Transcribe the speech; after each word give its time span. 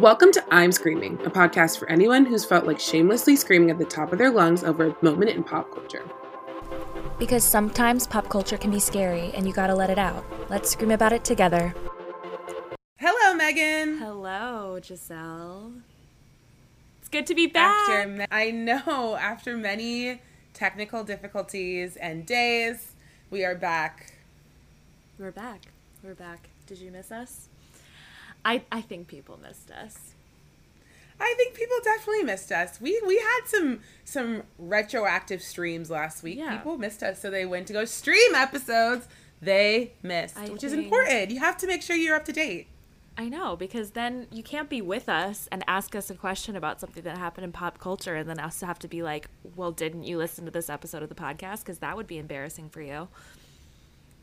Welcome 0.00 0.32
to 0.32 0.44
I'm 0.50 0.72
Screaming, 0.72 1.20
a 1.24 1.30
podcast 1.30 1.78
for 1.78 1.88
anyone 1.88 2.26
who's 2.26 2.44
felt 2.44 2.66
like 2.66 2.80
shamelessly 2.80 3.36
screaming 3.36 3.70
at 3.70 3.78
the 3.78 3.84
top 3.84 4.12
of 4.12 4.18
their 4.18 4.30
lungs 4.32 4.64
over 4.64 4.88
a 4.88 4.96
moment 5.02 5.30
in 5.30 5.44
pop 5.44 5.72
culture. 5.72 6.02
Because 7.16 7.44
sometimes 7.44 8.04
pop 8.04 8.28
culture 8.28 8.58
can 8.58 8.72
be 8.72 8.80
scary 8.80 9.30
and 9.34 9.46
you 9.46 9.52
gotta 9.52 9.74
let 9.74 9.90
it 9.90 9.98
out. 9.98 10.24
Let's 10.50 10.72
scream 10.72 10.90
about 10.90 11.12
it 11.12 11.24
together. 11.24 11.72
Hello, 12.98 13.36
Megan. 13.36 13.98
Hello, 13.98 14.80
Giselle. 14.82 15.74
It's 16.98 17.08
good 17.08 17.28
to 17.28 17.34
be 17.36 17.46
back. 17.46 17.88
After 17.88 18.08
ma- 18.08 18.26
I 18.32 18.50
know, 18.50 19.14
after 19.14 19.56
many 19.56 20.20
technical 20.54 21.04
difficulties 21.04 21.94
and 21.94 22.26
days, 22.26 22.94
we 23.30 23.44
are 23.44 23.54
back. 23.54 24.14
We're 25.20 25.30
back. 25.30 25.60
We're 26.02 26.16
back. 26.16 26.48
Did 26.66 26.78
you 26.78 26.90
miss 26.90 27.12
us? 27.12 27.48
I 28.44 28.62
I 28.70 28.80
think 28.80 29.08
people 29.08 29.38
missed 29.42 29.70
us. 29.70 30.14
I 31.20 31.32
think 31.36 31.54
people 31.54 31.76
definitely 31.84 32.24
missed 32.24 32.50
us. 32.50 32.80
We 32.80 33.00
we 33.06 33.16
had 33.16 33.40
some 33.46 33.80
some 34.04 34.42
retroactive 34.58 35.42
streams 35.42 35.90
last 35.90 36.22
week. 36.22 36.38
Yeah. 36.38 36.56
People 36.56 36.76
missed 36.76 37.02
us, 37.02 37.20
so 37.20 37.30
they 37.30 37.46
went 37.46 37.66
to 37.68 37.72
go 37.72 37.84
stream 37.84 38.34
episodes 38.34 39.06
they 39.40 39.92
missed, 40.02 40.38
I 40.38 40.46
which 40.48 40.64
is 40.64 40.72
important. 40.72 41.30
You 41.30 41.40
have 41.40 41.56
to 41.58 41.66
make 41.66 41.82
sure 41.82 41.96
you're 41.96 42.16
up 42.16 42.24
to 42.26 42.32
date. 42.32 42.68
I 43.16 43.28
know 43.28 43.54
because 43.54 43.90
then 43.90 44.26
you 44.32 44.42
can't 44.42 44.68
be 44.68 44.82
with 44.82 45.08
us 45.08 45.48
and 45.52 45.62
ask 45.68 45.94
us 45.94 46.10
a 46.10 46.14
question 46.14 46.56
about 46.56 46.80
something 46.80 47.04
that 47.04 47.16
happened 47.16 47.44
in 47.44 47.52
pop 47.52 47.78
culture, 47.78 48.16
and 48.16 48.28
then 48.28 48.40
us 48.40 48.60
have 48.60 48.78
to 48.80 48.88
be 48.88 49.02
like, 49.02 49.28
"Well, 49.54 49.70
didn't 49.70 50.04
you 50.04 50.18
listen 50.18 50.44
to 50.46 50.50
this 50.50 50.68
episode 50.68 51.02
of 51.02 51.08
the 51.08 51.14
podcast?" 51.14 51.60
Because 51.60 51.78
that 51.78 51.96
would 51.96 52.06
be 52.06 52.18
embarrassing 52.18 52.70
for 52.70 52.80
you, 52.80 53.08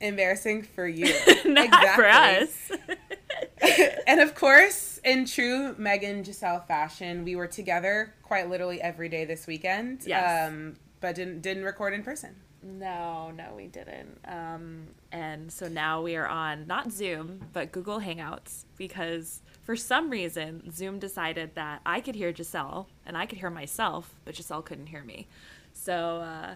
Embarrassing 0.02 0.64
for 0.64 0.88
you, 0.88 1.14
not 1.46 1.96
for 1.96 2.08
us. 2.08 2.72
and 4.08 4.20
of 4.20 4.36
course, 4.36 5.00
in 5.04 5.26
true 5.26 5.76
Megan 5.78 6.24
Giselle 6.24 6.62
fashion, 6.62 7.24
we 7.24 7.36
were 7.36 7.48
together 7.48 8.14
quite 8.24 8.50
literally 8.50 8.82
every 8.82 9.10
day 9.10 9.26
this 9.26 9.48
weekend. 9.48 10.04
Yes. 10.06 10.50
Um, 10.50 10.76
but 11.00 11.16
didn't 11.16 11.42
didn't 11.42 11.64
record 11.64 11.94
in 11.94 12.04
person. 12.04 12.36
No, 12.64 13.32
no, 13.32 13.54
we 13.56 13.66
didn't. 13.68 14.20
Um, 14.28 14.88
and 15.12 15.52
so 15.52 15.68
now 15.68 16.02
we 16.04 16.16
are 16.16 16.28
on 16.28 16.68
not 16.68 16.92
Zoom, 16.92 17.48
but 17.54 17.72
Google 17.72 18.00
Hangouts 18.00 18.66
because 18.78 19.42
for 19.64 19.76
some 19.76 20.12
reason 20.12 20.72
Zoom 20.72 21.00
decided 21.00 21.56
that 21.56 21.82
I 21.86 22.02
could 22.02 22.14
hear 22.14 22.34
Giselle 22.36 22.88
and 23.06 23.18
I 23.18 23.26
could 23.26 23.40
hear 23.40 23.50
myself, 23.50 24.14
but 24.26 24.36
Giselle 24.36 24.62
couldn't 24.62 24.88
hear 24.88 25.04
me. 25.04 25.28
So, 25.74 26.18
uh, 26.18 26.56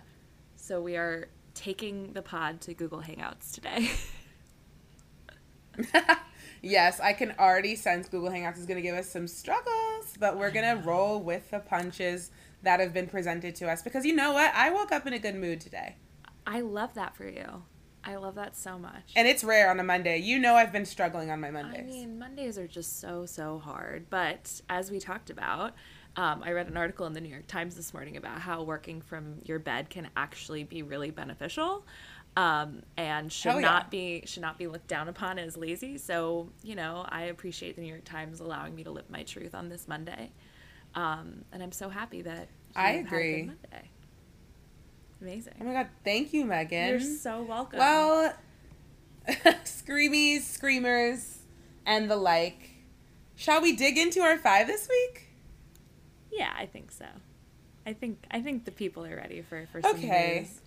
so 0.55 0.79
we 0.79 0.95
are 0.95 1.29
taking 1.55 2.13
the 2.13 2.21
pod 2.21 2.61
to 2.61 2.75
Google 2.75 3.01
Hangouts 3.01 3.51
today. 3.51 3.89
Yes, 6.65 6.99
I 6.99 7.13
can 7.13 7.35
already 7.37 7.75
sense 7.75 8.09
Google 8.09 8.31
Hangouts 8.31 8.57
is 8.57 8.65
going 8.65 8.77
to 8.77 8.81
give 8.81 8.95
us 8.95 9.07
some 9.07 9.27
struggles, 9.27 10.15
but 10.19 10.35
we're 10.35 10.49
going 10.49 10.65
to 10.65 10.83
roll 10.83 11.21
with 11.21 11.51
the 11.51 11.59
punches 11.59 12.31
that 12.63 12.79
have 12.79 12.91
been 12.91 13.05
presented 13.05 13.53
to 13.57 13.69
us 13.69 13.83
because 13.83 14.03
you 14.03 14.15
know 14.15 14.33
what? 14.33 14.51
I 14.55 14.71
woke 14.71 14.91
up 14.91 15.05
in 15.05 15.13
a 15.13 15.19
good 15.19 15.35
mood 15.35 15.61
today. 15.61 15.97
I 16.47 16.61
love 16.61 16.95
that 16.95 17.15
for 17.15 17.27
you. 17.27 17.61
I 18.03 18.15
love 18.15 18.33
that 18.35 18.55
so 18.57 18.79
much. 18.79 19.13
And 19.15 19.27
it's 19.27 19.43
rare 19.43 19.69
on 19.69 19.79
a 19.79 19.83
Monday. 19.83 20.17
You 20.17 20.39
know 20.39 20.55
I've 20.55 20.71
been 20.71 20.85
struggling 20.85 21.29
on 21.29 21.39
my 21.39 21.51
Mondays. 21.51 21.81
I 21.83 21.85
mean, 21.85 22.17
Mondays 22.17 22.57
are 22.57 22.67
just 22.67 22.99
so, 22.99 23.27
so 23.27 23.59
hard. 23.59 24.07
But 24.09 24.59
as 24.67 24.89
we 24.89 24.99
talked 24.99 25.29
about, 25.29 25.75
um, 26.17 26.41
I 26.43 26.51
read 26.51 26.67
an 26.67 26.77
article 26.77 27.05
in 27.05 27.13
the 27.13 27.21
New 27.21 27.29
York 27.29 27.45
Times 27.45 27.75
this 27.75 27.93
morning 27.93 28.17
about 28.17 28.39
how 28.39 28.63
working 28.63 29.01
from 29.01 29.35
your 29.43 29.59
bed 29.59 29.89
can 29.89 30.09
actually 30.15 30.63
be 30.63 30.81
really 30.81 31.11
beneficial. 31.11 31.85
Um, 32.37 32.81
and 32.97 33.31
should 33.31 33.51
Hell 33.53 33.61
yeah. 33.61 33.67
not 33.67 33.91
be 33.91 34.23
should 34.25 34.41
not 34.41 34.57
be 34.57 34.67
looked 34.67 34.87
down 34.87 35.07
upon 35.07 35.39
as 35.39 35.55
lazy. 35.55 35.97
So 35.97 36.49
you 36.63 36.75
know, 36.75 37.05
I 37.07 37.23
appreciate 37.23 37.75
the 37.75 37.81
New 37.81 37.87
York 37.87 38.03
Times 38.03 38.41
allowing 38.41 38.75
me 38.75 38.83
to 38.83 38.91
live 38.91 39.09
my 39.09 39.23
truth 39.23 39.55
on 39.55 39.69
this 39.69 39.87
Monday, 39.87 40.31
um, 40.95 41.45
and 41.53 41.63
I'm 41.63 41.71
so 41.71 41.87
happy 41.89 42.21
that 42.23 42.49
I 42.75 42.97
you've 42.97 43.07
had 43.07 43.07
a 43.07 43.09
good 43.09 43.15
agree. 43.15 43.43
Monday. 43.43 43.89
Amazing. 45.21 45.53
oh 45.61 45.63
my 45.63 45.73
god, 45.73 45.87
thank 46.03 46.33
you, 46.33 46.43
Megan. 46.45 46.89
You're 46.89 46.99
so 46.99 47.41
welcome. 47.43 47.79
Well, 47.79 48.33
screamies, 49.63 50.41
screamers, 50.41 51.39
and 51.85 52.11
the 52.11 52.17
like. 52.17 52.71
Shall 53.37 53.61
we 53.61 53.75
dig 53.75 53.97
into 53.97 54.21
our 54.21 54.37
five 54.37 54.67
this 54.67 54.87
week? 54.89 55.21
yeah, 56.31 56.51
I 56.57 56.65
think 56.65 56.91
so. 56.91 57.05
I 57.87 57.93
think 57.93 58.25
I 58.29 58.41
think 58.41 58.65
the 58.65 58.71
people 58.71 59.05
are 59.05 59.15
ready 59.15 59.41
for 59.41 59.67
for 59.71 59.81
some 59.81 59.95
Okay. 59.95 60.39
news. 60.41 60.61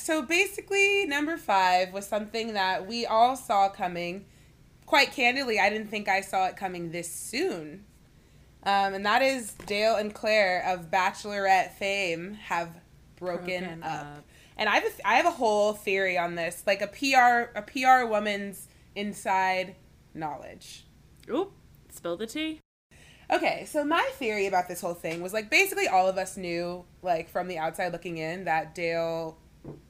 So 0.00 0.22
basically, 0.22 1.04
number 1.06 1.36
five 1.36 1.92
was 1.92 2.06
something 2.06 2.54
that 2.54 2.86
we 2.86 3.04
all 3.06 3.36
saw 3.36 3.68
coming. 3.68 4.24
Quite 4.86 5.12
candidly, 5.12 5.60
I 5.60 5.68
didn't 5.68 5.88
think 5.88 6.08
I 6.08 6.22
saw 6.22 6.46
it 6.46 6.56
coming 6.56 6.90
this 6.90 7.12
soon. 7.12 7.84
Um, 8.62 8.94
and 8.94 9.06
that 9.06 9.22
is 9.22 9.52
Dale 9.66 9.96
and 9.96 10.12
Claire 10.14 10.64
of 10.66 10.90
Bachelorette 10.90 11.72
fame 11.72 12.34
have 12.34 12.80
broken, 13.16 13.64
Broken 13.64 13.82
up. 13.82 14.00
up. 14.00 14.24
And 14.56 14.68
I 14.68 14.76
have 14.76 14.84
a, 14.84 15.08
I 15.08 15.14
have 15.14 15.26
a 15.26 15.30
whole 15.30 15.74
theory 15.74 16.18
on 16.18 16.34
this, 16.34 16.64
like 16.66 16.82
a 16.82 16.86
PR 16.86 17.56
a 17.56 17.62
PR 17.62 18.06
woman's 18.10 18.68
inside 18.94 19.76
knowledge. 20.14 20.84
Oop, 21.30 21.52
spill 21.90 22.16
the 22.16 22.26
tea. 22.26 22.60
Okay, 23.30 23.64
so 23.66 23.84
my 23.84 24.10
theory 24.14 24.46
about 24.46 24.66
this 24.66 24.80
whole 24.80 24.94
thing 24.94 25.22
was 25.22 25.32
like 25.32 25.50
basically 25.50 25.86
all 25.86 26.08
of 26.08 26.18
us 26.18 26.36
knew, 26.36 26.84
like 27.02 27.28
from 27.28 27.48
the 27.48 27.58
outside 27.58 27.92
looking 27.92 28.18
in, 28.18 28.44
that 28.44 28.74
Dale 28.74 29.38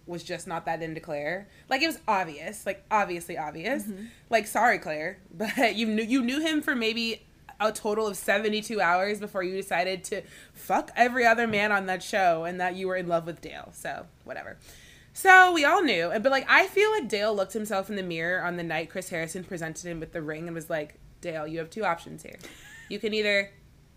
was 0.06 0.22
just 0.25 0.47
not 0.47 0.64
that 0.66 0.82
into 0.82 1.00
Claire. 1.00 1.48
Like 1.69 1.82
it 1.82 1.86
was 1.86 2.00
obvious, 2.08 2.66
like 2.66 2.84
obviously 2.91 3.38
obvious. 3.38 3.84
Mm-hmm. 3.84 4.06
Like 4.28 4.47
sorry, 4.47 4.78
Claire, 4.78 5.19
but 5.34 5.76
you 5.76 5.86
knew 5.86 6.03
you 6.03 6.22
knew 6.22 6.41
him 6.41 6.62
for 6.62 6.75
maybe 6.75 7.26
a 7.60 7.70
total 7.70 8.06
of 8.06 8.16
72 8.16 8.80
hours 8.80 9.20
before 9.20 9.42
you 9.42 9.54
decided 9.54 10.03
to 10.04 10.22
fuck 10.54 10.91
every 10.97 11.26
other 11.26 11.47
man 11.47 11.70
on 11.72 11.86
that 11.86 12.03
show 12.03 12.44
and 12.44 12.59
that 12.59 12.75
you 12.75 12.88
were 12.88 12.97
in 12.97 13.06
love 13.06 13.26
with 13.26 13.42
Dale. 13.42 13.69
So, 13.72 14.06
whatever. 14.25 14.56
So 15.12 15.53
we 15.53 15.64
all 15.64 15.82
knew, 15.82 16.10
and 16.10 16.22
but 16.22 16.32
like 16.32 16.47
I 16.48 16.66
feel 16.69 16.91
like 16.92 17.09
Dale 17.09 17.34
looked 17.34 17.53
himself 17.53 17.91
in 17.91 17.97
the 17.97 18.03
mirror 18.03 18.42
on 18.42 18.56
the 18.56 18.62
night 18.62 18.91
Chris 18.91 19.10
Harrison 19.10 19.44
presented 19.44 19.84
him 19.84 20.00
with 20.00 20.12
the 20.12 20.22
ring 20.22 20.47
and 20.47 20.54
was 20.54 20.70
like, 20.70 20.98
"Dale, 21.20 21.47
you 21.47 21.59
have 21.59 21.69
two 21.69 21.84
options 21.84 22.22
here. 22.22 22.38
You 22.88 22.98
can 22.98 23.12
either 23.12 23.50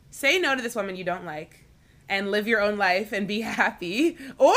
say 0.10 0.40
no 0.40 0.56
to 0.56 0.62
this 0.62 0.76
woman 0.76 0.96
you 0.96 1.04
don't 1.04 1.26
like 1.26 1.66
and 2.10 2.30
live 2.32 2.48
your 2.48 2.62
own 2.62 2.78
life 2.78 3.12
and 3.12 3.28
be 3.28 3.42
happy, 3.62 4.18
or 4.38 4.56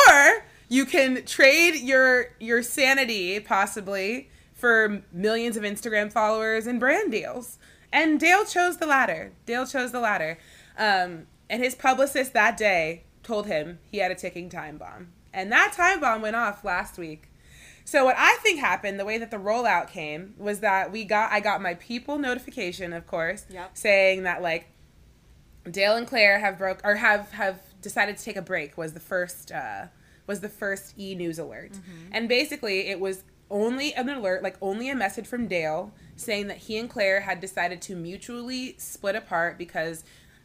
you 0.69 0.85
can 0.87 1.25
trade 1.25 1.77
your 1.77 2.35
your 2.41 2.63
sanity 2.63 3.39
possibly 3.41 4.31
for 4.55 5.03
millions 5.13 5.57
of 5.57 5.63
Instagram 5.63 6.13
followers 6.13 6.67
and 6.67 6.81
brand 6.81 7.11
deals." 7.13 7.59
And 7.93 8.19
Dale 8.21 8.45
chose 8.45 8.77
the 8.79 8.87
latter. 8.87 9.33
Dale 9.47 9.67
chose 9.67 9.93
the 9.93 10.01
latter. 10.01 10.39
Um, 10.77 11.27
and 11.49 11.63
his 11.63 11.75
publicist 11.75 12.33
that 12.35 12.57
day 12.57 13.05
told 13.23 13.47
him 13.47 13.79
he 13.91 13.99
had 13.99 14.11
a 14.11 14.15
ticking 14.15 14.51
time 14.51 14.77
bomb. 14.77 15.09
And 15.33 15.51
that 15.53 15.73
time 15.73 16.01
bomb 16.01 16.21
went 16.21 16.37
off 16.37 16.65
last 16.65 16.99
week. 16.99 17.31
So 17.85 18.05
what 18.05 18.17
I 18.19 18.37
think 18.43 18.59
happened, 18.59 18.99
the 18.99 19.05
way 19.05 19.17
that 19.19 19.31
the 19.31 19.37
rollout 19.37 19.89
came, 19.89 20.35
was 20.37 20.61
that 20.61 20.91
we 20.91 21.05
got 21.05 21.31
I 21.31 21.41
got 21.41 21.63
my 21.63 21.75
people 21.75 22.19
notification, 22.19 22.93
of 22.93 23.07
course, 23.07 23.47
Yep. 23.49 23.71
saying 23.75 24.25
that 24.25 24.43
like 24.43 24.67
Dale 25.71 25.97
and 25.97 26.07
Claire 26.07 26.41
have 26.41 26.59
broke 26.59 26.81
or 26.85 26.97
have 26.97 27.31
have 27.33 27.61
decided 27.81 28.17
to 28.19 28.25
take 28.25 28.37
a 28.37 28.43
break 28.43 28.77
was 28.77 28.93
the 28.93 29.01
first 29.01 29.53
uh 29.53 29.87
was 30.27 30.41
the 30.41 30.49
first 30.49 30.99
e 30.99 31.15
news 31.15 31.39
alert. 31.39 31.73
And 32.13 32.29
basically 32.29 32.89
it 32.89 33.01
was 33.01 33.25
only 33.51 33.95
an 33.95 34.09
alert, 34.09 34.43
like 34.43 34.57
only 34.61 34.89
a 34.89 34.95
message 34.95 35.27
from 35.27 35.47
Dale 35.47 35.93
saying 36.17 36.49
that 36.49 36.57
he 36.57 36.79
and 36.79 36.91
Claire 36.91 37.21
had 37.21 37.41
decided 37.41 37.81
to 37.83 37.97
mutually 37.97 38.75
split 38.79 39.15
apart 39.15 39.59
because 39.59 40.05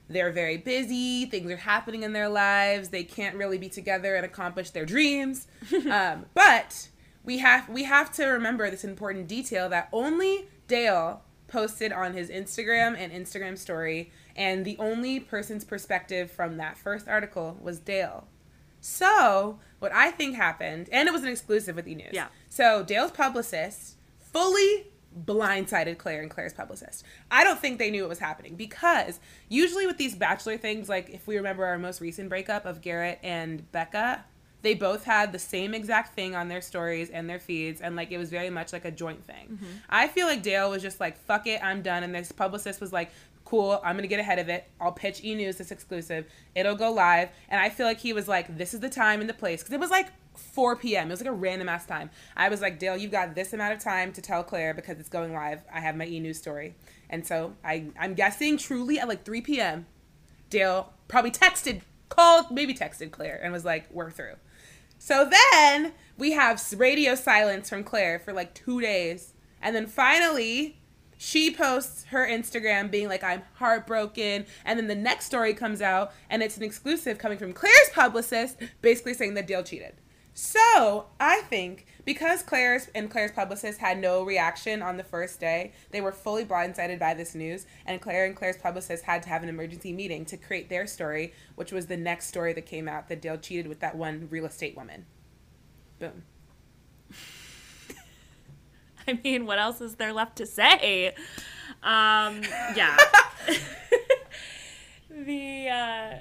they're 0.10 0.32
very 0.32 0.58
busy, 0.58 1.26
things 1.26 1.50
are 1.50 1.58
happening 1.58 2.04
in 2.04 2.14
their 2.14 2.30
lives, 2.30 2.90
they 2.90 3.04
can't 3.04 3.36
really 3.36 3.58
be 3.58 3.70
together 3.70 4.16
and 4.16 4.26
accomplish 4.26 4.72
their 4.72 4.86
dreams. 4.86 5.48
um, 5.90 6.26
but 6.34 6.90
we 7.24 7.38
have 7.38 7.70
we 7.70 7.84
have 7.84 8.12
to 8.14 8.26
remember 8.26 8.70
this 8.70 8.84
important 8.84 9.28
detail 9.28 9.70
that 9.70 9.90
only 9.92 10.48
Dale 10.68 11.24
posted 11.48 11.92
on 11.92 12.14
his 12.14 12.30
Instagram 12.30 12.98
and 12.98 13.12
Instagram 13.12 13.58
story, 13.58 14.12
and 14.36 14.66
the 14.66 14.78
only 14.78 15.20
person's 15.20 15.64
perspective 15.64 16.32
from 16.32 16.58
that 16.58 16.78
first 16.78 17.08
article 17.08 17.58
was 17.62 17.80
Dale. 17.80 18.28
So, 18.82 19.60
what 19.80 19.94
I 19.94 20.12
think 20.12 20.36
happened, 20.36 20.90
and 20.92 21.08
it 21.08 21.12
was 21.12 21.24
an 21.24 21.30
exclusive 21.30 21.76
with 21.76 21.88
E 21.88 21.96
News. 21.96 22.10
Yeah. 22.12 22.28
So, 22.50 22.84
Dale's 22.84 23.12
publicist 23.12 23.96
fully 24.20 24.88
blindsided 25.26 25.98
Claire 25.98 26.22
and 26.22 26.32
Claire's 26.32 26.54
publicist. 26.54 27.04
I 27.30 27.44
don't 27.44 27.60
think 27.60 27.80
they 27.80 27.92
knew 27.92 28.04
what 28.04 28.10
was 28.10 28.20
happening 28.20 28.56
because 28.56 29.20
usually 29.50 29.86
with 29.86 29.98
these 29.98 30.16
bachelor 30.16 30.58
things, 30.58 30.90
like 30.90 31.10
if 31.10 31.28
we 31.28 31.38
remember 31.38 31.66
our 31.66 31.78
most 31.78 32.02
recent 32.02 32.30
breakup 32.30 32.66
of 32.66 32.82
Garrett 32.82 33.20
and 33.22 33.70
Becca, 33.72 34.24
they 34.62 34.74
both 34.76 35.04
had 35.04 35.32
the 35.32 35.40
same 35.40 35.74
exact 35.74 36.14
thing 36.14 36.36
on 36.36 36.48
their 36.48 36.62
stories 36.62 37.10
and 37.10 37.30
their 37.30 37.40
feeds, 37.40 37.82
and 37.82 37.96
like 37.96 38.12
it 38.12 38.18
was 38.18 38.30
very 38.30 38.50
much 38.50 38.72
like 38.74 38.86
a 38.86 38.92
joint 38.92 39.26
thing. 39.26 39.48
Mm-hmm. 39.54 39.66
I 39.90 40.08
feel 40.08 40.28
like 40.28 40.44
Dale 40.44 40.70
was 40.70 40.82
just 40.82 41.00
like, 41.00 41.18
fuck 41.18 41.48
it, 41.48 41.64
I'm 41.64 41.82
done. 41.82 42.04
And 42.04 42.14
this 42.14 42.32
publicist 42.32 42.80
was 42.80 42.94
like, 42.94 43.12
cool, 43.52 43.82
I'm 43.84 43.98
gonna 43.98 44.08
get 44.08 44.22
ahead 44.22 44.40
of 44.40 44.48
it. 44.48 44.64
I'll 44.80 44.94
pitch 44.94 45.26
E 45.26 45.36
News 45.36 45.58
this 45.58 45.72
exclusive. 45.72 46.26
It'll 46.56 46.78
go 46.78 46.90
live. 46.90 47.28
And 47.50 47.60
I 47.60 47.68
feel 47.68 47.86
like 47.86 48.00
he 48.00 48.14
was 48.14 48.26
like, 48.26 48.58
this 48.58 48.74
is 48.74 48.80
the 48.80 48.90
time 48.90 49.20
and 49.20 49.30
the 49.30 49.34
place. 49.34 49.62
Because 49.62 49.74
it 49.74 49.80
was 49.80 49.90
like 49.90 50.08
4 50.38 50.78
p.m. 50.78 51.10
It 51.10 51.12
was 51.12 51.20
like 51.20 51.28
a 51.28 51.34
random 51.34 51.68
ass 51.68 51.86
time. 51.86 52.12
I 52.38 52.48
was 52.48 52.62
like, 52.62 52.80
Dale, 52.80 52.96
you've 52.96 53.12
got 53.12 53.36
this 53.36 53.52
amount 53.52 53.74
of 53.74 53.80
time 53.80 54.14
to 54.14 54.22
tell 54.22 54.42
Claire 54.42 54.74
because 54.74 55.02
it's 55.02 55.10
going 55.10 55.34
live. 55.34 55.66
I 55.72 55.82
have 55.82 55.98
my 55.98 56.06
e 56.06 56.22
news 56.22 56.38
story. 56.38 56.76
And 57.10 57.28
so 57.28 57.54
I, 57.62 57.88
I'm 58.00 58.14
guessing 58.14 58.58
truly 58.58 59.00
at 59.00 59.10
like 59.10 59.26
3 59.26 59.42
p.m., 59.42 59.86
Dale 60.50 60.94
probably 61.10 61.32
texted, 61.32 61.82
called, 62.08 62.52
maybe 62.52 62.74
texted 62.74 63.12
Claire 63.12 63.38
and 63.44 63.52
was 63.52 63.66
like, 63.66 63.86
we're 63.92 64.12
through. 64.12 64.36
So 64.98 65.30
then 65.30 65.92
we 66.18 66.32
have 66.32 66.64
radio 66.78 67.16
silence 67.16 67.68
from 67.68 67.84
Claire 67.84 68.18
for 68.18 68.32
like 68.32 68.54
two 68.54 68.80
days. 68.80 69.34
And 69.62 69.76
then 69.76 69.88
finally, 69.88 70.81
she 71.24 71.52
posts 71.52 72.06
her 72.06 72.28
Instagram 72.28 72.90
being 72.90 73.08
like, 73.08 73.24
I'm 73.24 73.44
heartbroken. 73.54 74.44
And 74.66 74.80
then 74.80 74.88
the 74.88 74.96
next 74.96 75.26
story 75.26 75.54
comes 75.54 75.80
out 75.80 76.14
and 76.32 76.42
it's 76.42 76.58
an 76.58 76.64
exclusive 76.64 77.20
coming 77.20 77.38
from 77.38 77.54
Claire's 77.54 77.92
publicist, 77.94 78.58
basically 78.82 79.14
saying 79.14 79.36
that 79.36 79.46
Dale 79.46 79.62
cheated. 79.62 79.94
So 80.34 81.10
I 81.20 81.42
think 81.42 81.86
because 82.06 82.42
Claire's 82.42 82.90
and 82.96 83.12
Claire's 83.12 83.34
publicist 83.34 83.80
had 83.80 84.00
no 84.00 84.24
reaction 84.24 84.82
on 84.82 84.98
the 84.98 85.04
first 85.04 85.40
day, 85.40 85.74
they 85.92 86.02
were 86.02 86.12
fully 86.12 86.44
blindsided 86.44 86.98
by 86.98 87.14
this 87.14 87.36
news, 87.36 87.68
and 87.86 88.02
Claire 88.02 88.26
and 88.26 88.36
Claire's 88.36 88.58
publicist 88.58 89.04
had 89.04 89.22
to 89.22 89.30
have 89.30 89.44
an 89.44 89.50
emergency 89.50 89.94
meeting 89.94 90.26
to 90.26 90.38
create 90.38 90.70
their 90.70 90.88
story, 90.88 91.34
which 91.54 91.72
was 91.72 91.86
the 91.86 91.98
next 91.98 92.30
story 92.30 92.54
that 92.54 92.66
came 92.66 92.88
out 92.88 93.10
that 93.10 93.22
Dale 93.22 93.38
cheated 93.38 93.68
with 93.68 93.80
that 93.82 93.96
one 93.96 94.28
real 94.32 94.48
estate 94.48 94.76
woman. 94.76 95.06
Boom. 96.00 96.24
I 99.08 99.20
mean, 99.24 99.46
what 99.46 99.60
else 99.60 99.82
is 99.82 99.96
there 99.96 100.14
left 100.14 100.38
to 100.38 100.46
say? 100.46 101.14
Um, 101.84 102.42
yeah. 102.76 102.98
the 105.10 105.68
uh, 105.70 106.18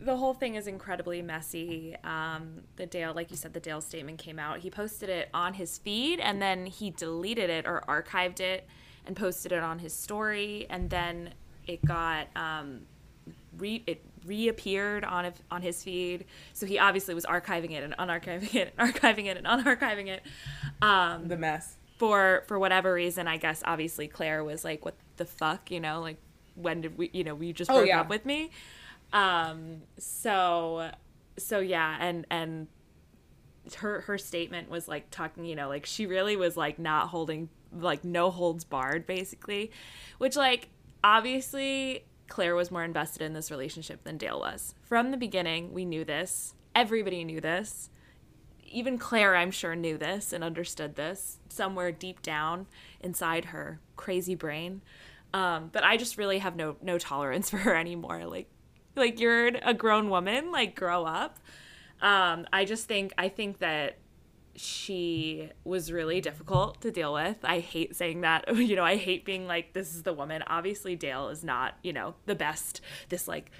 the 0.00 0.16
whole 0.16 0.34
thing 0.34 0.54
is 0.54 0.66
incredibly 0.66 1.22
messy. 1.22 1.96
Um, 2.04 2.62
the 2.76 2.86
Dale, 2.86 3.12
like 3.14 3.30
you 3.30 3.36
said, 3.36 3.52
the 3.52 3.60
Dale 3.60 3.80
statement 3.80 4.18
came 4.18 4.38
out. 4.38 4.60
He 4.60 4.70
posted 4.70 5.08
it 5.08 5.28
on 5.34 5.54
his 5.54 5.78
feed, 5.78 6.20
and 6.20 6.40
then 6.40 6.66
he 6.66 6.90
deleted 6.90 7.50
it 7.50 7.66
or 7.66 7.82
archived 7.88 8.40
it 8.40 8.66
and 9.06 9.16
posted 9.16 9.52
it 9.52 9.62
on 9.62 9.78
his 9.78 9.92
story, 9.92 10.66
and 10.70 10.90
then 10.90 11.34
it 11.66 11.84
got 11.84 12.28
um, 12.36 12.82
re 13.56 13.82
it 13.86 14.04
reappeared 14.24 15.04
on 15.04 15.32
on 15.50 15.62
his 15.62 15.82
feed. 15.82 16.26
So 16.52 16.66
he 16.66 16.78
obviously 16.78 17.14
was 17.14 17.24
archiving 17.24 17.72
it 17.72 17.82
and 17.82 17.96
unarchiving 17.96 18.54
it, 18.54 18.74
and 18.76 18.94
archiving 18.94 19.26
it 19.26 19.36
and 19.36 19.46
unarchiving 19.46 20.08
it. 20.08 20.22
Um, 20.80 21.28
the 21.28 21.36
mess. 21.36 21.77
For 21.98 22.44
for 22.46 22.58
whatever 22.58 22.92
reason, 22.94 23.26
I 23.28 23.36
guess 23.36 23.62
obviously 23.64 24.08
Claire 24.08 24.42
was 24.44 24.64
like, 24.64 24.84
"What 24.84 24.94
the 25.16 25.24
fuck?" 25.24 25.70
You 25.70 25.80
know, 25.80 26.00
like 26.00 26.18
when 26.54 26.80
did 26.80 26.96
we? 26.96 27.10
You 27.12 27.24
know, 27.24 27.34
we 27.34 27.52
just 27.52 27.70
Oh, 27.70 27.78
broke 27.78 27.88
yeah. 27.88 28.00
up 28.00 28.08
with 28.08 28.24
me. 28.24 28.50
Um. 29.12 29.82
So 29.98 30.90
so 31.36 31.58
yeah, 31.60 31.96
and 32.00 32.26
and 32.30 32.68
her 33.76 34.00
her 34.02 34.16
statement 34.16 34.70
was 34.70 34.88
like 34.88 35.10
talking 35.10 35.44
you 35.44 35.54
know 35.54 35.68
like 35.68 35.84
she 35.84 36.06
really 36.06 36.36
was 36.36 36.56
like 36.56 36.78
not 36.78 37.08
holding 37.08 37.50
like 37.70 38.02
no 38.02 38.30
holds 38.30 38.64
barred 38.64 39.06
basically 39.06 39.70
which 40.16 40.36
like 40.36 40.68
obviously 41.04 42.02
claire 42.28 42.54
was 42.54 42.70
more 42.70 42.82
invested 42.82 43.20
in 43.20 43.34
this 43.34 43.50
relationship 43.50 44.02
than 44.04 44.16
dale 44.16 44.40
was 44.40 44.74
from 44.80 45.10
the 45.10 45.18
beginning 45.18 45.74
we 45.74 45.84
knew 45.84 46.02
this 46.02 46.54
everybody 46.74 47.24
knew 47.24 47.42
this 47.42 47.90
even 48.70 48.98
claire 48.98 49.34
i'm 49.34 49.50
sure 49.50 49.74
knew 49.74 49.98
this 49.98 50.32
and 50.32 50.42
understood 50.44 50.96
this 50.96 51.38
somewhere 51.48 51.92
deep 51.92 52.22
down 52.22 52.66
inside 53.00 53.46
her 53.46 53.80
crazy 53.96 54.34
brain 54.34 54.80
um, 55.34 55.68
but 55.72 55.84
i 55.84 55.96
just 55.96 56.16
really 56.16 56.38
have 56.38 56.56
no 56.56 56.76
no 56.82 56.98
tolerance 56.98 57.50
for 57.50 57.58
her 57.58 57.74
anymore 57.74 58.24
like 58.26 58.48
like 58.96 59.20
you're 59.20 59.48
a 59.62 59.74
grown 59.74 60.08
woman 60.08 60.50
like 60.50 60.74
grow 60.74 61.04
up 61.04 61.38
um, 62.00 62.46
I 62.52 62.64
just 62.64 62.86
think 62.86 63.12
I 63.18 63.28
think 63.28 63.58
that 63.58 63.98
she 64.54 65.50
was 65.64 65.92
really 65.92 66.20
difficult 66.20 66.80
to 66.80 66.90
deal 66.90 67.12
with. 67.12 67.36
I 67.44 67.60
hate 67.60 67.94
saying 67.96 68.22
that. 68.22 68.44
You 68.56 68.76
know, 68.76 68.84
I 68.84 68.96
hate 68.96 69.24
being 69.24 69.46
like 69.46 69.72
this 69.72 69.94
is 69.94 70.02
the 70.02 70.12
woman. 70.12 70.42
Obviously 70.46 70.96
Dale 70.96 71.28
is 71.28 71.42
not, 71.44 71.74
you 71.82 71.92
know, 71.92 72.14
the 72.26 72.34
best 72.34 72.80
this 73.08 73.26
like 73.28 73.50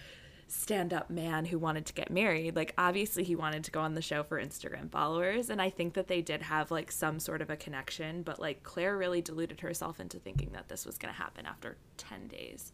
stand-up 0.51 1.11
man 1.11 1.45
who 1.45 1.59
wanted 1.59 1.85
to 1.87 1.93
get 1.93 2.11
married. 2.11 2.57
Like 2.57 2.73
obviously 2.79 3.23
he 3.23 3.37
wanted 3.37 3.65
to 3.65 3.71
go 3.71 3.81
on 3.81 3.95
the 3.95 4.03
show 4.03 4.23
for 4.23 4.41
Instagram 4.43 4.91
followers 4.91 5.51
and 5.51 5.61
I 5.61 5.69
think 5.71 5.95
that 5.95 6.09
they 6.09 6.23
did 6.23 6.43
have 6.43 6.71
like 6.71 6.91
some 6.91 7.21
sort 7.21 7.43
of 7.43 7.51
a 7.51 7.57
connection, 7.57 8.23
but 8.23 8.41
like 8.41 8.63
Claire 8.63 8.97
really 8.97 9.21
deluded 9.21 9.61
herself 9.61 10.01
into 10.01 10.19
thinking 10.19 10.51
that 10.55 10.69
this 10.69 10.87
was 10.87 10.97
going 10.99 11.13
to 11.15 11.21
happen 11.21 11.45
after 11.47 11.77
10 11.99 12.29
days. 12.29 12.73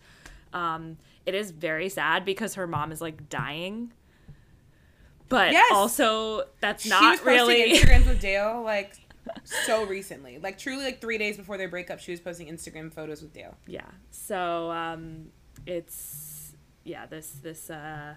Um, 0.52 0.98
it 1.26 1.34
is 1.34 1.50
very 1.50 1.88
sad 1.88 2.24
because 2.24 2.54
her 2.54 2.66
mom 2.68 2.92
is 2.92 3.00
like 3.00 3.28
dying 3.28 3.92
but 5.28 5.52
Yes. 5.52 5.70
also 5.72 6.44
that's 6.60 6.84
she 6.84 6.90
not 6.90 7.18
was 7.18 7.24
really 7.26 7.72
Instagrams 7.78 8.06
with 8.06 8.20
Dale 8.20 8.62
like 8.62 8.94
so 9.66 9.84
recently, 9.86 10.38
like 10.38 10.58
truly 10.58 10.84
like 10.84 11.00
three 11.00 11.16
days 11.18 11.36
before 11.38 11.56
their 11.56 11.68
breakup. 11.68 11.98
She 11.98 12.10
was 12.10 12.20
posting 12.20 12.46
Instagram 12.46 12.92
photos 12.92 13.22
with 13.22 13.32
Dale. 13.32 13.56
yeah 13.66 13.86
so 14.10 14.70
um 14.70 15.26
it's 15.66 16.33
yeah 16.84 17.06
this 17.06 17.30
this 17.42 17.70
uh 17.70 18.14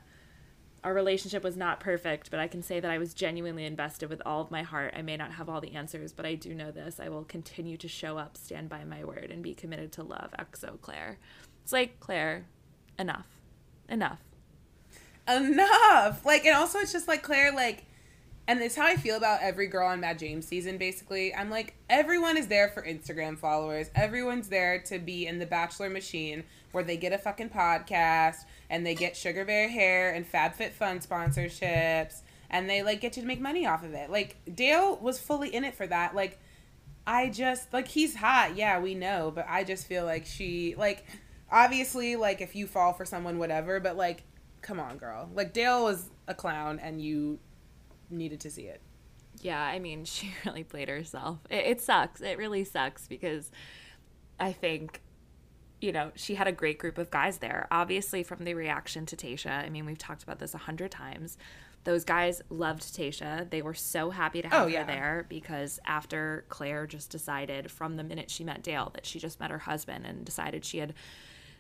our 0.84 0.94
relationship 0.94 1.44
was 1.44 1.58
not 1.58 1.80
perfect 1.80 2.30
but 2.30 2.40
i 2.40 2.48
can 2.48 2.62
say 2.62 2.80
that 2.80 2.92
i 2.92 2.98
was 2.98 3.14
genuinely 3.14 3.66
invested 3.66 4.10
with 4.10 4.22
all 4.26 4.42
of 4.42 4.52
my 4.52 4.64
heart. 4.64 4.94
I 4.96 5.02
may 5.02 5.18
not 5.18 5.32
have 5.34 5.50
all 5.50 5.60
the 5.60 5.76
answers 5.76 6.14
but 6.14 6.26
i 6.26 6.36
do 6.36 6.54
know 6.54 6.72
this. 6.72 7.00
I 7.00 7.10
will 7.10 7.24
continue 7.24 7.78
to 7.78 7.88
show 7.88 8.18
up 8.18 8.38
stand 8.38 8.70
by 8.70 8.84
my 8.84 9.04
word 9.04 9.30
and 9.32 9.42
be 9.42 9.54
committed 9.54 9.92
to 9.94 10.04
love. 10.04 10.32
Exo 10.40 10.80
claire. 10.82 11.18
It's 11.64 11.74
like 11.74 12.00
claire 12.00 12.46
enough. 13.00 13.28
Enough. 13.90 14.20
Enough. 15.28 16.26
Like, 16.26 16.46
and 16.46 16.56
also 16.56 16.80
it's 16.80 16.92
just 16.94 17.08
like 17.08 17.22
Claire, 17.22 17.54
like, 17.54 17.86
and 18.48 18.62
it's 18.62 18.76
how 18.76 18.86
I 18.86 18.96
feel 18.96 19.18
about 19.18 19.42
every 19.42 19.68
girl 19.68 19.88
on 19.88 20.00
Matt 20.00 20.20
James 20.20 20.48
season. 20.48 20.78
Basically, 20.78 21.36
I'm 21.36 21.50
like, 21.50 21.76
everyone 21.90 22.38
is 22.38 22.48
there 22.48 22.70
for 22.70 22.82
Instagram 22.82 23.38
followers. 23.38 23.90
Everyone's 23.94 24.48
there 24.48 24.82
to 24.84 25.00
be 25.00 25.28
in 25.28 25.40
the 25.40 25.46
Bachelor 25.46 25.90
machine, 25.90 26.46
where 26.72 26.84
they 26.84 26.96
get 26.96 27.12
a 27.12 27.18
fucking 27.18 27.50
podcast 27.50 28.46
and 28.70 28.86
they 28.86 28.96
get 28.96 29.18
Sugar 29.18 29.44
Bear 29.44 29.68
Hair 29.68 30.14
and 30.14 30.30
FabFitFun 30.32 31.06
sponsorships, 31.06 32.22
and 32.50 32.70
they 32.70 32.84
like 32.84 33.02
get 33.02 33.18
you 33.18 33.22
to 33.24 33.28
make 33.28 33.42
money 33.42 33.66
off 33.66 33.84
of 33.84 33.94
it. 33.94 34.10
Like 34.10 34.38
Dale 34.56 34.96
was 34.98 35.20
fully 35.20 35.54
in 35.54 35.66
it 35.66 35.76
for 35.76 35.86
that. 35.86 36.16
Like, 36.16 36.40
I 37.06 37.30
just 37.30 37.74
like 37.74 37.90
he's 37.90 38.16
hot, 38.16 38.56
yeah, 38.56 38.80
we 38.80 38.96
know, 38.96 39.32
but 39.34 39.46
I 39.50 39.66
just 39.66 39.88
feel 39.88 40.06
like 40.06 40.26
she 40.26 40.74
like 40.78 41.06
obviously 41.52 42.16
like 42.16 42.40
if 42.40 42.56
you 42.56 42.66
fall 42.66 42.94
for 42.94 43.04
someone 43.04 43.40
whatever, 43.40 43.82
but 43.82 43.98
like 43.98 44.24
come 44.62 44.80
on, 44.80 44.98
girl. 44.98 45.30
Like 45.34 45.54
Dale 45.54 45.84
was 45.84 46.10
a 46.28 46.34
clown 46.34 46.80
and 46.80 47.02
you 47.02 47.40
needed 48.10 48.40
to 48.42 48.50
see 48.50 48.64
it. 48.64 48.82
Yeah, 49.42 49.62
I 49.62 49.80
mean, 49.80 50.06
she 50.06 50.34
really 50.46 50.64
played 50.64 50.90
herself. 50.90 51.40
It, 51.50 51.66
it 51.66 51.82
sucks. 51.82 52.22
It 52.22 52.38
really 52.38 52.64
sucks 52.64 53.08
because 53.08 53.52
I 54.40 54.52
think, 54.52 55.02
you 55.82 55.92
know, 55.92 56.12
she 56.16 56.36
had 56.36 56.48
a 56.48 56.52
great 56.52 56.80
group 56.80 56.98
of 56.98 57.12
guys 57.12 57.38
there. 57.38 57.68
Obviously, 57.72 58.24
from 58.24 58.44
the 58.46 58.54
reaction 58.54 59.06
to 59.08 59.16
Tasha, 59.16 59.64
I 59.64 59.70
mean, 59.70 59.86
we've 59.86 59.98
talked 59.98 60.24
about 60.24 60.40
this 60.40 60.54
a 60.54 60.60
hundred 60.60 60.92
times. 60.92 61.38
Those 61.84 62.04
guys 62.04 62.42
loved 62.50 62.82
Tasha. 62.82 63.50
They 63.50 63.62
were 63.62 63.74
so 63.76 64.10
happy 64.10 64.42
to 64.42 64.48
have 64.50 64.64
Oh, 64.64 64.68
yeah. 64.68 64.80
her 64.82 64.86
there 64.88 65.26
because 65.30 65.80
after 65.86 66.44
Claire 66.50 66.86
just 66.86 67.10
decided 67.12 67.72
from 67.72 67.96
the 67.96 68.04
minute 68.04 68.30
she 68.30 68.44
met 68.44 68.62
Dale 68.62 68.92
that 68.96 69.06
she 69.06 69.20
just 69.20 69.40
met 69.40 69.52
her 69.52 69.60
husband 69.60 70.06
and 70.06 70.26
decided 70.26 70.66
she 70.66 70.80
had 70.80 70.94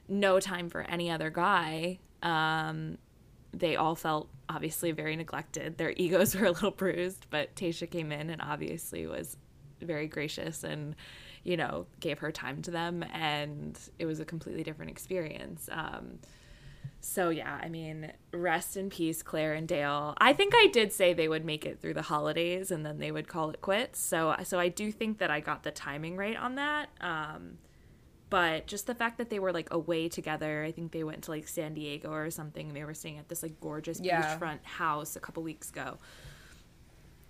no 0.10 0.40
time 0.40 0.70
for 0.70 0.82
any 0.82 1.10
other 1.10 1.30
guy, 1.30 2.00
um, 2.24 2.98
they 3.54 3.76
all 3.76 3.96
felt 3.96 4.30
obviously 4.50 4.92
very 4.92 5.16
neglected. 5.16 5.78
Their 5.78 5.92
egos 5.98 6.36
were 6.36 6.46
a 6.46 6.52
little 6.52 6.72
bruised, 6.72 7.28
but 7.30 7.56
Tasha 7.56 7.90
came 7.90 8.12
in 8.12 8.30
and 8.30 8.42
obviously 8.42 9.06
was 9.08 9.38
very 9.82 10.08
gracious 10.08 10.64
and, 10.64 10.96
you 11.44 11.58
know, 11.58 11.86
gave 12.00 12.20
her 12.20 12.32
time 12.32 12.62
to 12.64 12.72
them, 12.72 13.04
and 13.14 13.80
it 14.00 14.06
was 14.06 14.20
a 14.20 14.26
completely 14.26 14.64
different 14.64 14.92
experience. 14.92 15.70
Um, 15.72 16.20
so 17.00 17.30
yeah, 17.30 17.60
I 17.62 17.70
mean, 17.70 18.12
rest 18.34 18.76
in 18.76 18.90
peace, 18.90 19.22
Claire 19.22 19.54
and 19.54 19.68
Dale. 19.68 20.14
I 20.18 20.34
think 20.34 20.54
I 20.56 20.68
did 20.68 20.92
say 20.92 21.14
they 21.14 21.28
would 21.28 21.46
make 21.46 21.66
it 21.66 21.80
through 21.80 21.94
the 21.94 22.02
holidays 22.02 22.72
and 22.72 22.86
then 22.86 22.98
they 22.98 23.12
would 23.12 23.28
call 23.28 23.50
it 23.50 23.62
quits. 23.62 24.00
So 24.00 24.36
so 24.44 24.60
I 24.60 24.70
do 24.70 24.92
think 24.92 25.20
that 25.20 25.32
I 25.32 25.40
got 25.40 25.64
the 25.64 25.72
timing 25.72 26.18
right 26.18 26.36
on 26.36 26.56
that. 26.56 26.90
Um, 27.00 27.60
but 28.30 28.68
just 28.68 28.88
the 28.88 28.96
fact 28.96 29.18
that 29.18 29.30
they 29.30 29.40
were 29.40 29.54
like 29.54 29.72
away 29.72 30.10
together 30.10 30.64
i 30.64 30.72
think 30.72 30.92
they 30.92 31.04
went 31.04 31.24
to 31.24 31.32
like 31.32 31.48
san 31.48 31.74
diego 31.74 32.12
or 32.12 32.30
something 32.30 32.74
they 32.74 32.84
were 32.84 32.94
staying 32.94 33.18
at 33.18 33.30
this 33.30 33.42
like 33.44 33.60
gorgeous 33.62 34.00
Yeah. 34.02 34.38
beachfront 34.38 34.64
house 34.64 35.16
a 35.16 35.20
couple 35.20 35.44
weeks 35.44 35.70
ago. 35.70 35.98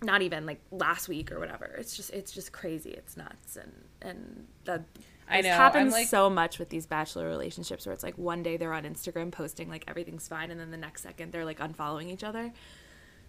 Not 0.04 0.22
even 0.22 0.46
like 0.46 0.62
last 0.70 1.10
week 1.10 1.32
or 1.32 1.40
whatever. 1.40 1.66
It's 1.66 1.98
just 1.98 2.12
it's 2.12 2.32
just 2.32 2.52
crazy. 2.52 2.92
It's 2.92 3.18
nuts. 3.18 3.56
And 3.58 3.72
and 4.04 4.46
that 4.66 4.84
I 5.28 5.42
know, 5.42 5.50
happens 5.50 5.92
like- 5.92 6.08
so 6.08 6.30
much 6.30 6.60
with 6.60 6.70
these 6.70 6.86
bachelor 6.86 7.28
relationships 7.28 7.84
where 7.88 7.94
it's 7.94 8.04
like 8.04 8.16
one 8.16 8.44
day 8.44 8.58
they're 8.58 8.74
on 8.74 8.84
instagram 8.84 9.32
posting 9.32 9.70
like 9.70 9.84
everything's 9.88 10.28
fine 10.28 10.52
and 10.52 10.60
then 10.60 10.70
the 10.72 10.78
next 10.78 11.02
second 11.02 11.32
they're 11.34 11.44
like 11.46 11.58
unfollowing 11.60 12.12
each 12.12 12.24
other 12.24 12.54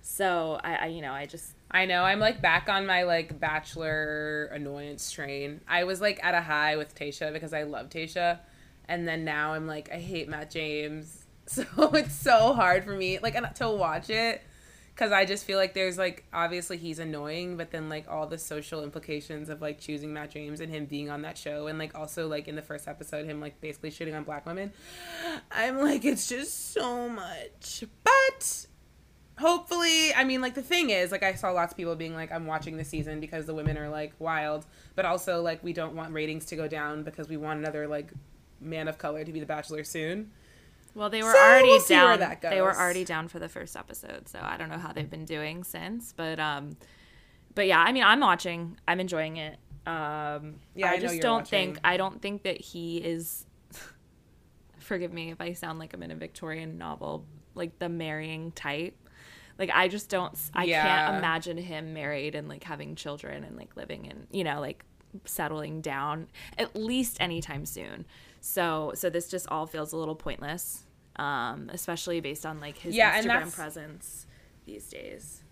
so 0.00 0.60
i, 0.64 0.74
I 0.74 0.86
you 0.86 1.02
know 1.02 1.12
i 1.12 1.26
just 1.26 1.54
I 1.70 1.84
know. 1.84 2.02
I'm 2.02 2.18
like 2.18 2.40
back 2.40 2.68
on 2.68 2.86
my 2.86 3.02
like 3.02 3.38
bachelor 3.38 4.46
annoyance 4.46 5.12
train. 5.12 5.60
I 5.68 5.84
was 5.84 6.00
like 6.00 6.18
at 6.22 6.34
a 6.34 6.40
high 6.40 6.76
with 6.76 6.94
Tasha 6.94 7.32
because 7.32 7.52
I 7.52 7.64
love 7.64 7.90
Tasha. 7.90 8.38
And 8.88 9.06
then 9.06 9.24
now 9.24 9.52
I'm 9.52 9.66
like, 9.66 9.90
I 9.92 9.98
hate 9.98 10.28
Matt 10.28 10.50
James. 10.50 11.24
So 11.48 11.64
it's 11.94 12.14
so 12.14 12.52
hard 12.52 12.84
for 12.84 12.90
me 12.94 13.18
like 13.20 13.54
to 13.54 13.70
watch 13.70 14.10
it. 14.10 14.42
because 14.94 15.12
I 15.12 15.24
just 15.24 15.44
feel 15.46 15.56
like 15.56 15.72
there's 15.72 15.96
like 15.96 16.24
obviously 16.30 16.76
he's 16.76 16.98
annoying, 16.98 17.56
but 17.56 17.70
then 17.70 17.88
like 17.88 18.06
all 18.06 18.26
the 18.26 18.36
social 18.36 18.82
implications 18.82 19.48
of 19.48 19.62
like 19.62 19.80
choosing 19.80 20.12
Matt 20.12 20.32
James 20.32 20.60
and 20.60 20.70
him 20.70 20.84
being 20.84 21.08
on 21.08 21.22
that 21.22 21.38
show, 21.38 21.68
and 21.68 21.78
like 21.78 21.96
also 21.96 22.28
like 22.28 22.48
in 22.48 22.56
the 22.56 22.60
first 22.60 22.86
episode 22.86 23.24
him 23.24 23.40
like 23.40 23.62
basically 23.62 23.90
shooting 23.90 24.14
on 24.14 24.24
black 24.24 24.44
women. 24.44 24.72
I'm 25.50 25.78
like 25.80 26.04
it's 26.04 26.28
just 26.28 26.72
so 26.74 27.08
much, 27.08 27.84
but 28.04 28.66
hopefully 29.38 30.12
i 30.14 30.24
mean 30.24 30.40
like 30.40 30.54
the 30.54 30.62
thing 30.62 30.90
is 30.90 31.10
like 31.12 31.22
i 31.22 31.32
saw 31.34 31.50
lots 31.50 31.72
of 31.72 31.76
people 31.76 31.94
being 31.96 32.14
like 32.14 32.30
i'm 32.32 32.46
watching 32.46 32.76
the 32.76 32.84
season 32.84 33.20
because 33.20 33.46
the 33.46 33.54
women 33.54 33.78
are 33.78 33.88
like 33.88 34.12
wild 34.18 34.66
but 34.94 35.04
also 35.04 35.40
like 35.42 35.62
we 35.62 35.72
don't 35.72 35.94
want 35.94 36.12
ratings 36.12 36.44
to 36.44 36.56
go 36.56 36.66
down 36.68 37.02
because 37.04 37.28
we 37.28 37.36
want 37.36 37.58
another 37.58 37.86
like 37.86 38.10
man 38.60 38.88
of 38.88 38.98
color 38.98 39.24
to 39.24 39.32
be 39.32 39.40
the 39.40 39.46
bachelor 39.46 39.84
soon 39.84 40.30
Well, 40.94 41.10
they 41.10 41.22
were 41.22 41.32
So 41.32 41.38
already 41.38 41.68
we'll 41.68 41.84
down. 41.84 42.18
They 42.40 42.60
were 42.60 42.76
already 42.76 43.04
down 43.04 43.28
for 43.28 43.38
the 43.38 43.48
first 43.48 43.76
episode, 43.76 44.26
so 44.28 44.40
I 44.42 44.56
don't 44.56 44.68
know 44.68 44.78
how 44.78 44.92
they've 44.92 45.08
been 45.08 45.26
doing 45.26 45.62
since. 45.62 46.12
But 46.16 46.40
um, 46.40 46.76
but 47.54 47.66
yeah, 47.68 47.78
I 47.80 47.92
mean, 47.92 48.02
I'm 48.02 48.18
watching. 48.20 48.76
I'm 48.88 48.98
enjoying 48.98 49.36
it. 49.36 49.58
Um, 49.86 50.56
Yeah, 50.74 50.90
I 50.90 50.94
I 50.94 50.98
just 50.98 51.20
don't 51.20 51.40
watching. 51.42 51.74
think. 51.74 51.80
I 51.84 51.96
don't 51.98 52.20
think 52.20 52.42
that 52.42 52.60
he 52.60 52.96
is. 52.98 53.46
forgive 54.78 55.12
me 55.12 55.30
if 55.30 55.40
I 55.40 55.52
sound 55.52 55.78
like 55.78 55.94
I'm 55.94 56.02
in 56.02 56.10
a 56.10 56.16
Victorian 56.16 56.78
novel, 56.78 57.24
like 57.54 57.78
the 57.78 57.88
marrying 57.88 58.50
type. 58.52 58.96
Like 59.58 59.70
I 59.74 59.88
just 59.88 60.08
don't. 60.08 60.38
I 60.54 60.64
Yeah. 60.64 60.82
can't 61.06 61.18
imagine 61.18 61.56
him 61.58 61.92
married 61.94 62.34
and 62.34 62.48
like 62.48 62.64
having 62.64 62.94
children 62.94 63.44
and 63.44 63.56
like 63.56 63.76
living 63.76 64.04
in 64.06 64.26
you 64.30 64.44
know 64.44 64.60
like 64.60 64.84
settling 65.24 65.80
down 65.80 66.28
at 66.58 66.76
least 66.76 67.16
anytime 67.20 67.66
soon. 67.66 68.06
So 68.40 68.92
so 68.94 69.10
this 69.10 69.28
just 69.28 69.48
all 69.48 69.66
feels 69.66 69.92
a 69.92 69.96
little 69.96 70.14
pointless, 70.14 70.84
um, 71.16 71.70
especially 71.72 72.20
based 72.20 72.46
on 72.46 72.60
like 72.60 72.78
his 72.78 72.94
Yeah, 72.94 73.20
Instagram 73.20 73.52
presence 73.54 74.26
these 74.64 74.88
days. 74.88 75.42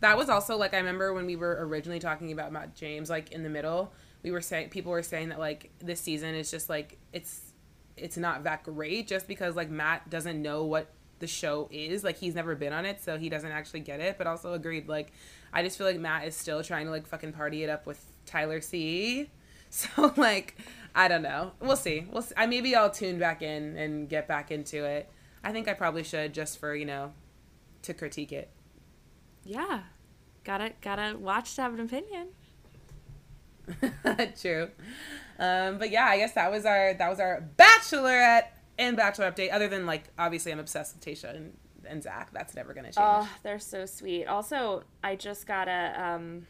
that 0.00 0.16
was 0.16 0.28
also 0.28 0.56
like 0.56 0.74
I 0.74 0.78
remember 0.78 1.12
when 1.14 1.26
we 1.26 1.36
were 1.36 1.56
originally 1.66 2.00
talking 2.00 2.32
about 2.32 2.52
Matt 2.52 2.74
James, 2.74 3.08
like 3.08 3.32
in 3.32 3.42
the 3.42 3.48
middle, 3.48 3.92
we 4.22 4.30
were 4.30 4.40
saying 4.40 4.68
people 4.70 4.92
were 4.92 5.02
saying 5.02 5.28
that 5.30 5.38
like 5.38 5.70
this 5.80 6.00
season 6.00 6.34
is 6.34 6.50
just 6.50 6.68
like 6.68 6.98
it's 7.12 7.52
it's 7.96 8.16
not 8.16 8.44
that 8.44 8.62
great 8.64 9.06
just 9.06 9.26
because 9.28 9.54
like 9.56 9.70
Matt 9.70 10.08
doesn't 10.10 10.40
know 10.40 10.64
what 10.64 10.88
the 11.22 11.26
show 11.26 11.68
is. 11.70 12.04
Like 12.04 12.18
he's 12.18 12.34
never 12.34 12.54
been 12.54 12.74
on 12.74 12.84
it, 12.84 13.00
so 13.00 13.16
he 13.16 13.30
doesn't 13.30 13.50
actually 13.50 13.80
get 13.80 14.00
it. 14.00 14.18
But 14.18 14.26
also 14.26 14.52
agreed, 14.52 14.88
like 14.88 15.12
I 15.54 15.62
just 15.62 15.78
feel 15.78 15.86
like 15.86 15.98
Matt 15.98 16.26
is 16.26 16.36
still 16.36 16.62
trying 16.62 16.84
to 16.84 16.90
like 16.90 17.06
fucking 17.06 17.32
party 17.32 17.62
it 17.62 17.70
up 17.70 17.86
with 17.86 18.04
Tyler 18.26 18.60
C. 18.60 19.30
So 19.74 20.12
like 20.18 20.58
I 20.94 21.08
don't 21.08 21.22
know. 21.22 21.52
We'll 21.58 21.76
see. 21.76 22.06
We'll 22.12 22.20
see. 22.20 22.34
I 22.36 22.44
maybe 22.44 22.76
I'll 22.76 22.90
tune 22.90 23.18
back 23.18 23.40
in 23.40 23.78
and 23.78 24.06
get 24.06 24.28
back 24.28 24.50
into 24.50 24.84
it. 24.84 25.10
I 25.42 25.50
think 25.50 25.66
I 25.66 25.72
probably 25.72 26.02
should 26.02 26.34
just 26.34 26.58
for, 26.58 26.74
you 26.74 26.84
know, 26.84 27.14
to 27.80 27.94
critique 27.94 28.32
it. 28.32 28.50
Yeah, 29.44 29.84
gotta 30.44 30.72
gotta 30.82 31.16
watch 31.16 31.54
to 31.54 31.62
have 31.62 31.72
an 31.72 31.80
opinion. 31.80 32.28
True. 34.38 34.68
Um, 35.38 35.78
but 35.78 35.90
yeah, 35.90 36.04
I 36.04 36.18
guess 36.18 36.32
that 36.34 36.50
was 36.50 36.66
our 36.66 36.92
that 36.92 37.08
was 37.08 37.18
our 37.18 37.42
bachelorette 37.56 38.48
and 38.82 38.96
bachelor 38.96 39.30
update. 39.30 39.52
Other 39.52 39.68
than 39.68 39.86
like 39.86 40.04
obviously 40.18 40.52
I'm 40.52 40.58
obsessed 40.58 40.94
with 40.96 41.04
Tasha 41.04 41.34
and, 41.34 41.56
and 41.86 42.02
Zach. 42.02 42.30
That's 42.32 42.54
never 42.54 42.74
gonna 42.74 42.88
change. 42.88 42.96
Oh, 42.98 43.28
they're 43.42 43.58
so 43.58 43.86
sweet. 43.86 44.26
Also, 44.26 44.84
I 45.02 45.16
just 45.16 45.46
got 45.46 45.68
a 45.68 45.94
um 45.98 46.46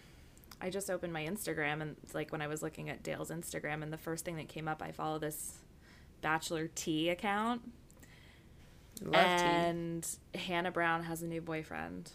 I 0.61 0.71
just 0.71 0.91
opened 0.91 1.13
my 1.13 1.25
Instagram 1.25 1.83
and 1.83 1.97
it's 2.03 2.15
like 2.15 2.31
when 2.31 2.41
I 2.43 2.47
was 2.47 2.63
looking 2.63 2.89
at 2.89 3.03
Dale's 3.03 3.31
Instagram 3.31 3.83
and 3.83 3.93
the 3.93 3.99
first 3.99 4.25
thing 4.25 4.37
that 4.37 4.49
came 4.49 4.69
up, 4.69 4.83
I 4.83 4.93
follow 4.93 5.19
this 5.19 5.59
Bachelor 6.21 6.69
T 6.75 7.09
account 7.09 7.63
Love 9.03 9.15
and 9.15 10.07
Hannah 10.35 10.71
Brown 10.71 11.03
has 11.05 11.23
a 11.23 11.27
new 11.27 11.41
boyfriend. 11.41 12.13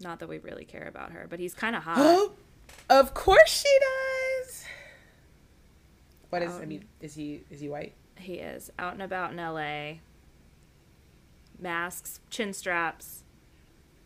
Not 0.00 0.18
that 0.20 0.28
we 0.28 0.38
really 0.38 0.64
care 0.64 0.88
about 0.88 1.12
her, 1.12 1.26
but 1.28 1.38
he's 1.38 1.54
kind 1.54 1.76
of 1.76 1.82
hot. 1.84 2.32
of 2.90 3.14
course 3.14 3.48
she 3.62 3.78
does. 3.80 4.64
What 6.30 6.42
is 6.42 6.52
I 6.52 6.62
Um, 6.62 6.68
mean, 6.68 6.84
is 7.00 7.14
he 7.14 7.42
is 7.50 7.60
he 7.60 7.68
white? 7.68 7.94
He 8.20 8.34
is 8.34 8.70
out 8.78 8.92
and 8.92 9.02
about 9.02 9.32
in 9.32 9.36
LA. 9.38 9.98
Masks, 11.58 12.20
chin 12.30 12.52
straps. 12.52 13.24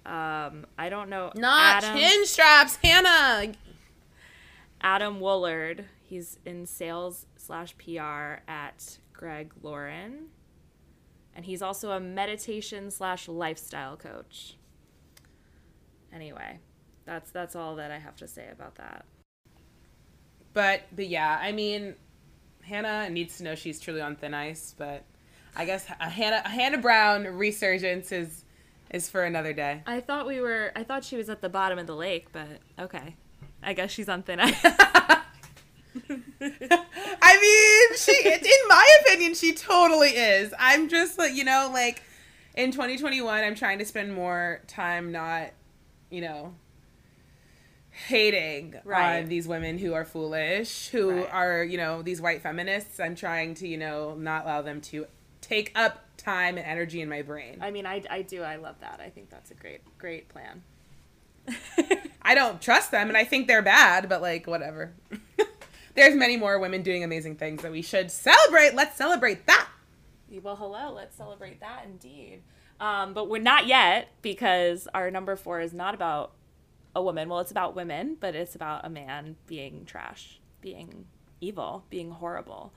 Um, 0.04 0.66
I 0.76 0.88
don't 0.88 1.08
know. 1.08 1.32
Not 1.34 1.84
Adam- 1.84 1.98
chin 1.98 2.26
straps, 2.26 2.76
Hannah. 2.76 3.52
Adam 4.80 5.20
Woolard. 5.20 5.84
He's 6.02 6.38
in 6.44 6.66
sales 6.66 7.26
slash 7.36 7.74
PR 7.78 8.42
at 8.46 8.98
Greg 9.12 9.52
Lauren. 9.62 10.26
And 11.34 11.44
he's 11.44 11.62
also 11.62 11.92
a 11.92 12.00
meditation 12.00 12.90
slash 12.90 13.28
lifestyle 13.28 13.96
coach. 13.96 14.56
Anyway, 16.12 16.60
that's 17.04 17.30
that's 17.30 17.56
all 17.56 17.74
that 17.76 17.90
I 17.90 17.98
have 17.98 18.14
to 18.16 18.28
say 18.28 18.48
about 18.52 18.76
that. 18.76 19.04
But 20.52 20.82
but 20.94 21.08
yeah, 21.08 21.38
I 21.40 21.50
mean, 21.50 21.96
Hannah 22.66 23.10
needs 23.10 23.38
to 23.38 23.44
know 23.44 23.54
she's 23.54 23.80
truly 23.80 24.00
on 24.00 24.16
thin 24.16 24.34
ice. 24.34 24.74
But 24.76 25.04
I 25.56 25.64
guess 25.64 25.86
a 26.00 26.08
Hannah 26.08 26.42
a 26.44 26.48
Hannah 26.48 26.78
Brown 26.78 27.24
resurgence 27.24 28.12
is 28.12 28.44
is 28.90 29.08
for 29.08 29.24
another 29.24 29.52
day. 29.52 29.82
I 29.86 30.00
thought 30.00 30.26
we 30.26 30.40
were 30.40 30.72
I 30.74 30.84
thought 30.84 31.04
she 31.04 31.16
was 31.16 31.28
at 31.28 31.40
the 31.40 31.48
bottom 31.48 31.78
of 31.78 31.86
the 31.86 31.96
lake, 31.96 32.28
but 32.32 32.48
okay. 32.78 33.16
I 33.62 33.72
guess 33.72 33.90
she's 33.90 34.08
on 34.08 34.22
thin 34.22 34.40
ice. 34.40 34.54
I 34.64 35.22
mean, 37.40 37.96
she 37.96 38.28
in 38.28 38.68
my 38.68 38.96
opinion, 39.00 39.34
she 39.34 39.54
totally 39.54 40.10
is. 40.10 40.52
I'm 40.58 40.88
just 40.88 41.18
like, 41.18 41.34
you 41.34 41.44
know, 41.44 41.70
like 41.72 42.02
in 42.54 42.72
2021, 42.72 43.44
I'm 43.44 43.54
trying 43.54 43.78
to 43.78 43.84
spend 43.84 44.14
more 44.14 44.60
time 44.66 45.12
not, 45.12 45.50
you 46.10 46.20
know, 46.20 46.54
hating 48.08 48.74
Right. 48.84 49.18
on 49.22 49.28
these 49.28 49.46
women 49.46 49.78
who 49.78 49.94
are 49.94 50.04
foolish, 50.04 50.88
who 50.88 51.10
Right. 51.10 51.32
are, 51.32 51.62
you 51.64 51.76
know, 51.78 52.02
these 52.02 52.20
white 52.20 52.42
feminists. 52.42 52.98
I'm 53.00 53.14
trying 53.14 53.54
to, 53.56 53.68
you 53.68 53.76
know, 53.78 54.14
not 54.14 54.44
allow 54.44 54.62
them 54.62 54.80
to 54.82 55.06
take 55.40 55.70
up 55.74 56.00
time 56.16 56.56
and 56.58 56.66
energy 56.66 57.00
in 57.00 57.08
my 57.08 57.22
brain. 57.22 57.58
I 57.60 57.70
mean, 57.70 57.86
I, 57.86 58.02
I 58.10 58.22
do. 58.22 58.42
I 58.42 58.56
love 58.56 58.76
that. 58.80 59.00
I 59.04 59.10
think 59.10 59.30
that's 59.30 59.50
a 59.50 59.54
great 59.54 59.80
great 59.98 60.28
plan. 60.28 60.62
I 62.22 62.34
don't 62.34 62.60
trust 62.60 62.90
them 62.90 63.08
and 63.08 63.16
I 63.16 63.24
think 63.24 63.46
they're 63.46 63.62
bad, 63.62 64.08
but 64.08 64.22
like 64.22 64.46
whatever. 64.46 64.92
There's 65.94 66.14
many 66.16 66.36
more 66.36 66.58
women 66.58 66.82
doing 66.82 67.04
amazing 67.04 67.36
things 67.36 67.62
that 67.62 67.70
we 67.70 67.82
should 67.82 68.10
celebrate. 68.10 68.74
Let's 68.74 68.96
celebrate 68.96 69.46
that. 69.46 69.68
Well, 70.42 70.56
hello. 70.56 70.92
Let's 70.92 71.16
celebrate 71.16 71.60
that 71.60 71.82
indeed. 71.84 72.42
Um, 72.80 73.14
but 73.14 73.28
we're 73.28 73.40
not 73.40 73.66
yet 73.68 74.08
because 74.20 74.88
our 74.92 75.10
number 75.10 75.36
four 75.36 75.60
is 75.60 75.72
not 75.72 75.94
about 75.94 76.32
a 76.94 77.02
woman. 77.02 77.28
Well, 77.28 77.40
it's 77.40 77.50
about 77.50 77.74
women, 77.74 78.16
but 78.20 78.34
it's 78.34 78.54
about 78.54 78.84
a 78.86 78.90
man 78.90 79.36
being 79.46 79.84
trash, 79.84 80.38
being 80.60 81.06
evil, 81.40 81.84
being 81.90 82.10
horrible. 82.10 82.72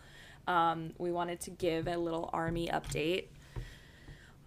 Um, 0.48 0.94
we 0.98 1.12
wanted 1.12 1.40
to 1.42 1.50
give 1.52 1.88
a 1.88 1.98
little 1.98 2.30
Armie 2.34 2.68
update. 2.70 3.26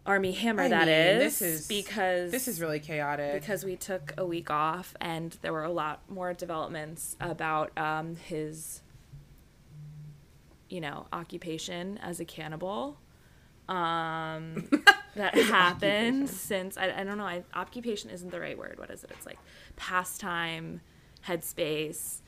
Armie 0.07 0.33
Hammer, 0.33 0.63
I 0.63 0.69
that 0.69 0.87
mean, 0.87 0.95
is, 0.97 1.39
this 1.39 1.43
is- 1.43 1.69
because 1.69 2.31
This 2.33 2.49
is 2.49 2.61
really 2.61 2.81
chaotic. 2.81 3.39
because 3.41 3.65
we 3.65 3.77
took 3.77 4.15
a 4.17 4.25
week 4.25 4.51
off 4.51 4.97
and 5.01 5.37
there 5.43 5.53
were 5.53 5.63
a 5.65 5.71
lot 5.71 6.01
more 6.09 6.33
developments 6.33 7.17
about 7.21 7.77
um, 7.79 8.17
his 8.17 8.81
you 10.71 10.81
know 10.81 11.07
occupation 11.13 11.99
as 11.99 12.21
a 12.21 12.25
cannibal 12.25 12.97
um, 13.69 14.69
that 15.17 15.35
happened 15.35 16.29
since 16.29 16.77
I, 16.77 16.91
I 17.01 17.05
don't 17.05 17.19
know 17.19 17.27
I, 17.27 17.43
occupation 17.55 18.11
isn't 18.11 18.31
the 18.31 18.41
right 18.41 18.57
word 18.57 18.79
what 18.79 18.91
is 18.91 19.05
it 19.05 19.11
it's 19.15 19.27
like 19.27 19.39
pastime 19.77 20.81
headspace 21.27 22.21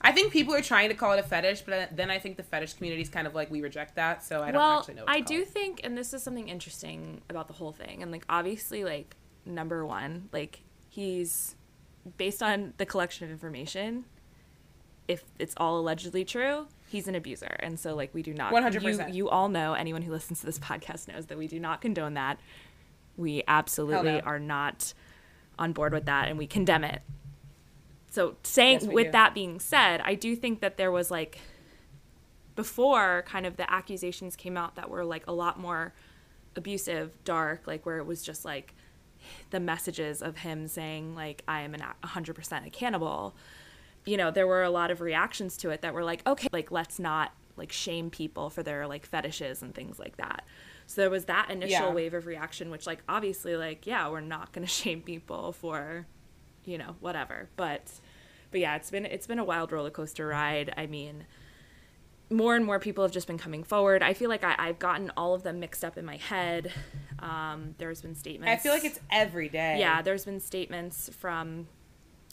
I 0.00 0.12
think 0.12 0.32
people 0.32 0.54
are 0.54 0.62
trying 0.62 0.90
to 0.90 0.94
call 0.94 1.14
it 1.14 1.18
a 1.18 1.22
fetish, 1.22 1.62
but 1.62 1.96
then 1.96 2.10
I 2.10 2.18
think 2.18 2.36
the 2.36 2.42
fetish 2.42 2.74
community 2.74 3.00
is 3.02 3.08
kind 3.08 3.26
of 3.26 3.34
like 3.34 3.50
we 3.50 3.62
reject 3.62 3.96
that, 3.96 4.22
so 4.22 4.42
I 4.42 4.52
don't 4.52 4.60
well 4.60 4.78
actually 4.80 4.94
know. 4.94 5.04
I 5.06 5.20
do 5.20 5.40
it. 5.40 5.48
think 5.48 5.80
and 5.82 5.96
this 5.96 6.12
is 6.12 6.22
something 6.22 6.48
interesting 6.48 7.22
about 7.30 7.48
the 7.48 7.54
whole 7.54 7.72
thing 7.72 8.02
and 8.02 8.12
like 8.12 8.24
obviously 8.28 8.84
like 8.84 9.16
number 9.46 9.86
one 9.86 10.28
like 10.32 10.60
he's 10.88 11.56
based 12.16 12.42
on 12.42 12.74
the 12.76 12.86
collection 12.86 13.24
of 13.24 13.30
information 13.30 14.04
if 15.08 15.24
it's 15.38 15.54
all 15.56 15.78
allegedly 15.78 16.24
true 16.24 16.66
he's 16.88 17.08
an 17.08 17.14
abuser 17.14 17.56
and 17.60 17.78
so 17.78 17.94
like 17.94 18.12
we 18.14 18.22
do 18.22 18.32
not 18.32 18.52
100%. 18.52 19.08
you, 19.08 19.14
you 19.14 19.28
all 19.28 19.48
know 19.48 19.74
anyone 19.74 20.02
who 20.02 20.12
listens 20.12 20.40
to 20.40 20.46
this 20.46 20.58
podcast 20.58 21.08
knows 21.08 21.26
that 21.26 21.38
we 21.38 21.46
do 21.46 21.58
not 21.58 21.80
condone 21.80 22.14
that 22.14 22.38
we 23.16 23.42
absolutely 23.48 24.12
no. 24.12 24.20
are 24.20 24.38
not 24.38 24.94
on 25.58 25.72
board 25.72 25.92
with 25.92 26.06
that 26.06 26.28
and 26.28 26.38
we 26.38 26.46
condemn 26.46 26.84
it 26.84 27.02
so 28.10 28.36
saying 28.42 28.80
Yes, 28.82 28.90
with 28.90 29.06
do. 29.06 29.12
that 29.12 29.34
being 29.34 29.58
said 29.58 30.00
i 30.04 30.14
do 30.14 30.36
think 30.36 30.60
that 30.60 30.76
there 30.76 30.92
was 30.92 31.10
like 31.10 31.38
before 32.54 33.24
kind 33.26 33.46
of 33.46 33.56
the 33.56 33.70
accusations 33.70 34.36
came 34.36 34.56
out 34.56 34.76
that 34.76 34.88
were 34.88 35.04
like 35.04 35.26
a 35.26 35.32
lot 35.32 35.58
more 35.58 35.92
abusive 36.54 37.12
dark 37.24 37.66
like 37.66 37.84
where 37.84 37.98
it 37.98 38.06
was 38.06 38.22
just 38.22 38.44
like 38.44 38.74
the 39.50 39.60
messages 39.60 40.22
of 40.22 40.38
him 40.38 40.68
saying 40.68 41.14
like 41.14 41.42
i 41.48 41.60
am 41.60 41.74
an 41.74 41.82
a 41.82 42.06
100% 42.06 42.66
a 42.66 42.70
cannibal 42.70 43.34
you 44.06 44.16
know 44.16 44.30
there 44.30 44.46
were 44.46 44.62
a 44.62 44.70
lot 44.70 44.90
of 44.90 45.00
reactions 45.00 45.56
to 45.58 45.70
it 45.70 45.82
that 45.82 45.92
were 45.92 46.04
like 46.04 46.26
okay 46.26 46.48
like 46.52 46.70
let's 46.70 46.98
not 46.98 47.32
like 47.56 47.72
shame 47.72 48.10
people 48.10 48.50
for 48.50 48.62
their 48.62 48.86
like 48.86 49.04
fetishes 49.06 49.62
and 49.62 49.74
things 49.74 49.98
like 49.98 50.16
that. 50.18 50.44
So 50.86 51.00
there 51.00 51.10
was 51.10 51.24
that 51.24 51.50
initial 51.50 51.86
Yeah. 51.88 51.92
wave 51.92 52.14
of 52.14 52.26
reaction, 52.26 52.70
which 52.70 52.86
like 52.86 53.02
obviously 53.08 53.56
like 53.56 53.86
yeah, 53.86 54.08
we're 54.08 54.20
not 54.20 54.52
gonna 54.52 54.66
shame 54.82 55.02
people 55.02 55.52
for, 55.52 56.06
you 56.64 56.78
know, 56.78 56.96
whatever. 57.00 57.48
But 57.56 57.92
but 58.50 58.60
yeah, 58.60 58.76
it's 58.76 58.90
been 58.90 59.06
it's 59.06 59.26
been 59.26 59.38
a 59.38 59.44
wild 59.44 59.72
roller 59.72 59.90
coaster 59.90 60.26
ride. 60.28 60.72
I 60.76 60.86
mean, 60.86 61.24
more 62.30 62.54
and 62.56 62.64
more 62.64 62.78
people 62.78 63.04
have 63.04 63.12
just 63.12 63.26
been 63.26 63.38
coming 63.38 63.64
forward. 63.64 64.02
I 64.02 64.12
feel 64.12 64.28
like 64.28 64.44
I, 64.44 64.54
I've 64.58 64.78
gotten 64.78 65.10
all 65.16 65.32
of 65.34 65.42
them 65.42 65.58
mixed 65.60 65.84
up 65.84 65.96
in 65.96 66.04
my 66.04 66.16
head. 66.16 66.72
Um, 67.20 67.74
there's 67.78 68.02
been 68.02 68.14
statements. 68.14 68.52
I 68.52 68.56
feel 68.62 68.72
like 68.72 68.84
it's 68.84 69.00
every 69.10 69.48
day. 69.48 69.78
yeah. 69.78 70.02
There's 70.02 70.24
been 70.24 70.40
statements 70.40 71.08
from 71.18 71.68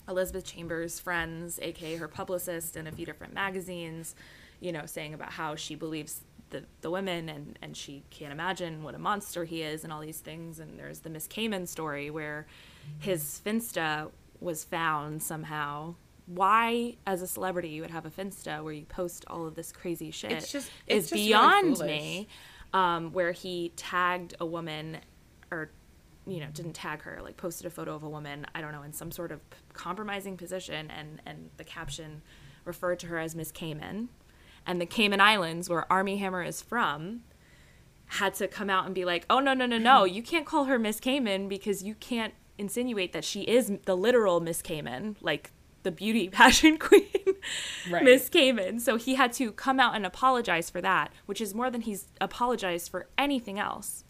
Elizabeth 0.08 0.44
Chambers' 0.44 1.00
friends, 1.00 1.58
aka 1.62 1.96
her 1.96 2.08
publicist, 2.08 2.76
in 2.76 2.86
a 2.86 2.92
few 2.92 3.06
different 3.06 3.32
magazines, 3.34 4.14
you 4.60 4.72
know, 4.72 4.86
saying 4.86 5.14
about 5.14 5.32
how 5.32 5.54
she 5.54 5.74
believes 5.74 6.20
the 6.50 6.64
the 6.82 6.90
women 6.90 7.28
and 7.28 7.58
and 7.62 7.76
she 7.76 8.02
can't 8.10 8.32
imagine 8.32 8.82
what 8.82 8.94
a 8.94 8.98
monster 8.98 9.44
he 9.44 9.62
is 9.62 9.82
and 9.84 9.92
all 9.92 10.00
these 10.00 10.20
things. 10.20 10.58
And 10.58 10.78
there's 10.78 11.00
the 11.00 11.10
Miss 11.10 11.26
Cayman 11.26 11.66
story 11.66 12.10
where 12.10 12.46
his 13.00 13.40
Finsta 13.44 14.10
was 14.40 14.62
found 14.64 15.22
somehow. 15.22 15.94
Why, 16.26 16.96
as 17.06 17.20
a 17.20 17.26
celebrity, 17.26 17.68
you 17.68 17.82
would 17.82 17.90
have 17.90 18.06
a 18.06 18.10
Finsta 18.10 18.62
where 18.64 18.72
you 18.72 18.84
post 18.86 19.24
all 19.28 19.46
of 19.46 19.54
this 19.56 19.72
crazy 19.72 20.10
shit 20.10 20.32
It's 20.32 20.50
just- 20.52 20.70
it's 20.86 21.04
is 21.04 21.10
just 21.10 21.14
beyond 21.14 21.76
foolish. 21.76 21.86
me. 21.90 22.28
Um, 22.72 23.12
where 23.12 23.32
he 23.32 23.72
tagged 23.76 24.34
a 24.40 24.46
woman, 24.46 24.98
or 25.50 25.70
you 26.26 26.40
know, 26.40 26.46
didn't 26.52 26.72
tag 26.72 27.02
her, 27.02 27.20
like 27.22 27.36
posted 27.36 27.66
a 27.66 27.70
photo 27.70 27.94
of 27.94 28.02
a 28.02 28.08
woman, 28.08 28.46
I 28.54 28.60
don't 28.60 28.72
know, 28.72 28.82
in 28.82 28.92
some 28.92 29.10
sort 29.10 29.30
of 29.32 29.40
compromising 29.72 30.36
position, 30.36 30.90
and 30.90 31.20
and 31.26 31.50
the 31.56 31.64
caption 31.64 32.22
referred 32.64 32.98
to 33.00 33.06
her 33.08 33.18
as 33.18 33.34
Miss 33.34 33.52
Cayman, 33.52 34.08
and 34.66 34.80
the 34.80 34.86
Cayman 34.86 35.20
Islands, 35.20 35.68
where 35.68 35.90
Armie 35.92 36.16
Hammer 36.16 36.42
is 36.42 36.62
from, 36.62 37.20
had 38.06 38.34
to 38.34 38.48
come 38.48 38.70
out 38.70 38.86
and 38.86 38.94
be 38.94 39.04
like, 39.04 39.26
oh 39.28 39.40
no 39.40 39.54
no 39.54 39.66
no 39.66 39.78
no, 39.78 40.04
you 40.04 40.22
can't 40.22 40.46
call 40.46 40.64
her 40.64 40.78
Miss 40.78 41.00
Cayman 41.00 41.48
because 41.48 41.82
you 41.82 41.94
can't 41.94 42.34
insinuate 42.56 43.12
that 43.12 43.24
she 43.24 43.42
is 43.42 43.72
the 43.84 43.96
literal 43.96 44.40
Miss 44.40 44.62
Cayman, 44.62 45.16
like 45.20 45.50
the 45.82 45.90
beauty 45.90 46.28
pageant 46.32 46.80
queen, 46.80 47.02
Right. 47.90 48.02
Miss 48.04 48.28
Cayman. 48.30 48.80
So 48.80 48.96
he 48.96 49.16
had 49.16 49.32
to 49.34 49.52
come 49.52 49.78
out 49.78 49.94
and 49.94 50.06
apologize 50.06 50.70
for 50.70 50.80
that, 50.80 51.12
which 51.26 51.40
is 51.40 51.54
more 51.54 51.70
than 51.70 51.82
he's 51.82 52.06
apologized 52.20 52.90
for 52.90 53.08
anything 53.18 53.58
else. 53.58 54.03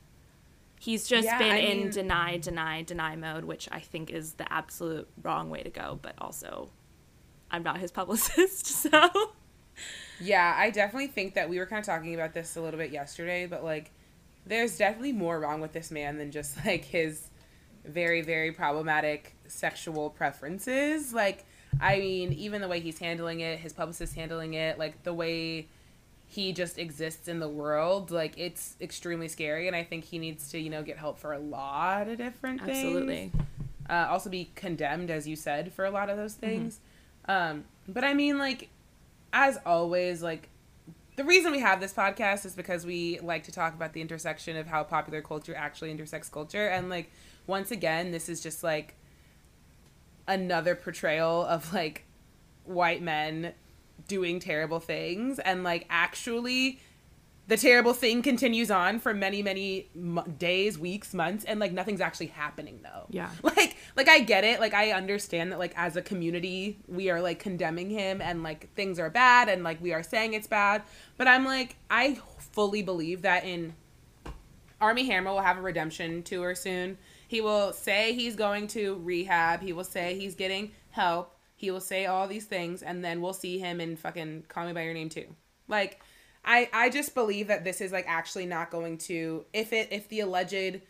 He's 0.85 1.09
just 1.09 1.25
Yeah, 1.25 1.38
been 1.38 1.53
I 1.53 1.57
in 1.59 1.79
mean- 1.79 1.91
deny, 1.91 2.37
deny, 2.37 2.83
deny 2.83 3.17
mode, 3.17 3.45
which 3.45 3.69
I 3.73 3.81
think 3.81 4.11
is 4.11 4.35
the 4.35 4.53
absolute 4.53 5.09
wrong 5.23 5.49
way 5.49 5.62
to 5.62 5.71
go. 5.71 5.99
But 6.03 6.14
also, 6.19 6.69
I'm 7.50 7.62
not 7.62 7.79
his 7.79 7.91
publicist, 8.00 8.67
so 8.67 9.11
Yeah, 10.21 10.55
I 10.57 10.71
definitely 10.71 11.07
think 11.09 11.35
that 11.35 11.49
we 11.49 11.59
were 11.59 11.67
kind 11.67 11.81
of 11.81 11.87
talking 11.87 12.14
about 12.14 12.35
this 12.35 12.57
a 12.57 12.61
little 12.61 12.79
bit 12.79 12.91
yesterday, 12.91 13.47
but 13.47 13.64
like, 13.64 13.93
there's 14.47 14.76
definitely 14.76 15.12
more 15.12 15.41
wrong 15.41 15.61
with 15.62 15.73
this 15.73 15.91
man 15.91 16.19
than 16.19 16.31
just 16.31 16.57
like 16.67 16.85
his 16.85 17.31
very, 17.85 18.21
very 18.23 18.53
problematic 18.53 19.35
sexual 19.47 20.11
preferences. 20.11 21.12
Like, 21.14 21.45
I 21.81 21.99
mean, 21.99 22.33
even 22.35 22.61
the 22.61 22.69
way 22.69 22.81
he's 22.81 22.99
handling 22.99 23.41
it, 23.41 23.59
his 23.59 23.73
publicist 23.73 24.14
handling 24.14 24.55
it, 24.55 24.79
like 24.79 25.03
the 25.03 25.14
way 25.14 25.69
he 26.26 26.52
just 26.52 26.78
exists 26.78 27.28
in 27.28 27.38
the 27.38 27.49
world, 27.49 28.11
like 28.11 28.35
it's 28.37 28.76
extremely 28.81 29.28
scary. 29.28 29.66
And 29.66 29.76
I 29.76 29.85
think 29.85 30.04
he 30.04 30.19
needs 30.19 30.50
to, 30.50 30.59
you 30.59 30.71
know, 30.71 30.83
get 30.83 30.99
help 30.99 31.19
for 31.19 31.33
a 31.33 31.38
lot 31.38 32.09
of 32.09 32.19
different 32.19 32.61
things 32.62 32.76
absolutely. 32.78 33.33
uh, 33.88 34.09
also 34.11 34.31
be 34.31 34.50
condemned, 34.54 35.11
as 35.11 35.28
you 35.28 35.37
said, 35.37 35.73
for 35.73 35.85
a 35.85 35.90
lot 35.90 36.11
of 36.11 36.16
those 36.16 36.35
Mm-hmm. 36.35 36.40
things. 36.40 36.81
Um, 37.26 37.64
but 37.87 38.04
I 38.04 38.14
mean, 38.14 38.38
like, 38.38 38.69
as 39.33 39.59
always, 39.64 40.23
like, 40.23 40.49
the 41.16 41.25
reason 41.25 41.52
we 41.52 41.61
have 41.61 41.81
this 41.81 41.93
podcast 41.93 42.45
is 42.45 42.54
because 42.54 42.85
we 42.85 43.21
like 43.21 43.45
to 43.45 43.52
talk 43.52 43.75
about 43.75 43.93
the 43.93 44.00
intersection 44.00 44.57
of 44.57 44.66
how 44.66 44.83
popular 44.83 45.23
culture 45.23 45.54
actually 45.54 45.90
intersects 45.93 46.28
culture. 46.28 46.66
And, 46.66 46.90
like, 46.90 47.11
once 47.47 47.71
again, 47.71 48.11
this 48.11 48.28
is 48.28 48.43
just 48.43 48.64
like 48.64 48.97
another 50.26 50.75
portrayal 50.75 51.45
of, 51.45 51.73
like, 51.73 52.04
white 52.64 53.02
men 53.02 53.52
doing 54.09 54.41
terrible 54.41 54.81
things 54.81 55.39
and, 55.39 55.65
like, 55.65 55.87
actually 55.91 56.81
the 57.47 57.57
terrible 57.57 57.93
thing 57.93 58.23
continues 58.23 58.71
on 58.71 58.99
for 58.99 59.13
many 59.13 59.42
many 59.42 59.88
mo- 59.95 60.23
days 60.23 60.79
weeks 60.79 61.12
months 61.12 61.45
and 61.45 61.61
like 61.61 61.73
nothing's 61.73 62.01
actually 62.01 62.27
happening 62.29 62.81
though. 62.83 63.07
Yeah. 63.11 63.29
like 63.42 63.77
like 63.97 64.09
i 64.09 64.21
get 64.21 64.45
it. 64.45 64.61
Like 64.61 64.75
i 64.75 64.92
understand 64.92 65.53
that 65.53 65.59
like 65.59 65.75
as 65.77 65.97
a 65.97 66.03
community 66.03 66.79
we 66.88 67.11
are 67.11 67.21
like 67.21 67.38
condemning 67.38 67.90
him 67.90 68.21
and 68.21 68.42
like 68.42 68.73
things 68.75 68.99
are 68.99 69.11
bad 69.11 69.49
and 69.49 69.62
like 69.62 69.81
we 69.83 69.92
are 69.92 70.03
saying 70.03 70.35
it's 70.35 70.47
bad. 70.47 70.83
But 71.16 71.29
i'm 71.29 71.45
like 71.45 71.77
i 71.90 72.18
fully 72.38 72.83
believe 72.83 73.23
that 73.23 73.45
in 73.45 73.75
armie 74.81 75.07
hammer 75.07 75.31
will 75.31 75.40
have 75.40 75.59
a 75.59 75.62
redemption 75.62 76.23
tour 76.23 76.55
soon. 76.55 76.99
He 77.29 77.40
will 77.40 77.73
say 77.73 78.14
he's 78.14 78.37
going 78.37 78.68
to 78.68 79.01
rehab. 79.03 79.61
He 79.61 79.73
will 79.73 79.85
say 79.85 80.18
he's 80.18 80.35
getting 80.35 80.73
help 80.90 81.34
he 81.55 81.71
will 81.71 81.81
say 81.81 82.07
all 82.07 82.27
these 82.27 82.47
things 82.47 82.83
and 82.83 83.05
then 83.05 83.21
we'll 83.21 83.33
see 83.33 83.59
him 83.59 83.81
in 83.81 83.97
fucking 83.97 84.45
call 84.49 84.67
me 84.67 84.73
by 84.73 84.83
your 84.83 84.95
name 84.95 85.09
too. 85.09 85.27
Like 85.69 86.01
I 86.45 86.69
I 86.73 86.90
just 86.90 87.14
believe 87.14 87.49
that 87.49 87.64
this 87.64 87.81
is 87.81 87.93
like 87.93 88.07
actually 88.09 88.47
not 88.47 88.71
going 88.71 88.99
to 88.99 89.45
if 89.53 89.73
it 89.73 89.88
if 89.90 90.09
the 90.09 90.21
alleged 90.21 90.83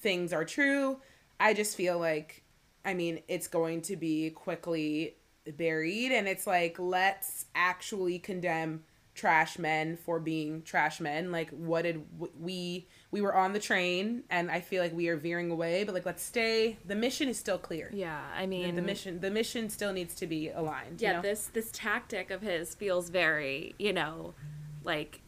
things 0.00 0.32
are 0.32 0.44
true, 0.44 0.98
I 1.40 1.54
just 1.54 1.76
feel 1.76 1.98
like 1.98 2.42
I 2.84 2.94
mean 2.94 3.22
it's 3.28 3.48
going 3.48 3.82
to 3.82 3.96
be 3.96 4.30
quickly 4.30 5.16
buried 5.56 6.12
and 6.12 6.28
it's 6.28 6.46
like 6.46 6.78
let's 6.78 7.46
actually 7.54 8.18
condemn 8.18 8.84
trash 9.14 9.58
men 9.58 9.96
for 9.96 10.20
being 10.20 10.62
trash 10.62 11.00
men. 11.00 11.32
Like 11.32 11.50
what 11.50 11.82
did 11.82 12.04
we 12.38 12.88
we 13.14 13.20
were 13.20 13.32
on 13.32 13.52
the 13.52 13.60
train 13.60 14.24
and 14.28 14.50
I 14.50 14.60
feel 14.60 14.82
like 14.82 14.92
we 14.92 15.06
are 15.06 15.16
veering 15.16 15.48
away 15.52 15.84
but 15.84 15.94
like 15.94 16.04
let's 16.04 16.20
stay 16.20 16.78
the 16.84 16.96
mission 16.96 17.28
is 17.28 17.38
still 17.38 17.58
clear. 17.58 17.88
Yeah, 17.92 18.20
I 18.36 18.44
mean, 18.46 18.74
the 18.74 18.82
mission 18.82 19.20
the 19.20 19.30
mission 19.30 19.70
still 19.70 19.92
needs 19.92 20.16
to 20.16 20.26
be 20.26 20.48
aligned. 20.48 21.00
you 21.00 21.06
yeah 21.06 21.12
know? 21.14 21.22
this 21.22 21.46
this 21.52 21.70
tactic 21.72 22.32
of 22.32 22.42
his 22.42 22.74
feels 22.74 23.10
very 23.10 23.76
you 23.78 23.92
know 23.92 24.34
like 24.82 25.20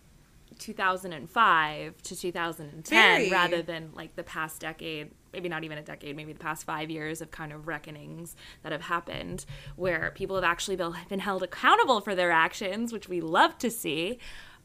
2005 0.59 2.03
to 2.03 2.17
2010 2.17 2.83
Very. 2.83 3.31
rather 3.31 3.63
than 3.63 3.91
like 3.95 4.17
the 4.17 4.25
past 4.25 4.61
decade 4.63 5.13
maybe 5.33 5.49
not 5.49 5.63
even 5.63 5.79
a 5.79 5.83
decade 5.83 6.17
maybe 6.17 6.33
the 6.33 6.41
past 6.41 6.65
five 6.65 6.91
years 6.91 7.21
of 7.21 7.31
kind 7.31 7.53
of 7.53 7.69
reckonings 7.69 8.35
that 8.65 8.73
have 8.73 8.83
happened 8.83 9.45
where 9.77 10.11
people 10.17 10.35
have 10.35 10.45
actually 10.45 10.77
been 10.77 11.21
held 11.21 11.45
accountable 11.45 12.01
for 12.01 12.17
their 12.17 12.33
actions 12.33 12.93
which 12.93 13.09
we 13.09 13.21
love 13.21 13.57
to 13.59 13.71
see 13.71 14.19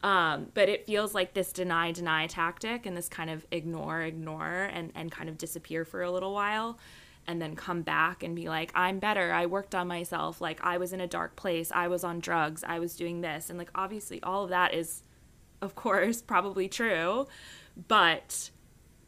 um, 0.04 0.48
but 0.54 0.68
it 0.68 0.86
feels 0.86 1.14
like 1.14 1.34
this 1.34 1.54
deny 1.54 1.92
deny 1.92 2.28
tactic 2.28 2.86
and 2.86 2.98
this 2.98 3.08
kind 3.08 3.30
of 3.30 3.46
ignore 3.52 4.02
ignore 4.02 4.70
and, 4.74 4.92
and 4.96 5.12
kind 5.12 5.30
of 5.30 5.38
disappear 5.38 5.86
for 5.86 6.02
a 6.02 6.12
little 6.12 6.34
while 6.34 6.80
and 7.28 7.40
then 7.40 7.56
come 7.56 7.84
back 7.84 8.24
and 8.24 8.36
be 8.36 8.50
like 8.50 8.72
i'm 8.74 9.00
better. 9.00 9.32
I 9.32 9.46
worked 9.46 9.76
on 9.76 9.88
myself. 9.88 10.42
Like 10.42 10.60
i 10.64 10.78
was 10.78 10.92
in 10.94 11.02
a 11.02 11.08
dark 11.08 11.36
place. 11.36 11.72
I 11.72 11.88
was 11.88 12.04
on 12.04 12.20
drugs. 12.20 12.64
I 12.64 12.80
was 12.80 12.96
doing 12.96 13.22
this. 13.22 13.50
And 13.50 13.60
like 13.60 13.70
obviously 13.76 14.22
all 14.24 14.44
of 14.44 14.50
that 14.50 14.74
is 14.74 15.04
of 15.62 15.76
course 15.76 16.22
probably 16.34 16.68
true 16.68 17.28
but 17.88 18.50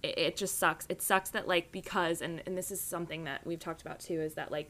it, 0.03 0.17
it 0.17 0.37
just 0.37 0.59
sucks. 0.59 0.85
It 0.89 1.01
sucks 1.01 1.31
that 1.31 1.47
like 1.47 1.71
because 1.71 2.21
and, 2.21 2.43
and 2.45 2.55
this 2.57 2.69
is 2.69 2.79
something 2.79 3.23
that 3.23 3.45
we've 3.47 3.59
talked 3.59 3.81
about 3.81 3.99
too 3.99 4.21
is 4.21 4.35
that 4.35 4.51
like 4.51 4.69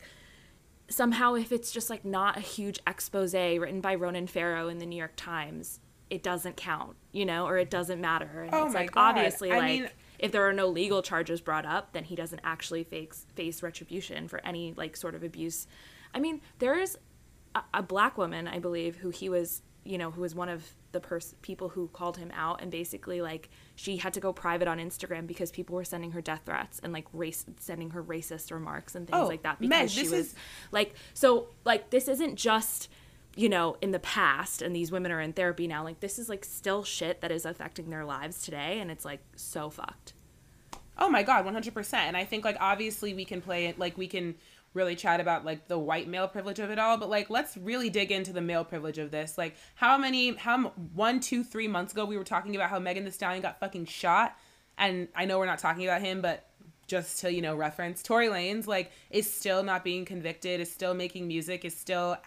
somehow 0.89 1.33
if 1.33 1.51
it's 1.51 1.71
just 1.71 1.89
like 1.89 2.05
not 2.05 2.37
a 2.37 2.41
huge 2.41 2.79
expose 2.85 3.33
written 3.33 3.81
by 3.81 3.95
ronan 3.95 4.27
farrow 4.27 4.67
in 4.67 4.79
the 4.79 4.85
new 4.85 4.97
york 4.97 5.13
times 5.15 5.79
it 6.15 6.21
doesn't 6.23 6.55
count 6.55 6.95
you 7.11 7.25
know 7.25 7.45
or 7.47 7.57
it 7.57 7.69
doesn't 7.69 7.99
matter 7.99 8.43
and 8.43 8.53
Oh 8.53 8.65
it's 8.65 8.73
my 8.73 8.81
like 8.81 8.91
God. 8.91 9.15
obviously 9.17 9.51
I 9.51 9.57
like 9.57 9.65
mean- 9.81 9.89
if 10.19 10.31
there 10.31 10.47
are 10.47 10.53
no 10.53 10.67
legal 10.67 11.01
charges 11.01 11.41
brought 11.41 11.65
up, 11.65 11.91
then 11.91 12.05
he 12.05 12.15
doesn't 12.15 12.39
actually 12.45 12.83
face 12.85 13.25
face 13.35 13.61
retribution 13.61 14.27
for 14.29 14.39
any 14.45 14.73
like 14.77 14.95
sort 14.95 15.15
of 15.15 15.23
abuse. 15.23 15.67
I 16.15 16.19
mean, 16.19 16.39
there 16.59 16.79
is 16.79 16.97
a, 17.55 17.61
a 17.73 17.83
black 17.83 18.17
woman, 18.17 18.47
I 18.47 18.59
believe, 18.59 18.95
who 18.97 19.09
he 19.09 19.27
was, 19.27 19.63
you 19.83 19.97
know, 19.97 20.11
who 20.11 20.21
was 20.21 20.33
one 20.33 20.47
of 20.47 20.63
the 20.93 21.01
pers- 21.01 21.35
people 21.41 21.67
who 21.69 21.89
called 21.89 22.15
him 22.17 22.31
out, 22.33 22.61
and 22.61 22.71
basically 22.71 23.19
like 23.21 23.49
she 23.75 23.97
had 23.97 24.13
to 24.13 24.21
go 24.21 24.31
private 24.31 24.67
on 24.69 24.77
Instagram 24.77 25.27
because 25.27 25.51
people 25.51 25.75
were 25.75 25.83
sending 25.83 26.11
her 26.11 26.21
death 26.21 26.43
threats 26.45 26.79
and 26.81 26.93
like 26.93 27.07
race 27.11 27.43
sending 27.59 27.89
her 27.89 28.01
racist 28.03 28.49
remarks 28.51 28.95
and 28.95 29.07
things 29.07 29.19
Oh, 29.21 29.27
like 29.27 29.43
that 29.43 29.59
Meg, 29.59 29.69
because 29.71 29.91
she 29.91 30.03
this 30.03 30.11
was 30.11 30.25
is- 30.27 30.35
like 30.71 30.93
so 31.13 31.47
like 31.65 31.89
this 31.89 32.07
isn't 32.07 32.35
just 32.37 32.87
you 33.35 33.49
know 33.49 33.75
in 33.81 33.91
the 33.91 33.99
past 33.99 34.61
and 34.61 34.75
these 34.75 34.91
women 34.91 35.11
are 35.11 35.19
in 35.19 35.33
therapy 35.33 35.67
now 35.67 35.83
like 35.83 35.99
this 35.99 36.19
is 36.19 36.29
like 36.29 36.45
still 36.45 36.83
shit 36.83 37.21
that 37.21 37.31
is 37.31 37.45
affecting 37.45 37.89
their 37.89 38.05
lives 38.05 38.41
today 38.43 38.79
and 38.79 38.91
it's 38.91 39.03
like 39.05 39.21
so 39.35 39.69
fucked 39.69 40.13
Oh 40.97 41.09
my 41.09 41.23
god, 41.23 41.45
100%. 41.45 41.93
And 41.93 42.15
I 42.15 42.25
think 42.25 42.45
like 42.45 42.57
obviously 42.59 43.13
we 43.13 43.25
can 43.25 43.41
play 43.41 43.65
it 43.65 43.79
like 43.79 43.97
we 43.97 44.07
can 44.07 44.35
really 44.73 44.95
chat 44.95 45.19
about 45.19 45.45
like 45.45 45.67
the 45.67 45.77
white 45.77 46.07
male 46.07 46.27
privilege 46.27 46.59
of 46.59 46.69
it 46.69 46.79
all, 46.79 46.97
but 46.97 47.09
like 47.09 47.29
let's 47.29 47.57
really 47.57 47.89
dig 47.89 48.11
into 48.11 48.33
the 48.33 48.41
male 48.41 48.63
privilege 48.63 48.97
of 48.97 49.11
this. 49.11 49.37
Like 49.37 49.55
how 49.75 49.97
many 49.97 50.35
how 50.35 50.69
one, 50.93 51.19
two, 51.19 51.43
three 51.43 51.67
months 51.67 51.93
ago 51.93 52.05
we 52.05 52.17
were 52.17 52.23
talking 52.23 52.55
about 52.55 52.69
how 52.69 52.79
Megan 52.79 53.05
Thee 53.05 53.11
Stallion 53.11 53.41
got 53.41 53.59
fucking 53.59 53.85
shot, 53.85 54.37
and 54.77 55.07
I 55.15 55.25
know 55.25 55.39
we're 55.39 55.45
not 55.45 55.59
talking 55.59 55.83
about 55.83 56.01
him, 56.01 56.21
but 56.21 56.47
just 56.87 57.19
to 57.21 57.33
you 57.33 57.41
know 57.41 57.55
reference 57.55 58.03
Tory 58.03 58.27
Lanez 58.27 58.67
like 58.67 58.91
is 59.09 59.31
still 59.31 59.63
not 59.63 59.83
being 59.83 60.05
convicted, 60.05 60.59
is 60.59 60.71
still 60.71 60.93
making 60.93 61.27
music, 61.27 61.65
is 61.65 61.75
still 61.75 62.17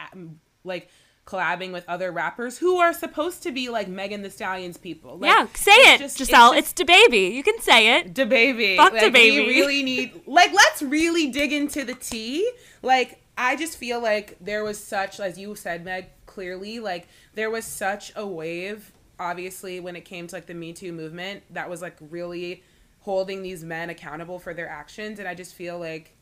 like 0.67 0.91
collabing 1.27 1.73
with 1.73 1.85
other 1.89 2.13
rappers 2.13 2.59
who 2.59 2.77
are 2.77 2.93
supposed 2.93 3.43
to 3.43 3.51
be 3.51 3.69
like 3.69 3.89
Megan 3.89 4.23
Thee 4.23 4.31
Stallion's 4.31 4.77
people. 4.77 5.19
Like, 5.19 5.31
yeah, 5.31 5.47
say 5.55 5.73
it's 5.73 5.95
it, 5.95 6.05
just- 6.05 6.19
Giselle. 6.19 6.53
just- 6.53 6.59
It's 6.59 6.73
the 6.73 6.85
baby. 6.85 7.35
You 7.35 7.43
can 7.43 7.59
say 7.61 7.99
it. 7.99 8.15
DaBaby. 8.15 8.77
Fuck 8.77 8.93
like, 8.93 9.03
DaBaby. 9.03 9.47
We 9.47 9.61
really 9.61 9.83
need 9.83 10.21
like 10.27 10.53
let's 10.53 10.83
really 10.83 11.29
dig 11.31 11.53
into 11.53 11.85
the 11.85 11.95
tea. 11.95 12.49
Like 12.83 13.21
I 13.39 13.57
just 13.57 13.77
feel 13.77 14.01
like 14.01 14.37
there 14.41 14.63
was 14.65 14.79
such 14.79 15.19
as 15.21 15.39
you 15.39 15.55
said, 15.57 15.85
Meg, 15.85 16.07
clearly, 16.27 16.79
like 16.81 17.09
there 17.35 17.51
was 17.51 17.65
such 17.65 18.13
a 18.15 18.27
wave, 18.27 18.93
obviously, 19.19 19.81
when 19.81 19.97
it 19.97 20.05
came 20.05 20.27
to 20.29 20.37
like 20.37 20.47
the 20.47 20.55
Me 20.55 20.73
Too 20.73 20.93
movement 20.93 21.43
that 21.51 21.69
was 21.69 21.83
like 21.83 21.97
really 22.11 22.63
holding 23.01 23.43
these 23.43 23.63
men 23.65 23.91
accountable 23.91 24.39
for 24.39 24.55
their 24.55 24.69
actions. 24.69 25.19
And 25.19 25.27
I 25.29 25.35
just 25.35 25.55
feel 25.55 25.79
like 25.79 26.13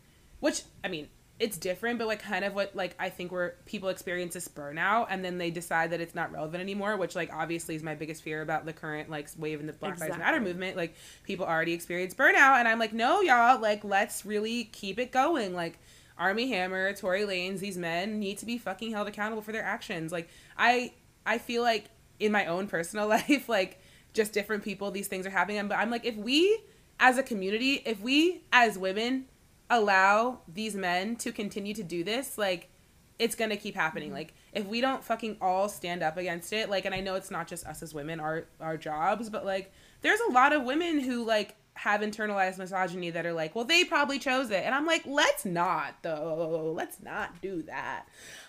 which 0.40 0.62
I 0.82 0.88
mean, 0.88 1.08
it's 1.40 1.56
different, 1.56 1.98
but 1.98 2.06
like 2.06 2.22
kind 2.22 2.44
of 2.44 2.54
what 2.54 2.76
like 2.76 2.94
I 2.98 3.10
think 3.10 3.32
where 3.32 3.56
people 3.66 3.88
experience 3.88 4.34
this 4.34 4.46
burnout 4.46 5.08
and 5.10 5.24
then 5.24 5.36
they 5.36 5.50
decide 5.50 5.90
that 5.90 6.00
it's 6.00 6.14
not 6.14 6.30
relevant 6.32 6.62
anymore, 6.62 6.96
which 6.96 7.16
like 7.16 7.32
obviously 7.32 7.74
is 7.74 7.82
my 7.82 7.94
biggest 7.96 8.22
fear 8.22 8.40
about 8.40 8.64
the 8.66 8.72
current 8.72 9.10
like 9.10 9.28
wave 9.36 9.58
in 9.58 9.66
the 9.66 9.72
Black 9.72 9.98
Lives 9.98 10.16
Matter 10.16 10.40
movement. 10.40 10.76
Like 10.76 10.94
people 11.24 11.44
already 11.44 11.72
experience 11.72 12.14
burnout 12.14 12.58
and 12.58 12.68
I'm 12.68 12.78
like, 12.78 12.92
no, 12.92 13.20
y'all, 13.20 13.60
like 13.60 13.82
let's 13.82 14.24
really 14.24 14.64
keep 14.64 14.98
it 15.00 15.10
going. 15.10 15.54
Like 15.54 15.80
Armie 16.16 16.48
Hammer, 16.50 16.92
Tory 16.92 17.22
Lanez, 17.22 17.58
these 17.58 17.76
men 17.76 18.20
need 18.20 18.38
to 18.38 18.46
be 18.46 18.56
fucking 18.56 18.92
held 18.92 19.08
accountable 19.08 19.42
for 19.42 19.50
their 19.50 19.64
actions. 19.64 20.12
Like 20.12 20.28
I 20.56 20.92
I 21.26 21.38
feel 21.38 21.62
like 21.62 21.86
in 22.20 22.30
my 22.30 22.46
own 22.46 22.68
personal 22.68 23.08
life, 23.08 23.48
like 23.48 23.80
just 24.12 24.32
different 24.32 24.62
people, 24.62 24.92
these 24.92 25.08
things 25.08 25.26
are 25.26 25.30
happening. 25.30 25.66
But 25.66 25.78
I'm 25.78 25.90
like, 25.90 26.04
if 26.04 26.14
we 26.14 26.60
as 27.00 27.18
a 27.18 27.24
community, 27.24 27.82
if 27.84 28.00
we 28.00 28.44
as 28.52 28.78
women 28.78 29.26
allow 29.70 30.40
these 30.46 30.74
men 30.74 31.16
to 31.16 31.32
continue 31.32 31.74
to 31.74 31.82
do 31.82 32.04
this, 32.04 32.38
like 32.38 32.70
it's 33.18 33.34
gonna 33.34 33.56
keep 33.56 33.74
happening. 33.74 34.12
Like 34.12 34.34
if 34.52 34.66
we 34.66 34.80
don't 34.80 35.04
fucking 35.04 35.36
all 35.40 35.68
stand 35.68 36.02
up 36.02 36.16
against 36.16 36.52
it, 36.52 36.68
like 36.68 36.84
and 36.84 36.94
I 36.94 37.00
know 37.00 37.14
it's 37.14 37.30
not 37.30 37.46
just 37.46 37.66
us 37.66 37.82
as 37.82 37.94
women, 37.94 38.20
our 38.20 38.44
our 38.60 38.76
jobs, 38.76 39.30
but 39.30 39.44
like 39.44 39.72
there's 40.02 40.20
a 40.28 40.32
lot 40.32 40.52
of 40.52 40.64
women 40.64 41.00
who 41.00 41.24
like 41.24 41.56
have 41.74 42.02
internalized 42.02 42.58
misogyny 42.58 43.10
that 43.10 43.26
are 43.26 43.32
like, 43.32 43.54
well, 43.54 43.64
they 43.64 43.84
probably 43.84 44.18
chose 44.18 44.50
it. 44.50 44.64
And 44.64 44.74
I'm 44.74 44.86
like, 44.86 45.04
let's 45.06 45.44
not 45.44 45.94
though. 46.02 46.72
Let's 46.74 47.02
not 47.02 47.40
do 47.40 47.62
that. 47.62 48.06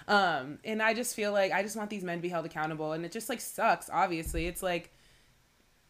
Um, 0.08 0.60
and 0.64 0.82
I 0.82 0.94
just 0.94 1.16
feel 1.16 1.32
like 1.32 1.52
I 1.52 1.64
just 1.64 1.76
want 1.76 1.90
these 1.90 2.04
men 2.04 2.20
to 2.20 2.22
be 2.22 2.30
held 2.30 2.46
accountable. 2.46 2.92
And 2.92 3.04
it 3.06 3.12
just 3.12 3.30
like 3.30 3.42
sucks, 3.42 3.90
obviously. 3.92 4.46
It's 4.46 4.62
like 4.62 4.92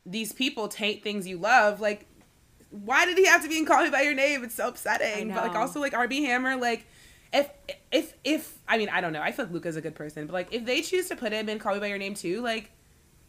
these 0.05 0.31
people 0.31 0.67
taint 0.67 1.03
things 1.03 1.27
you 1.27 1.37
love, 1.37 1.81
like 1.81 2.07
why 2.69 3.05
did 3.05 3.17
he 3.17 3.25
have 3.25 3.43
to 3.43 3.49
be 3.49 3.57
in 3.57 3.65
Call 3.65 3.83
Me 3.83 3.89
by 3.89 4.01
Your 4.01 4.13
Name? 4.13 4.43
It's 4.43 4.55
so 4.55 4.67
upsetting. 4.67 5.29
But 5.29 5.47
like 5.47 5.55
also 5.55 5.79
like 5.79 5.93
Armie 5.93 6.25
Hammer, 6.25 6.55
like 6.55 6.85
if 7.33 7.49
if 7.91 8.13
if 8.23 8.57
I 8.67 8.77
mean 8.77 8.89
I 8.89 9.01
don't 9.01 9.13
know, 9.13 9.21
I 9.21 9.31
feel 9.31 9.45
like 9.45 9.53
Luca's 9.53 9.75
a 9.75 9.81
good 9.81 9.95
person, 9.95 10.25
but 10.25 10.33
like 10.33 10.53
if 10.53 10.65
they 10.65 10.81
choose 10.81 11.07
to 11.09 11.15
put 11.15 11.31
him 11.31 11.49
in 11.49 11.59
Call 11.59 11.73
Me 11.73 11.79
by 11.79 11.87
Your 11.87 11.97
Name 11.97 12.13
too, 12.13 12.41
like 12.41 12.71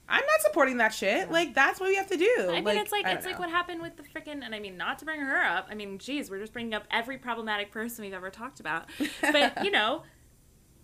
I'm 0.08 0.24
not 0.24 0.40
supporting 0.40 0.76
that 0.76 0.94
shit. 0.94 1.30
Like 1.30 1.54
that's 1.54 1.80
what 1.80 1.88
we 1.88 1.96
have 1.96 2.08
to 2.08 2.16
do. 2.16 2.50
I 2.50 2.60
mean, 2.60 2.76
it's 2.76 2.92
like 2.92 3.06
it's 3.06 3.24
don't 3.24 3.32
like 3.32 3.40
what 3.40 3.50
happened 3.50 3.82
with 3.82 3.96
the 3.96 4.04
freaking. 4.04 4.44
And 4.44 4.54
I 4.54 4.60
mean, 4.60 4.76
not 4.76 4.98
to 5.00 5.04
bring 5.04 5.20
her 5.20 5.42
up. 5.42 5.66
I 5.70 5.74
mean, 5.74 5.98
geez, 5.98 6.30
we're 6.30 6.40
just 6.40 6.52
bringing 6.52 6.74
up 6.74 6.84
every 6.90 7.18
problematic 7.18 7.72
person 7.72 8.04
we've 8.04 8.14
ever 8.14 8.30
talked 8.30 8.60
about. 8.60 8.86
But 9.20 9.64
you 9.64 9.70
know, 9.70 10.02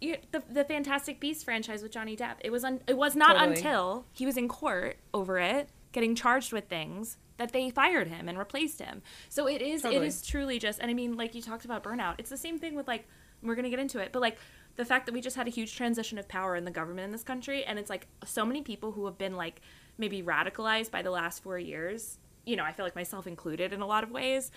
you, 0.00 0.16
the 0.32 0.42
the 0.50 0.64
Fantastic 0.64 1.20
Beasts 1.20 1.44
franchise 1.44 1.82
with 1.82 1.92
Johnny 1.92 2.16
Depp. 2.16 2.36
It 2.40 2.50
was 2.50 2.64
un, 2.64 2.80
it 2.88 2.96
was 2.96 3.14
not 3.14 3.34
Totally. 3.34 3.56
until 3.56 4.06
he 4.12 4.26
was 4.26 4.36
in 4.36 4.48
court 4.48 4.96
over 5.14 5.38
it, 5.38 5.68
getting 5.92 6.14
charged 6.14 6.52
with 6.52 6.68
things, 6.68 7.18
that 7.36 7.52
they 7.52 7.70
fired 7.70 8.08
him 8.08 8.28
and 8.28 8.38
replaced 8.38 8.80
him. 8.80 9.02
So 9.28 9.46
it 9.46 9.62
is 9.62 9.82
Totally. 9.82 10.04
it 10.04 10.08
is 10.08 10.22
truly 10.22 10.58
just. 10.58 10.80
And 10.80 10.90
I 10.90 10.94
mean, 10.94 11.16
like 11.16 11.34
you 11.34 11.42
talked 11.42 11.64
about 11.64 11.82
burnout. 11.84 12.16
It's 12.18 12.30
the 12.30 12.36
same 12.36 12.58
thing 12.58 12.74
with 12.74 12.88
like 12.88 13.06
we're 13.42 13.54
gonna 13.54 13.70
get 13.70 13.78
into 13.78 13.98
it, 13.98 14.12
but 14.12 14.20
like. 14.20 14.38
The 14.74 14.86
fact 14.86 15.04
that 15.04 15.12
we 15.12 15.20
just 15.20 15.36
had 15.36 15.46
a 15.46 15.50
huge 15.50 15.76
transition 15.76 16.16
of 16.16 16.26
power 16.28 16.56
in 16.56 16.64
the 16.64 16.70
government 16.70 17.04
in 17.04 17.12
this 17.12 17.22
country, 17.22 17.62
and 17.62 17.78
it's 17.78 17.90
like 17.90 18.06
so 18.24 18.46
many 18.46 18.62
people 18.62 18.90
who 18.90 19.04
have 19.04 19.18
been 19.18 19.36
like 19.36 19.60
maybe 19.98 20.22
radicalized 20.22 20.90
by 20.90 21.02
the 21.02 21.10
last 21.10 21.42
four 21.42 21.58
years, 21.58 22.16
you 22.46 22.56
know, 22.56 22.64
I 22.64 22.72
feel 22.72 22.86
like 22.86 22.96
myself 22.96 23.26
included 23.26 23.74
in 23.74 23.82
a 23.82 23.86
lot 23.86 24.02
of 24.02 24.10
ways, 24.10 24.50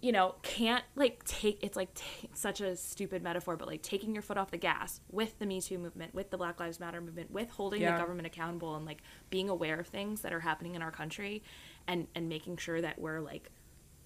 you 0.00 0.12
know, 0.12 0.36
can't 0.42 0.84
like 0.94 1.24
take 1.24 1.58
it's 1.62 1.76
like 1.76 1.92
t- 1.94 2.28
such 2.34 2.60
a 2.60 2.76
stupid 2.76 3.22
metaphor, 3.22 3.56
but 3.56 3.66
like 3.66 3.82
taking 3.82 4.12
your 4.14 4.22
foot 4.22 4.38
off 4.38 4.50
the 4.50 4.56
gas 4.58 5.00
with 5.10 5.38
the 5.38 5.46
Me 5.46 5.60
Too 5.60 5.78
movement, 5.78 6.14
with 6.14 6.30
the 6.30 6.38
Black 6.38 6.60
Lives 6.60 6.78
Matter 6.78 7.00
movement, 7.00 7.30
with 7.30 7.50
holding 7.50 7.82
Yeah. 7.82 7.92
the 7.92 7.98
government 7.98 8.26
accountable 8.26 8.76
and 8.76 8.86
like 8.86 9.02
being 9.30 9.48
aware 9.48 9.80
of 9.80 9.88
things 9.88 10.20
that 10.20 10.32
are 10.32 10.40
happening 10.40 10.74
in 10.76 10.82
our 10.82 10.92
country 10.92 11.42
and 11.86 12.06
and 12.14 12.28
making 12.28 12.58
sure 12.58 12.80
that 12.80 13.00
we're 13.00 13.20
like, 13.20 13.50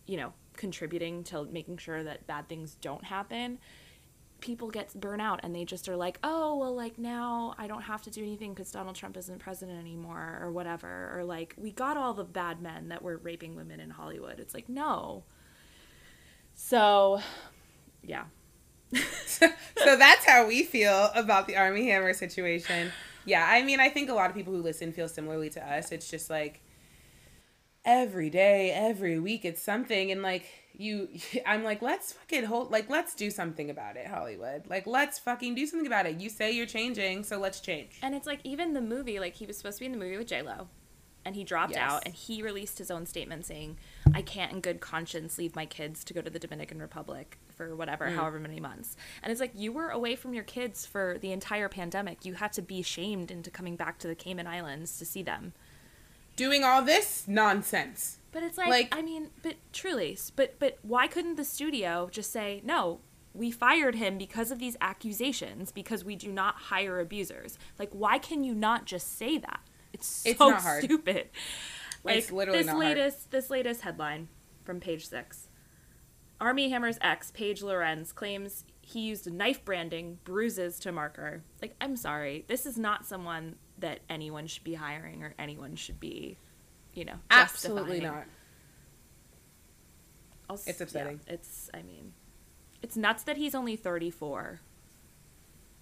you 0.06 0.16
know, 0.16 0.32
contributing 0.56 1.24
to 1.24 1.44
making 1.44 1.76
sure 1.76 2.02
that 2.02 2.26
bad 2.26 2.48
things 2.48 2.76
don't 2.80 3.04
happen 3.04 3.58
people 4.40 4.68
get 4.70 4.88
burnout 4.98 5.38
and 5.44 5.54
they 5.54 5.64
just 5.64 5.88
are 5.88 5.94
like, 5.96 6.18
oh, 6.24 6.56
well, 6.56 6.74
like 6.74 6.98
now 6.98 7.54
I 7.58 7.68
don't 7.68 7.82
have 7.82 8.02
to 8.02 8.10
do 8.10 8.22
anything 8.22 8.52
because 8.52 8.72
Donald 8.72 8.96
Trump 8.96 9.16
isn't 9.16 9.38
president 9.38 9.78
anymore 9.78 10.40
or 10.42 10.50
whatever. 10.50 11.12
Or 11.14 11.22
like, 11.22 11.54
we 11.56 11.70
got 11.70 11.96
all 11.96 12.12
the 12.12 12.24
bad 12.24 12.60
men 12.60 12.88
that 12.88 13.02
were 13.02 13.18
raping 13.18 13.54
women 13.54 13.78
in 13.78 13.90
Hollywood. 13.90 14.40
It's 14.40 14.52
like, 14.52 14.68
no. 14.68 15.22
So, 16.54 17.20
yeah. 18.02 18.24
so 19.26 19.48
that's 19.96 20.24
how 20.24 20.46
we 20.46 20.62
feel 20.62 21.10
about 21.14 21.46
the 21.46 21.56
Armie 21.56 21.88
Hammer 21.88 22.12
situation. 22.12 22.92
Yeah, 23.24 23.46
I 23.48 23.62
mean, 23.62 23.80
I 23.80 23.88
think 23.88 24.10
a 24.10 24.14
lot 24.14 24.30
of 24.30 24.36
people 24.36 24.52
who 24.52 24.62
listen 24.62 24.92
feel 24.92 25.08
similarly 25.08 25.50
to 25.50 25.64
us. 25.64 25.92
It's 25.92 26.10
just 26.10 26.28
like 26.28 26.60
every 27.84 28.30
day, 28.30 28.70
every 28.70 29.18
week, 29.18 29.44
it's 29.44 29.62
something, 29.62 30.10
and 30.10 30.22
like 30.22 30.46
you, 30.74 31.08
I'm 31.46 31.64
like, 31.64 31.82
let's 31.82 32.12
fucking 32.12 32.44
hold, 32.44 32.70
like, 32.70 32.90
let's 32.90 33.14
do 33.14 33.30
something 33.30 33.70
about 33.70 33.96
it, 33.96 34.06
Hollywood. 34.06 34.64
Like, 34.68 34.86
let's 34.86 35.18
fucking 35.18 35.54
do 35.54 35.66
something 35.66 35.86
about 35.86 36.06
it. 36.06 36.20
You 36.20 36.28
say 36.28 36.52
you're 36.52 36.66
changing, 36.66 37.24
so 37.24 37.38
let's 37.38 37.60
change. 37.60 37.98
And 38.02 38.14
it's 38.14 38.26
like, 38.26 38.40
even 38.44 38.72
the 38.72 38.80
movie, 38.80 39.18
like, 39.18 39.34
he 39.34 39.46
was 39.46 39.56
supposed 39.56 39.78
to 39.78 39.80
be 39.80 39.86
in 39.86 39.92
the 39.92 39.98
movie 39.98 40.16
with 40.16 40.28
J-Lo. 40.28 40.68
And 41.24 41.36
he 41.36 41.44
dropped 41.44 41.74
Yes. 41.74 41.90
out, 41.90 42.02
and 42.04 42.14
he 42.14 42.42
released 42.42 42.78
his 42.78 42.90
own 42.90 43.06
statement 43.06 43.46
saying, 43.46 43.78
"I 44.12 44.22
can't, 44.22 44.52
in 44.52 44.60
good 44.60 44.80
conscience, 44.80 45.38
leave 45.38 45.54
my 45.54 45.66
kids 45.66 46.02
to 46.04 46.12
go 46.14 46.20
to 46.20 46.30
the 46.30 46.38
Dominican 46.40 46.80
Republic 46.80 47.38
for 47.48 47.76
whatever, 47.76 48.08
mm. 48.08 48.16
however 48.16 48.40
many 48.40 48.58
months." 48.58 48.96
And 49.22 49.30
it's 49.30 49.40
like 49.40 49.52
you 49.54 49.72
were 49.72 49.90
away 49.90 50.16
from 50.16 50.34
your 50.34 50.42
kids 50.42 50.84
for 50.84 51.18
the 51.20 51.30
entire 51.30 51.68
pandemic. 51.68 52.24
You 52.24 52.34
had 52.34 52.52
to 52.54 52.62
be 52.62 52.82
shamed 52.82 53.30
into 53.30 53.50
coming 53.50 53.76
back 53.76 53.98
to 54.00 54.08
the 54.08 54.16
Cayman 54.16 54.46
Islands 54.48 54.98
to 54.98 55.04
see 55.04 55.22
them. 55.22 55.52
Doing 56.34 56.64
all 56.64 56.82
this 56.82 57.28
nonsense. 57.28 58.18
But 58.32 58.42
it's 58.42 58.56
like, 58.58 58.68
Like- 58.70 58.96
I 58.96 59.02
mean, 59.02 59.30
but 59.42 59.56
truly, 59.72 60.18
but 60.34 60.58
but 60.58 60.78
why 60.82 61.06
couldn't 61.06 61.36
the 61.36 61.44
studio 61.44 62.08
just 62.10 62.32
say 62.32 62.62
no? 62.64 63.00
We 63.34 63.50
fired 63.50 63.94
him 63.94 64.18
because 64.18 64.50
of 64.50 64.58
these 64.58 64.76
accusations 64.80 65.72
because 65.72 66.04
we 66.04 66.16
do 66.16 66.32
not 66.32 66.54
hire 66.54 67.00
abusers. 67.00 67.58
Like, 67.78 67.90
why 67.92 68.18
can 68.18 68.44
you 68.44 68.54
not 68.54 68.84
just 68.86 69.16
say 69.16 69.38
that? 69.38 69.60
It's 69.92 70.06
so 70.06 70.30
It's 70.30 70.40
not 70.40 70.62
hard. 70.62 70.84
stupid. 70.84 71.28
Like 72.04 72.16
It's 72.18 72.32
literally 72.32 72.58
this 72.60 72.66
not 72.66 72.72
hard. 72.76 72.86
latest 72.96 73.30
this 73.30 73.50
latest 73.50 73.82
headline 73.82 74.28
from 74.64 74.80
page 74.80 75.06
six. 75.08 75.48
Armie 76.40 76.70
Hammer's 76.70 76.98
ex, 77.00 77.30
Paige 77.30 77.62
Lorenz, 77.62 78.10
claims 78.12 78.64
he 78.80 79.00
used 79.02 79.32
knife 79.32 79.64
branding 79.64 80.18
bruises 80.24 80.80
to 80.80 80.90
mark 80.90 81.16
her. 81.16 81.44
Like, 81.60 81.76
I'm 81.80 81.94
sorry, 81.96 82.44
this 82.48 82.66
is 82.66 82.76
not 82.76 83.06
someone 83.06 83.54
that 83.78 84.00
anyone 84.10 84.48
should 84.48 84.64
be 84.64 84.74
hiring 84.74 85.22
or 85.22 85.34
anyone 85.38 85.76
should 85.76 86.00
be, 86.00 86.36
you 86.94 87.04
know, 87.04 87.14
Absolutely 87.30 88.00
not. 88.00 88.24
I'll 90.50 90.60
It's 90.66 90.80
upsetting. 90.80 91.20
yeah, 91.28 91.34
it's, 91.34 91.70
I 91.72 91.82
mean, 91.82 92.12
it's 92.82 92.96
nuts 92.96 93.22
that 93.24 93.36
he's 93.36 93.54
only 93.54 93.76
34. 93.76 94.60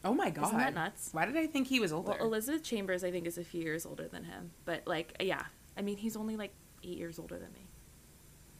Oh 0.04 0.14
my 0.14 0.30
god. 0.30 0.46
Isn't 0.46 0.58
that 0.58 0.74
nuts? 0.74 1.10
Why 1.12 1.26
did 1.26 1.36
I 1.36 1.46
think 1.46 1.66
he 1.66 1.78
was 1.80 1.92
older? 1.92 2.12
Well, 2.18 2.26
Elizabeth 2.28 2.62
Chambers, 2.62 3.04
I 3.04 3.10
think, 3.10 3.26
is 3.26 3.36
a 3.38 3.44
few 3.44 3.62
years 3.62 3.84
older 3.84 4.08
than 4.08 4.24
him. 4.24 4.50
But, 4.64 4.82
like, 4.86 5.14
yeah. 5.20 5.42
I 5.76 5.82
mean, 5.82 5.96
he's 5.98 6.16
only, 6.16 6.36
like, 6.36 6.52
eight 6.82 6.96
years 6.96 7.18
older 7.18 7.38
than 7.38 7.52
me. 7.52 7.66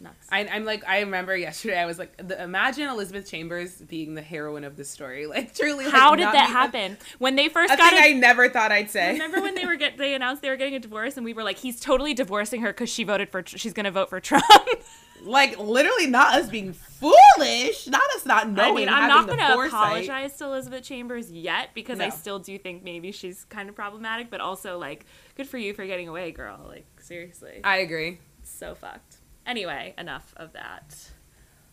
Nuts. 0.03 0.29
I, 0.33 0.47
I'm 0.47 0.65
like, 0.65 0.83
I 0.89 1.01
remember 1.01 1.37
yesterday. 1.37 1.79
I 1.79 1.85
was 1.87 1.99
like, 1.99 2.17
the, 2.27 2.43
imagine 2.43 2.89
Elizabeth 2.89 3.31
Chambers 3.31 3.77
being 3.77 4.15
the 4.15 4.23
heroine 4.23 4.65
of 4.65 4.77
this 4.77 4.89
story. 4.89 5.27
Like, 5.31 5.55
truly. 5.55 5.85
Like, 5.85 5.93
How 5.95 6.15
did 6.15 6.27
that 6.27 6.49
happen? 6.49 6.97
When 7.19 7.37
they 7.37 7.49
first 7.51 7.73
A, 7.73 7.77
got 7.77 7.93
thing 7.93 8.03
a- 8.03 8.07
I 8.07 8.13
never 8.19 8.49
thought 8.49 8.73
I'd 8.73 8.91
say. 8.91 9.13
Remember 9.13 9.41
when 9.43 9.55
they 9.55 9.67
were 9.67 9.77
get 9.77 9.99
they 9.99 10.15
announced 10.15 10.41
they 10.43 10.49
were 10.49 10.57
getting 10.57 10.75
a 10.75 10.79
divorce 10.81 11.17
and 11.17 11.25
we 11.25 11.35
were 11.35 11.43
like, 11.45 11.59
he's 11.59 11.79
totally 11.81 12.15
divorcing 12.15 12.63
her 12.63 12.69
because 12.69 12.89
she 12.91 13.05
voted 13.05 13.29
for 13.31 13.43
she's 13.47 13.73
gonna 13.75 13.91
vote 13.91 14.09
for 14.09 14.21
Trump. 14.21 14.45
like, 15.23 15.59
literally, 15.59 16.07
not 16.07 16.35
us 16.35 16.49
being 16.49 16.73
foolish, 16.73 17.87
not 17.87 18.03
us 18.17 18.27
not 18.27 18.49
knowing. 18.51 18.73
I 18.73 18.75
mean, 18.75 18.89
I'm 18.89 19.09
not 19.09 19.29
gonna 19.29 19.67
apologize 19.67 20.37
to 20.39 20.45
Elizabeth 20.45 20.83
Chambers 20.85 21.31
yet 21.33 21.71
because 21.75 22.01
I 22.01 22.09
still 22.11 22.39
do 22.39 22.59
think 22.59 22.83
maybe 22.83 23.13
she's 23.13 23.45
kind 23.45 23.69
of 23.69 23.75
problematic, 23.75 24.31
but 24.31 24.41
also 24.41 24.79
like, 24.79 25.07
good 25.37 25.47
for 25.49 25.59
you 25.59 25.73
for 25.75 25.87
getting 25.87 26.09
away, 26.09 26.31
girl. 26.33 26.61
Like 26.67 26.87
seriously, 27.01 27.61
I 27.65 27.79
agree. 27.79 28.19
so 28.43 28.75
fucked. 28.75 29.17
Anyway, 29.47 29.95
enough 29.99 30.33
of 30.37 30.53
that. 30.53 30.95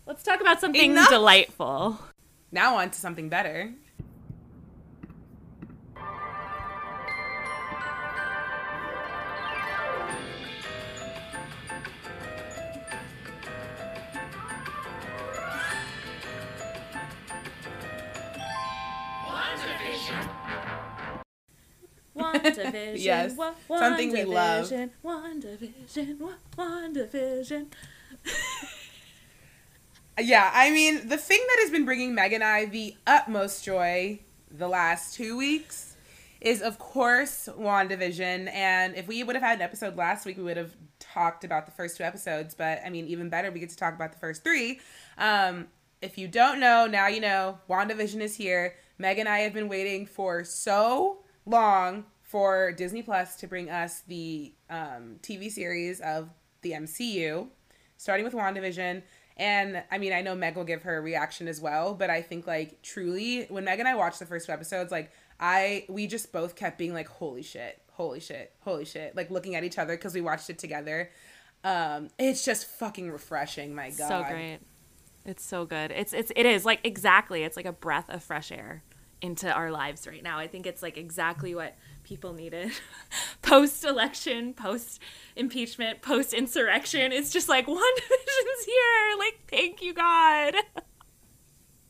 Let's 0.06 0.24
talk 0.24 0.40
about 0.40 0.62
something 0.62 0.92
Enough? 0.92 1.10
delightful. 1.10 2.00
Now 2.52 2.78
on 2.78 2.90
to 2.92 2.98
something 2.98 3.28
better. 3.28 3.74
WandaVision. 22.44 22.94
Yes. 22.98 23.36
Wa- 23.36 23.54
Something 23.68 24.12
we 24.12 24.24
love. 24.24 24.66
WandaVision, 24.70 24.90
WandaVision. 25.04 26.20
Wa- 26.20 26.32
WandaVision. 26.58 27.66
Yeah, 30.20 30.50
I 30.52 30.72
mean, 30.72 31.08
the 31.08 31.18
thing 31.18 31.40
that 31.48 31.58
has 31.62 31.70
been 31.70 31.86
bringing 31.86 32.16
Meg 32.16 32.34
and 32.34 32.44
I 32.44 32.66
the 32.66 32.96
utmost 33.06 33.64
joy 33.64 34.20
the 34.50 34.68
last 34.68 35.14
two 35.14 35.38
weeks 35.38 35.96
is, 36.42 36.62
of 36.64 36.80
course, 36.80 37.48
WandaVision. 37.56 38.52
And 38.52 38.96
if 38.96 39.08
we 39.08 39.24
would 39.24 39.36
have 39.36 39.44
had 39.44 39.58
an 39.58 39.62
episode 39.62 39.96
last 39.96 40.26
week, 40.26 40.38
we 40.38 40.44
would 40.44 40.58
have 40.58 40.76
talked 41.00 41.44
about 41.44 41.68
the 41.68 41.72
first 41.72 41.98
two 41.98 42.04
episodes. 42.04 42.56
But 42.56 42.80
I 42.84 42.90
mean, 42.90 43.06
even 43.08 43.30
better, 43.30 43.52
we 43.52 43.60
get 43.60 43.70
to 43.70 43.78
talk 43.78 43.94
about 43.94 44.12
the 44.12 44.18
first 44.18 44.44
three. 44.44 44.80
Um, 45.20 45.68
if 46.02 46.18
you 46.18 46.28
don't 46.28 46.60
know, 46.60 46.88
now 46.88 47.06
you 47.08 47.22
know, 47.22 47.60
WandaVision 47.70 48.20
is 48.22 48.36
here. 48.36 48.76
Meg 48.98 49.20
and 49.20 49.30
I 49.30 49.40
have 49.40 49.54
been 49.54 49.68
waiting 49.70 50.08
for 50.08 50.44
so 50.44 51.20
long 51.46 52.06
for 52.28 52.74
Disney 52.74 53.02
Plus 53.02 53.38
to 53.38 53.48
bring 53.48 53.70
us 53.70 54.02
the 54.02 54.54
um, 54.70 55.16
TV 55.22 55.50
series 55.50 56.02
of 56.02 56.30
the 56.62 56.72
MCU, 56.72 57.48
starting 57.96 58.26
with 58.26 58.34
WandaVision. 58.34 59.02
And 59.38 59.84
I 59.90 59.98
mean, 59.98 60.12
I 60.12 60.22
know 60.22 60.36
Meg 60.36 60.56
will 60.58 60.66
give 60.66 60.84
her 60.84 61.02
reaction 61.02 61.48
as 61.48 61.62
well, 61.62 61.94
but 61.94 62.10
I 62.10 62.22
think 62.22 62.46
like 62.46 62.82
truly, 62.82 63.46
when 63.46 63.64
Meg 63.64 63.80
and 63.80 63.88
I 63.88 63.96
watched 63.96 64.20
the 64.20 64.26
first 64.26 64.48
two 64.48 64.52
episodes, 64.52 64.92
like 64.92 65.12
I 65.40 65.86
we 65.88 66.06
just 66.06 66.32
both 66.32 66.56
kept 66.56 66.78
being 66.78 66.94
like, 66.94 67.08
"Holy 67.08 67.44
shit, 67.44 67.82
holy 67.92 68.20
shit, 68.20 68.52
holy 68.62 68.84
shit!" 68.84 69.16
Like 69.16 69.32
looking 69.32 69.56
at 69.56 69.64
each 69.64 69.78
other 69.78 69.96
because 69.96 70.14
we 70.14 70.22
watched 70.22 70.50
it 70.50 70.60
together. 70.60 71.12
Um, 71.64 72.10
it's 72.18 72.44
just 72.44 72.66
fucking 72.66 73.10
refreshing. 73.10 73.74
My 73.74 73.90
God, 73.92 74.08
So 74.08 74.26
great. 74.30 74.60
It's 75.24 75.46
so 75.46 75.66
good. 75.66 75.92
It's 75.92 76.14
it's 76.14 76.32
it 76.36 76.46
is 76.46 76.66
like 76.66 76.82
exactly. 76.84 77.44
It's 77.44 77.56
like 77.56 77.66
a 77.66 77.74
breath 77.74 78.10
of 78.10 78.24
fresh 78.24 78.52
air 78.52 78.84
into 79.22 79.52
our 79.52 79.72
lives 79.72 80.08
right 80.08 80.24
now. 80.24 80.40
I 80.40 80.48
think 80.48 80.66
it's 80.66 80.82
like 80.82 80.98
exactly 80.98 81.54
what 81.56 81.76
people 82.08 82.34
needed. 82.34 82.72
post 83.42 83.84
election, 83.84 84.54
post 84.54 85.02
impeachment, 85.36 86.02
post 86.02 86.34
insurrection. 86.34 87.12
It's 87.12 87.32
just 87.32 87.50
like 87.50 87.68
WandaVision's 87.68 88.66
here. 88.66 89.18
Like 89.20 89.40
thank 89.50 89.82
you 89.82 89.94
God. 89.94 90.56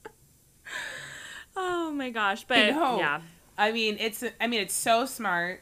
oh 1.56 1.92
my 1.92 2.10
gosh. 2.10 2.46
But 2.46 2.58
I 2.58 2.98
yeah. 2.98 3.22
I 3.58 3.72
mean, 3.72 3.98
it's 4.00 4.24
I 4.42 4.48
mean, 4.48 4.62
it's 4.62 4.74
so 4.74 5.06
smart. 5.06 5.62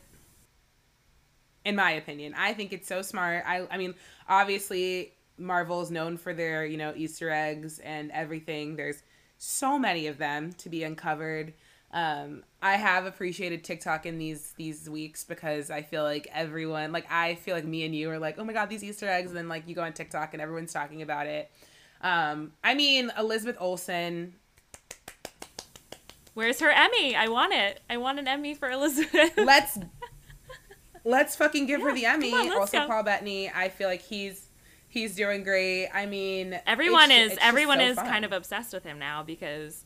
In 1.66 1.76
my 1.76 1.92
opinion, 1.92 2.36
I 2.38 2.54
think 2.54 2.74
it's 2.74 2.88
so 2.88 3.02
smart. 3.02 3.44
I 3.46 3.68
I 3.70 3.78
mean, 3.78 3.96
obviously 4.30 5.14
Marvel's 5.38 5.92
known 5.92 6.18
for 6.18 6.34
their 6.34 6.66
you 6.66 6.78
know 6.78 6.94
Easter 6.96 7.30
eggs 7.30 7.80
and 7.80 8.12
everything. 8.12 8.76
There's 8.78 9.04
so 9.38 9.78
many 9.78 10.08
of 10.08 10.18
them 10.18 10.54
to 10.54 10.70
be 10.70 10.84
uncovered. 10.84 11.54
Um, 11.96 12.44
I 12.62 12.76
have 12.76 13.06
appreciated 13.06 13.64
TikTok 13.64 14.06
in 14.06 14.20
these 14.20 14.54
these 14.58 14.88
weeks 14.88 15.24
because 15.24 15.72
I 15.72 15.82
feel 15.82 16.04
like 16.04 16.28
everyone, 16.32 16.92
like 16.92 17.10
I 17.10 17.36
feel 17.36 17.56
like 17.56 17.66
me 17.66 17.86
and 17.86 17.96
you 17.96 18.12
are 18.12 18.20
like, 18.20 18.38
oh 18.38 18.44
my 18.44 18.54
god, 18.54 18.70
these 18.70 18.84
Easter 18.84 19.08
eggs, 19.08 19.32
and 19.32 19.38
then 19.38 19.48
like 19.48 19.68
you 19.68 19.74
go 19.76 19.82
on 19.82 19.94
TikTok 19.94 20.34
and 20.34 20.42
everyone's 20.42 20.74
talking 20.74 21.02
about 21.02 21.26
it. 21.26 21.50
Um, 22.02 22.52
I 22.64 22.74
mean, 22.76 23.12
Elizabeth 23.18 23.56
Olsen, 23.60 24.34
Where's 26.36 26.60
her 26.60 26.70
Emmy? 26.70 27.16
I 27.16 27.30
want 27.30 27.54
it. 27.54 27.80
I 27.90 27.96
want 27.96 28.20
an 28.20 28.28
Emmy 28.28 28.54
for 28.54 28.70
Elizabeth. 28.70 29.32
let's 29.38 29.80
let's 31.06 31.36
fucking 31.38 31.66
give 31.66 31.82
her 31.82 31.94
the 31.94 32.06
Emmy. 32.06 32.34
on, 32.34 32.52
also, 32.52 32.80
go. 32.80 32.88
Paul 32.88 33.04
Bettany. 33.04 33.50
I 33.50 33.70
feel 33.70 33.88
like 33.88 34.02
he's 34.02 34.50
he's 34.90 35.16
doing 35.16 35.44
great. 35.44 35.88
I 35.94 36.06
mean, 36.06 36.60
everyone 36.68 37.10
it's 37.10 37.28
is 37.28 37.38
it's 37.38 37.46
everyone 37.46 37.80
so 37.80 37.86
is 37.86 37.96
fun. 37.96 38.08
kind 38.08 38.26
of 38.26 38.34
obsessed 38.34 38.74
with 38.74 38.84
him 38.84 39.00
now 39.00 39.24
because 39.24 39.85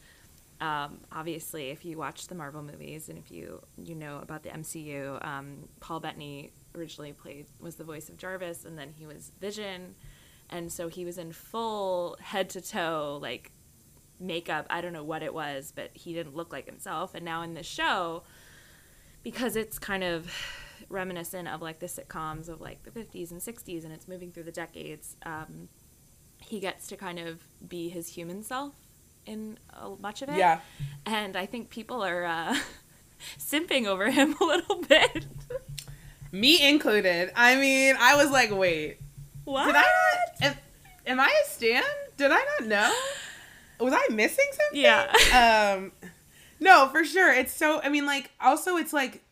um, 0.62 1.00
obviously 1.12 1.70
if 1.70 1.86
you 1.86 1.98
watch 1.98 2.28
the 2.28 2.36
marvel 2.36 2.62
movies 2.62 3.08
and 3.10 3.18
if 3.18 3.32
you 3.32 3.62
you 3.78 3.96
know 3.96 4.20
about 4.22 4.44
the 4.44 4.50
mcu 4.50 5.26
um, 5.26 5.70
paul 5.80 6.00
bettany 6.00 6.52
originally 6.76 7.14
played 7.14 7.48
was 7.60 7.76
the 7.76 7.84
voice 7.84 8.10
of 8.10 8.18
jarvis 8.18 8.66
and 8.66 8.78
then 8.78 8.94
he 8.96 9.06
was 9.06 9.32
vision. 9.40 9.96
And 10.52 10.72
so 10.72 10.88
he 10.88 11.06
was 11.06 11.18
in 11.18 11.32
full 11.32 12.18
head 12.22 12.50
to 12.52 12.62
toe 12.62 13.20
like 13.22 13.52
makeup. 14.20 14.66
I 14.70 14.82
don't 14.82 14.94
know 14.94 15.04
what 15.04 15.24
it 15.24 15.34
was 15.34 15.74
but 15.76 15.92
he 15.94 16.14
didn't 16.14 16.36
look 16.36 16.52
like 16.52 16.66
himself. 16.66 17.16
And 17.16 17.24
now 17.24 17.42
in 17.42 17.54
this 17.54 17.68
show 17.68 18.24
because 19.24 19.56
it's 19.56 19.78
kind 19.78 20.04
of 20.04 20.32
reminiscent 20.90 21.48
of 21.48 21.62
like 21.62 21.80
the 21.80 21.88
sitcoms 21.88 22.50
of 22.50 22.62
like 22.62 22.84
the 22.84 22.92
50s 22.92 23.32
and 23.32 23.42
60s 23.42 23.84
and 23.84 23.94
it's 23.94 24.08
moving 24.08 24.32
through 24.32 24.44
the 24.44 24.52
decades 24.52 25.18
um, 25.24 25.68
he 26.40 26.60
gets 26.60 26.88
to 26.88 26.96
kind 26.96 27.20
of 27.20 27.44
be 27.68 27.90
his 27.90 28.08
human 28.08 28.42
self 28.42 28.74
in 29.30 29.58
uh, 29.74 29.90
much 30.02 30.22
of 30.24 30.30
it 30.30 30.38
Yeah. 30.38 30.60
and 31.06 31.36
i 31.36 31.46
think 31.46 31.70
people 31.70 32.04
are 32.04 32.26
uh, 32.26 32.56
simping 33.38 33.86
over 33.86 34.10
him 34.12 34.36
a 34.42 34.44
little 34.44 34.82
bit 34.84 35.26
me 36.32 36.70
included. 36.70 37.32
I 37.36 37.56
mean, 37.56 37.96
I 38.00 38.16
was 38.16 38.30
like, 38.30 38.52
wait, 38.52 39.00
what 39.46 39.66
did 39.66 39.76
I 39.76 39.82
not? 39.82 40.52
Am, 40.52 40.56
am 41.08 41.20
I 41.20 41.26
a 41.44 41.50
stan? 41.50 41.82
Did 42.18 42.32
I 42.32 42.46
not 42.60 42.68
know? 42.68 42.94
Was 43.80 43.94
I 43.96 44.14
missing 44.14 44.46
something? 44.52 44.80
yeah 44.80 45.74
um 45.76 45.92
no 46.60 46.88
for 46.90 47.04
sure 47.04 47.34
it's 47.34 47.54
so 47.54 47.82
i 47.82 47.90
mean 47.90 48.06
like 48.06 48.30
also 48.42 48.76
it's 48.78 48.94
like 48.94 49.24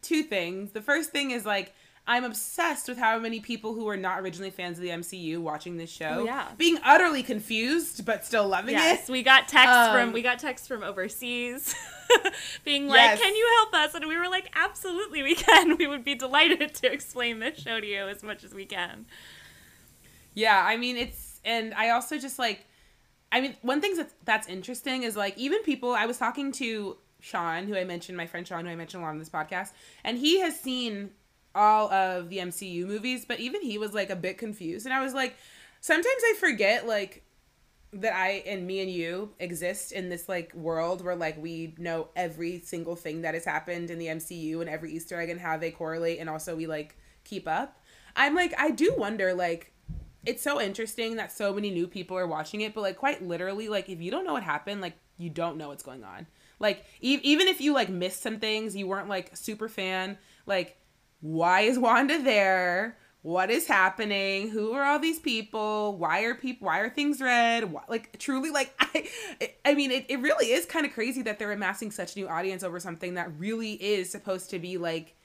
two 0.00 0.22
things 0.22 0.70
the 0.72 0.80
first 0.80 1.10
thing 1.10 1.30
is 1.32 1.44
like 1.44 1.74
i'm 2.06 2.24
obsessed 2.24 2.88
with 2.88 2.98
how 2.98 3.18
many 3.18 3.40
people 3.40 3.74
who 3.74 3.88
are 3.88 3.96
not 3.96 4.20
originally 4.20 4.50
fans 4.50 4.78
of 4.78 4.82
the 4.82 4.90
mcu 4.90 5.38
watching 5.38 5.76
this 5.76 5.90
show. 5.90 6.18
Oh, 6.20 6.24
yeah. 6.24 6.48
being 6.56 6.78
utterly 6.84 7.22
confused 7.22 8.04
but 8.04 8.24
still 8.24 8.46
loving 8.46 8.74
yes 8.74 8.98
it. 8.98 9.00
Yes, 9.00 9.08
we 9.08 9.22
got 9.22 9.48
text 9.48 9.68
Um, 9.68 9.92
from 9.94 10.12
we 10.12 10.22
got 10.22 10.38
text 10.38 10.68
from 10.68 10.82
overseas 10.82 11.74
being 12.64 12.86
like 12.88 13.00
Yes. 13.00 13.20
can 13.20 13.34
you 13.34 13.46
help 13.58 13.74
us? 13.84 13.94
And 13.94 14.06
we 14.06 14.16
were 14.16 14.28
like 14.28 14.50
absolutely 14.54 15.22
we 15.22 15.34
can. 15.34 15.76
We 15.78 15.86
would 15.86 16.04
be 16.04 16.14
delighted 16.14 16.74
to 16.76 16.92
explain 16.92 17.40
this 17.40 17.58
show 17.58 17.80
to 17.80 17.86
you 17.86 18.06
as 18.08 18.22
much 18.22 18.44
as 18.44 18.54
we 18.54 18.64
can. 18.66 19.06
Yeah 20.34 20.62
i 20.64 20.76
mean 20.76 20.96
it's 20.96 21.40
and 21.44 21.72
i 21.74 21.90
also 21.90 22.18
just 22.18 22.38
like 22.38 22.66
i 23.32 23.40
mean 23.40 23.56
one 23.62 23.80
thing 23.80 23.96
that 23.96 24.10
that's 24.24 24.46
interesting 24.48 25.02
is 25.02 25.16
like 25.16 25.36
even 25.38 25.62
people 25.62 25.92
i 25.92 26.06
was 26.06 26.18
talking 26.18 26.52
to 26.52 26.96
sean 27.20 27.66
who 27.66 27.74
i 27.76 27.84
mentioned 27.84 28.16
my 28.16 28.26
friend 28.26 28.46
sean 28.46 28.64
who 28.66 28.70
i 28.70 28.76
mentioned 28.76 29.02
a 29.02 29.06
lot 29.06 29.10
on 29.10 29.18
this 29.18 29.30
podcast 29.30 29.70
and 30.04 30.18
he 30.18 30.40
has 30.40 30.58
seen 30.60 31.10
all 31.56 31.90
of 31.92 32.28
the 32.28 32.38
mcu 32.38 32.86
movies 32.86 33.24
but 33.24 33.40
even 33.40 33.62
he 33.62 33.78
was 33.78 33.92
like 33.94 34.10
a 34.10 34.16
bit 34.16 34.38
confused 34.38 34.86
and 34.86 34.94
i 34.94 35.02
was 35.02 35.14
like 35.14 35.36
sometimes 35.80 36.22
i 36.30 36.34
forget 36.38 36.86
like 36.86 37.24
that 37.92 38.14
I 38.14 38.42
and 38.46 38.66
me 38.66 38.80
and 38.80 38.90
you 38.90 39.32
exist 39.38 39.92
in 39.92 40.08
this 40.08 40.28
like 40.28 40.54
world 40.54 41.04
where 41.04 41.16
like 41.16 41.40
we 41.40 41.74
know 41.78 42.08
every 42.16 42.60
single 42.60 42.96
thing 42.96 43.22
that 43.22 43.34
has 43.34 43.44
happened 43.44 43.90
in 43.90 43.98
the 43.98 44.06
MCU 44.06 44.60
and 44.60 44.68
every 44.68 44.92
Easter 44.92 45.20
egg 45.20 45.30
and 45.30 45.40
how 45.40 45.56
they 45.56 45.70
correlate 45.70 46.18
and 46.18 46.28
also 46.28 46.56
we 46.56 46.66
like 46.66 46.96
keep 47.24 47.46
up. 47.46 47.80
I'm 48.14 48.34
like 48.34 48.54
I 48.58 48.70
do 48.70 48.94
wonder 48.96 49.34
like 49.34 49.72
it's 50.24 50.42
so 50.42 50.60
interesting 50.60 51.16
that 51.16 51.32
so 51.32 51.52
many 51.52 51.70
new 51.70 51.86
people 51.86 52.18
are 52.18 52.26
watching 52.26 52.60
it 52.60 52.74
but 52.74 52.80
like 52.80 52.96
quite 52.96 53.22
literally 53.22 53.68
like 53.68 53.88
if 53.88 54.00
you 54.00 54.10
don't 54.10 54.24
know 54.24 54.32
what 54.32 54.42
happened 54.42 54.80
like 54.80 54.94
you 55.16 55.30
don't 55.30 55.56
know 55.56 55.68
what's 55.68 55.82
going 55.82 56.04
on. 56.04 56.26
Like 56.58 56.84
e- 57.00 57.20
even 57.22 57.48
if 57.48 57.60
you 57.60 57.72
like 57.72 57.88
missed 57.88 58.22
some 58.22 58.38
things, 58.38 58.74
you 58.76 58.86
weren't 58.86 59.08
like 59.08 59.36
super 59.36 59.68
fan, 59.68 60.18
like 60.46 60.76
why 61.20 61.62
is 61.62 61.78
Wanda 61.78 62.22
there? 62.22 62.98
What 63.22 63.50
is 63.50 63.66
happening? 63.66 64.50
Who 64.50 64.72
are 64.72 64.84
all 64.84 65.00
these 65.00 65.18
people? 65.18 65.96
Why 65.96 66.20
are 66.22 66.34
people? 66.34 66.66
Why 66.66 66.78
are 66.78 66.90
things 66.90 67.20
red? 67.20 67.72
Why, 67.72 67.82
like 67.88 68.18
truly, 68.18 68.50
like 68.50 68.72
I, 68.78 69.08
I 69.64 69.74
mean, 69.74 69.90
it, 69.90 70.06
it 70.08 70.20
really 70.20 70.52
is 70.52 70.64
kind 70.64 70.86
of 70.86 70.92
crazy 70.92 71.22
that 71.22 71.38
they're 71.38 71.50
amassing 71.52 71.90
such 71.90 72.16
new 72.16 72.28
audience 72.28 72.62
over 72.62 72.78
something 72.78 73.14
that 73.14 73.30
really 73.36 73.72
is 73.72 74.10
supposed 74.10 74.50
to 74.50 74.58
be 74.60 74.78
like 74.78 75.16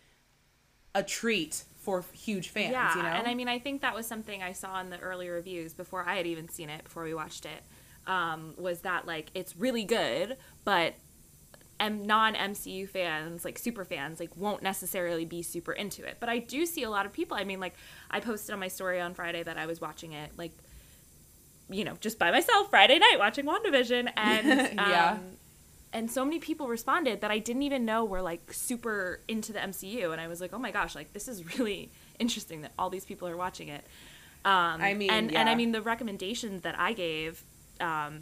a 0.96 1.04
treat 1.04 1.64
for 1.82 2.04
huge 2.14 2.50
fans. 2.50 2.72
yeah 2.72 2.96
you 2.96 3.02
know, 3.02 3.10
and 3.10 3.28
i 3.28 3.34
mean 3.34 3.48
i 3.48 3.58
think 3.58 3.82
that 3.82 3.96
was 3.96 4.06
something 4.06 4.44
i 4.44 4.52
saw 4.52 4.80
in 4.80 4.90
the 4.90 5.00
early 5.00 5.30
reviews 5.30 5.74
before 5.74 6.08
i 6.08 6.16
had 6.16 6.28
even 6.28 6.48
seen 6.48 6.70
it 6.70 6.84
before 6.84 7.04
we 7.04 7.14
watched 7.14 7.46
it 7.46 7.64
um, 8.08 8.56
was 8.58 8.82
that 8.82 9.06
like 9.06 9.30
it's 9.36 9.56
really 9.56 9.84
good 9.84 10.38
but 10.66 10.96
M- 11.82 12.06
non-mcu 12.06 12.88
fans 12.88 13.44
like 13.44 13.58
super 13.58 13.84
fans 13.84 14.20
like 14.20 14.30
won't 14.38 14.62
necessarily 14.62 15.26
be 15.26 15.42
super 15.42 15.74
into 15.74 16.06
it 16.06 16.18
but 16.20 16.30
i 16.30 16.38
do 16.38 16.66
see 16.66 16.84
a 16.84 16.90
lot 16.90 17.06
of 17.08 17.12
people 17.12 17.36
i 17.36 17.44
mean 17.44 17.60
like 17.60 17.74
i 18.12 18.20
posted 18.20 18.54
on 18.54 18.60
my 18.60 18.68
story 18.70 19.02
on 19.02 19.14
friday 19.16 19.42
that 19.44 19.58
i 19.58 19.66
was 19.66 19.82
watching 19.82 20.14
it 20.14 20.32
like 20.38 20.52
you 21.70 21.84
know 21.84 21.96
just 22.00 22.20
by 22.20 22.30
myself 22.32 22.70
friday 22.70 23.00
night 23.00 23.16
watching 23.18 23.46
wandavision 23.46 24.12
and 24.18 24.76
Yeah. 24.78 25.12
um, 25.14 25.20
and 25.94 26.10
so 26.10 26.24
many 26.24 26.40
people 26.40 26.70
responded 26.70 27.20
that 27.20 27.32
I 27.32 27.40
didn't 27.40 27.64
even 27.64 27.84
know 27.84 28.06
were 28.06 28.22
like 28.22 28.54
super 28.54 29.20
into 29.28 29.52
the 29.52 29.60
MCU, 29.60 30.14
and 30.14 30.22
I 30.22 30.30
was 30.30 30.40
like, 30.40 30.54
oh 30.54 30.58
my 30.58 30.72
gosh, 30.72 30.96
like 30.96 31.12
this 31.12 31.28
is 31.28 31.58
really 31.60 31.90
interesting 32.18 32.62
that 32.62 32.72
all 32.80 32.90
these 32.90 33.04
people 33.04 33.28
are 33.28 33.36
watching 33.36 33.68
it. 33.68 33.84
Um, 34.46 34.80
I 34.82 34.94
mean, 34.94 35.10
and 35.12 35.36
and 35.36 35.50
I 35.50 35.56
mean 35.56 35.74
the 35.74 35.82
recommendations 35.82 36.62
that 36.62 36.80
I 36.80 36.94
gave 36.94 37.44
um, 37.82 38.22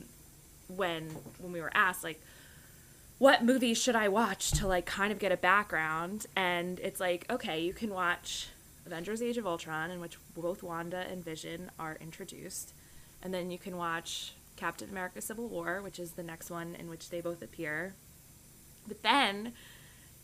when 0.67 1.09
when 1.37 1.51
we 1.51 1.61
were 1.61 1.69
asked 1.75 2.03
like, 2.03 2.19
what 3.19 3.43
movies 3.43 3.77
should 3.77 3.95
I 3.95 4.07
watch 4.07 4.51
to 4.53 4.67
like 4.67 4.85
kind 4.85 5.11
of 5.11 5.19
get 5.19 5.31
a 5.31 5.37
background, 5.37 6.25
and 6.35 6.79
it's 6.79 6.99
like, 6.99 7.25
okay, 7.29 7.61
you 7.61 7.73
can 7.73 7.93
watch 7.93 8.47
Avengers: 8.85 9.21
Age 9.21 9.37
of 9.37 9.45
Ultron, 9.45 9.91
in 9.91 9.99
which 9.99 10.17
both 10.35 10.63
Wanda 10.63 11.05
and 11.11 11.23
Vision 11.23 11.69
are 11.77 11.97
introduced, 12.01 12.73
and 13.21 13.33
then 13.33 13.51
you 13.51 13.59
can 13.59 13.77
watch 13.77 14.33
Captain 14.55 14.89
America: 14.89 15.21
Civil 15.21 15.49
War, 15.49 15.81
which 15.81 15.99
is 15.99 16.11
the 16.11 16.23
next 16.23 16.49
one 16.49 16.75
in 16.75 16.89
which 16.89 17.09
they 17.09 17.21
both 17.21 17.41
appear. 17.41 17.93
But 18.87 19.03
then 19.03 19.53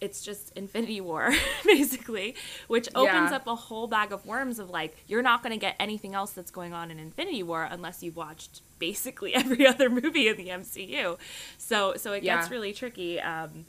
it's 0.01 0.21
just 0.21 0.51
Infinity 0.58 0.99
War, 1.01 1.31
basically, 1.65 2.36
which 2.67 2.88
opens 2.95 3.31
Yeah. 3.31 3.38
up 3.38 3.47
a 3.47 3.55
whole 3.55 3.88
bag 3.88 4.12
of 4.12 4.25
worms 4.25 4.60
of 4.60 4.69
like, 4.69 4.95
you're 5.08 5.21
not 5.21 5.41
going 5.41 5.51
to 5.53 5.58
get 5.60 5.75
anything 5.79 6.13
else 6.13 6.31
that's 6.31 6.51
going 6.51 6.73
on 6.73 6.91
in 6.91 6.99
Infinity 6.99 7.43
War 7.43 7.67
unless 7.69 8.03
you've 8.03 8.17
watched 8.17 8.62
basically 8.77 9.34
every 9.41 9.65
other 9.65 9.89
movie 9.89 10.27
in 10.27 10.38
the 10.38 10.49
MCU. 10.49 11.17
So, 11.58 11.95
so 11.95 12.12
it 12.13 12.23
gets 12.23 12.51
really 12.51 12.73
tricky. 12.73 13.19
Um, 13.21 13.65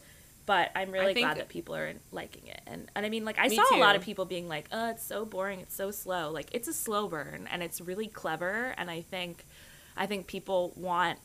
but 0.47 0.71
I'm 0.77 0.91
really 0.93 1.15
glad 1.15 1.39
that 1.39 1.49
people 1.49 1.75
are 1.75 1.93
liking 2.13 2.47
it. 2.47 2.61
And, 2.69 2.89
and 2.95 3.05
I 3.05 3.09
mean, 3.09 3.25
like, 3.25 3.39
I 3.39 3.49
saw 3.49 3.63
a 3.75 3.79
lot 3.79 3.97
of 3.97 4.03
people 4.03 4.25
being 4.25 4.49
like, 4.49 4.69
oh, 4.71 4.91
it's 4.91 5.05
so 5.05 5.25
boring, 5.25 5.59
it's 5.61 5.75
so 5.75 5.91
slow. 5.91 6.31
Like, 6.31 6.49
it's 6.53 6.69
a 6.69 6.73
slow 6.73 7.09
burn 7.09 7.49
and 7.51 7.63
it's 7.65 7.81
really 7.81 8.07
clever. 8.07 8.73
And 8.79 8.89
I 8.91 9.01
think, 9.01 9.45
I 9.97 10.07
think 10.07 10.27
people 10.29 10.73
want 10.77 11.19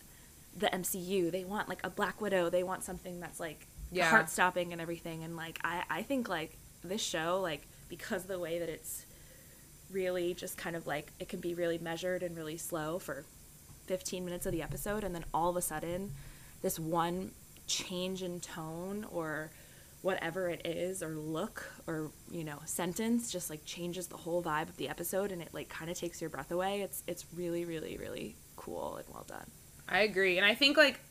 the 0.58 0.68
MCU. 0.68 1.32
They 1.32 1.44
want 1.44 1.70
like 1.70 1.82
a 1.84 1.90
Black 1.90 2.20
Widow. 2.20 2.50
They 2.50 2.64
want 2.64 2.84
something 2.84 3.20
that's 3.20 3.40
like 3.40 3.68
Yeah. 3.92 4.10
heart 4.10 4.30
stopping 4.30 4.72
and 4.72 4.82
everything. 4.82 5.24
And 5.24 5.36
like 5.36 5.60
I, 5.64 5.84
I 5.90 6.02
think 6.04 6.30
like 6.30 6.58
this 6.84 7.02
show, 7.02 7.40
like 7.42 7.68
because 7.90 8.24
of 8.24 8.28
the 8.28 8.40
way 8.40 8.60
that 8.60 8.70
it's 8.70 9.06
really 9.92 10.34
just 10.34 10.58
kind 10.58 10.76
of 10.76 10.88
like 10.88 11.12
it 11.20 11.30
can 11.30 11.40
be 11.40 11.54
really 11.54 11.78
measured 11.78 12.24
and 12.24 12.36
really 12.36 12.58
slow 12.58 13.00
for 13.00 13.26
15 13.88 14.24
minutes 14.24 14.46
of 14.46 14.52
the 14.52 14.62
episode, 14.62 15.04
and 15.04 15.14
then 15.14 15.26
all 15.34 15.50
of 15.50 15.58
a 15.58 15.62
sudden, 15.62 16.12
this 16.62 16.80
one 16.80 17.32
change 17.68 18.24
in 18.24 18.40
tone 18.40 19.06
or 19.12 19.52
whatever 20.02 20.50
it 20.50 20.66
is 20.66 21.04
or 21.04 21.16
look 21.16 21.72
or 21.86 22.10
you 22.32 22.44
know 22.44 22.58
sentence 22.66 23.32
just 23.32 23.52
like 23.52 23.64
changes 23.66 24.08
the 24.08 24.18
whole 24.18 24.42
vibe 24.42 24.68
of 24.68 24.76
the 24.78 24.90
episode 24.90 25.32
and 25.32 25.44
it 25.44 25.50
like 25.54 25.70
kind 25.70 25.92
of 25.92 25.98
takes 25.98 26.20
your 26.20 26.30
breath 26.30 26.52
away 26.52 26.82
it's 26.82 27.04
it's 27.06 27.24
really 27.36 27.66
really 27.66 27.98
really 27.98 28.36
cool 28.56 28.96
and 28.98 29.06
well 29.14 29.24
done 29.28 29.46
I 29.92 30.02
agree, 30.04 30.38
and 30.38 30.46
I 30.46 30.56
think 30.56 30.78
like, 30.78 31.02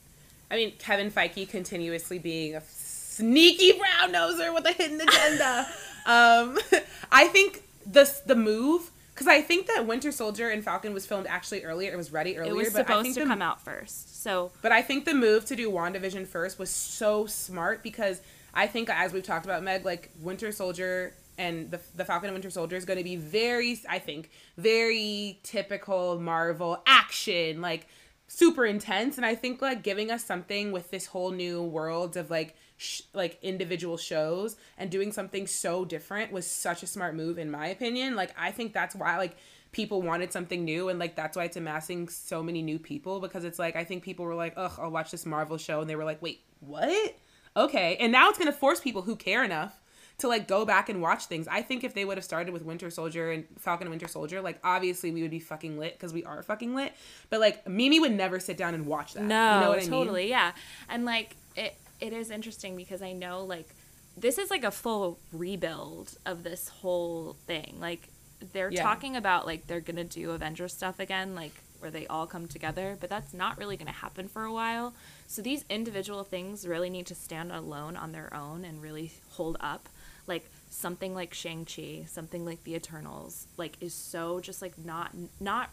I 0.51 0.57
mean, 0.57 0.73
Kevin 0.79 1.11
Feige 1.11 1.49
continuously 1.49 2.19
being 2.19 2.55
a 2.55 2.63
sneaky 2.67 3.73
brown 3.73 4.13
noser 4.13 4.53
with 4.53 4.67
a 4.67 4.73
hidden 4.73 5.01
agenda. 5.01 5.67
um, 6.07 6.59
I 7.13 7.29
think 7.29 7.63
the 7.87 8.13
the 8.27 8.35
move 8.35 8.91
because 9.15 9.27
I 9.27 9.43
think 9.43 9.67
that 9.67 9.87
Winter 9.87 10.13
Soldier 10.13 10.49
and 10.49 10.65
Falcon 10.65 10.95
was 10.95 11.07
filmed 11.07 11.27
actually 11.29 11.65
earlier. 11.65 11.93
It 11.93 11.97
was 11.97 12.13
ready 12.13 12.39
earlier. 12.39 12.53
it 12.53 12.57
was 12.57 12.73
but 12.73 12.81
I 12.81 12.83
supposed 12.83 13.03
think 13.05 13.15
to 13.17 13.21
the, 13.21 13.27
come 13.27 13.43
out 13.43 13.61
first 13.63 14.11
so 14.23 14.51
But 14.63 14.73
I 14.73 14.83
think 14.83 15.05
the 15.05 15.15
move 15.15 15.45
to 15.47 15.57
do 15.57 15.71
WandaVision 15.71 16.27
first 16.27 16.59
was 16.59 16.71
so 16.71 17.27
smart 17.27 17.83
because 17.83 18.21
I 18.53 18.67
think, 18.67 18.91
as 18.91 19.13
we've 19.13 19.23
talked 19.23 19.45
about, 19.45 19.63
Meg, 19.63 19.85
like 19.85 20.11
Winter 20.21 20.53
Soldier 20.53 21.15
and 21.39 21.71
the, 21.71 21.81
the 21.97 22.05
Falcon 22.05 22.29
and 22.29 22.35
Winter 22.35 22.51
Soldier 22.51 22.77
is 22.77 22.85
going 22.85 22.99
to 22.99 23.05
be 23.05 23.17
very, 23.17 23.81
I 23.89 23.99
think, 23.99 24.31
very 24.59 25.39
typical 25.43 26.21
Marvel 26.21 26.83
action, 26.87 27.61
like 27.63 27.87
super 28.33 28.65
intense. 28.65 29.17
And 29.17 29.27
I 29.27 29.35
think 29.35 29.61
like 29.61 29.83
giving 29.83 30.11
us 30.11 30.25
something 30.25 30.71
with 30.71 30.91
this 30.91 31.07
whole 31.07 31.33
new 31.33 31.63
world 31.63 32.17
of 32.17 32.31
like, 32.31 32.55
sh- 32.77 33.03
like 33.13 33.39
individual 33.43 33.97
shows 33.97 34.57
and 34.79 34.89
doing 34.89 35.11
something 35.11 35.49
so 35.49 35.85
different 35.85 36.31
was 36.31 36.47
such 36.47 36.85
a 36.85 36.87
smart 36.87 37.17
move 37.17 37.39
in 37.39 37.51
my 37.51 37.67
opinion. 37.67 38.15
Like 38.15 38.33
I 38.39 38.53
think 38.53 38.73
that's 38.73 38.95
why 38.95 39.19
like 39.19 39.37
people 39.73 40.01
wanted 40.01 40.33
something 40.33 40.65
new 40.65 40.89
and 40.89 40.99
like 41.01 41.17
that's 41.17 41.37
why 41.37 41.45
it's 41.45 41.57
amassing 41.57 42.09
so 42.09 42.41
many 42.41 42.63
new 42.63 42.79
people 42.79 43.19
because 43.19 43.45
it's 43.45 43.59
like 43.59 43.75
I 43.75 43.83
think 43.83 44.05
people 44.05 44.25
were 44.25 44.37
like, 44.37 44.55
"Ugh, 44.57 44.73
I'll 44.79 44.91
watch 44.91 45.11
this 45.11 45.27
Marvel 45.27 45.59
show." 45.59 45.81
And 45.81 45.91
they 45.91 45.97
were 45.97 46.05
like, 46.05 46.23
"Wait, 46.23 46.41
what?" 46.61 47.17
Okay. 47.57 47.97
And 47.99 48.13
now 48.13 48.29
it's 48.29 48.39
to 48.39 48.53
force 48.53 48.81
people 48.81 49.03
who 49.03 49.17
care 49.17 49.43
enough 49.43 49.80
to 50.21 50.29
like 50.29 50.49
go 50.49 50.65
back 50.65 50.89
and 50.89 51.01
watch 51.03 51.27
things. 51.27 51.47
I 51.49 51.63
think 51.63 51.85
if 51.85 51.95
they 51.95 52.05
would 52.05 52.17
have 52.17 52.25
started 52.25 52.53
with 52.53 52.63
Winter 52.63 52.91
Soldier 52.91 53.31
and 53.31 53.45
Falcon 53.59 53.87
and 53.87 53.91
Winter 53.91 54.09
Soldier, 54.09 54.41
like 54.41 54.59
obviously 54.65 55.11
we 55.11 55.23
would 55.23 55.31
be 55.31 55.41
fucking 55.41 55.79
lit 55.79 55.95
because 55.95 56.13
we 56.13 56.25
are 56.25 56.43
fucking 56.43 56.75
lit. 56.75 56.93
But 57.29 57.41
like 57.41 57.67
Mimi 57.69 58.01
would 58.01 58.13
never 58.13 58.41
sit 58.41 58.57
down 58.57 58.75
and 58.75 58.87
watch 58.87 59.15
that. 59.15 59.23
No, 59.25 59.55
you 59.55 59.61
know 59.61 59.69
what 59.71 59.79
I 59.79 59.81
mean? 59.83 59.91
totally, 59.91 60.29
yeah. 60.29 60.53
And 60.89 61.05
like 61.05 61.37
it, 61.57 61.75
it 62.01 62.13
is 62.13 62.31
interesting 62.31 62.77
because 62.77 63.03
I 63.03 63.13
know 63.13 63.45
like 63.45 63.69
this 64.17 64.39
is 64.39 64.51
like 64.51 64.65
a 64.65 64.71
full 64.71 65.19
rebuild 65.33 66.17
of 66.27 66.43
this 66.43 66.69
whole 66.69 67.37
thing. 67.47 67.77
Like 67.81 68.09
they're 68.53 68.71
Yeah. 68.71 68.83
talking 68.83 69.17
about 69.17 69.47
like 69.47 69.67
they're 69.67 69.81
gonna 69.81 70.05
do 70.05 70.31
Avengers 70.31 70.73
stuff 70.73 70.99
again, 71.01 71.35
like 71.35 71.53
where 71.81 71.91
they 71.91 72.07
all 72.09 72.27
come 72.27 72.47
together, 72.47 72.97
but 73.01 73.09
that's 73.09 73.33
not 73.33 73.57
really 73.59 73.77
gonna 73.77 73.91
happen 73.91 74.29
for 74.29 74.45
a 74.45 74.53
while. 74.53 74.93
So 75.27 75.41
these 75.43 75.65
individual 75.71 76.25
things 76.25 76.67
really 76.67 76.91
need 76.91 77.07
to 77.07 77.15
stand 77.15 77.53
alone 77.53 77.97
on 77.97 78.13
their 78.13 78.33
own 78.35 78.65
and 78.65 78.83
really 78.83 79.13
hold 79.31 79.57
up. 79.61 79.89
Like 80.31 80.47
something 80.71 81.15
like 81.15 81.35
Shang 81.35 81.67
Chi, 81.67 82.05
something 82.09 82.45
like 82.47 82.65
the 82.65 82.75
Eternals, 82.75 83.47
like 83.59 83.77
is 83.83 83.93
so 83.93 84.41
just 84.41 84.63
like 84.63 84.79
not 84.79 85.11
not 85.41 85.69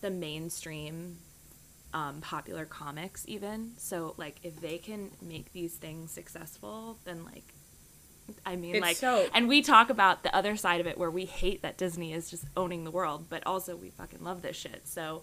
the 0.00 0.10
mainstream 0.10 1.18
um, 1.92 2.20
popular 2.20 2.64
comics 2.64 3.24
even 3.28 3.72
so 3.76 4.14
like 4.16 4.36
if 4.44 4.60
they 4.60 4.78
can 4.78 5.10
make 5.20 5.52
these 5.52 5.74
things 5.74 6.12
successful 6.12 6.96
then 7.04 7.24
like 7.24 7.42
i 8.46 8.54
mean 8.54 8.76
It's 8.76 8.80
like 8.80 8.96
so- 8.96 9.26
and 9.34 9.48
we 9.48 9.60
talk 9.60 9.90
about 9.90 10.22
the 10.22 10.32
other 10.34 10.54
side 10.56 10.80
of 10.80 10.86
it 10.86 10.96
where 10.96 11.10
we 11.10 11.24
hate 11.24 11.62
that 11.62 11.76
disney 11.76 12.12
is 12.12 12.30
just 12.30 12.44
owning 12.56 12.84
the 12.84 12.92
world 12.92 13.26
but 13.28 13.44
also 13.44 13.74
we 13.74 13.90
fucking 13.90 14.22
love 14.22 14.40
this 14.40 14.56
shit 14.56 14.82
so 14.86 15.22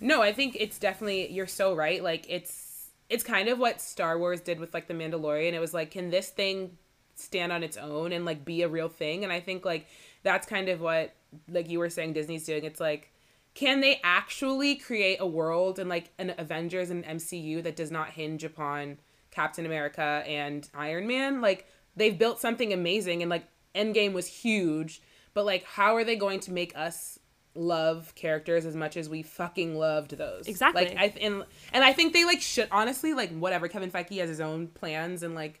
No, 0.00 0.22
I 0.22 0.32
think 0.32 0.56
it's 0.60 0.78
definitely 0.78 1.32
you're 1.32 1.48
so 1.48 1.74
right. 1.74 2.00
Like 2.00 2.24
it's 2.28 2.90
it's 3.10 3.24
kind 3.24 3.48
of 3.48 3.58
what 3.58 3.80
Star 3.80 4.16
Wars 4.16 4.40
did 4.40 4.60
with 4.60 4.72
like 4.72 4.86
the 4.86 4.94
Mandalorian. 4.94 5.52
It 5.52 5.58
was 5.58 5.74
like, 5.74 5.90
can 5.90 6.10
this 6.10 6.28
thing 6.30 6.78
stand 7.18 7.52
on 7.52 7.62
its 7.62 7.76
own 7.76 8.12
and 8.12 8.24
like 8.24 8.44
be 8.44 8.62
a 8.62 8.68
real 8.68 8.88
thing? 8.88 9.24
And 9.24 9.32
I 9.32 9.40
think 9.40 9.64
like 9.64 9.86
that's 10.22 10.46
kind 10.46 10.68
of 10.68 10.80
what 10.80 11.14
like 11.48 11.68
you 11.68 11.78
were 11.78 11.90
saying 11.90 12.12
Disney's 12.14 12.44
doing. 12.44 12.64
It's 12.64 12.80
like 12.80 13.12
can 13.54 13.80
they 13.80 14.00
actually 14.04 14.76
create 14.76 15.18
a 15.20 15.26
world 15.26 15.80
and 15.80 15.88
like 15.88 16.10
an 16.18 16.32
Avengers 16.38 16.90
and 16.90 17.04
MCU 17.04 17.60
that 17.64 17.74
does 17.74 17.90
not 17.90 18.10
hinge 18.10 18.44
upon 18.44 18.98
Captain 19.32 19.66
America 19.66 20.22
and 20.26 20.68
Iron 20.74 21.06
Man? 21.06 21.40
Like 21.40 21.66
they've 21.96 22.16
built 22.16 22.40
something 22.40 22.72
amazing 22.72 23.22
and 23.22 23.30
like 23.30 23.48
Endgame 23.74 24.12
was 24.12 24.26
huge, 24.28 25.02
but 25.34 25.44
like 25.44 25.64
how 25.64 25.96
are 25.96 26.04
they 26.04 26.16
going 26.16 26.40
to 26.40 26.52
make 26.52 26.76
us 26.76 27.18
love 27.54 28.14
characters 28.14 28.64
as 28.64 28.76
much 28.76 28.96
as 28.96 29.08
we 29.08 29.22
fucking 29.22 29.76
loved 29.76 30.16
those? 30.16 30.46
Exactly. 30.46 30.84
Like 30.84 30.96
I 30.96 31.12
and 31.20 31.44
and 31.72 31.82
I 31.82 31.92
think 31.92 32.12
they 32.12 32.24
like 32.24 32.40
should 32.40 32.68
honestly 32.70 33.12
like 33.12 33.36
whatever 33.36 33.66
Kevin 33.66 33.90
Feige 33.90 34.18
has 34.20 34.28
his 34.28 34.40
own 34.40 34.68
plans 34.68 35.22
and 35.22 35.34
like 35.34 35.60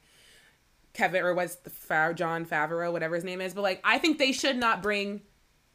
Kevin 0.94 1.22
or 1.22 1.34
what's 1.34 1.56
the 1.56 2.12
Jon 2.14 2.44
Favreau 2.46 2.92
whatever 2.92 3.14
his 3.14 3.24
name 3.24 3.40
is, 3.40 3.54
but 3.54 3.62
like 3.62 3.80
I 3.84 3.98
think 3.98 4.18
they 4.18 4.32
should 4.32 4.56
not 4.56 4.82
bring 4.82 5.22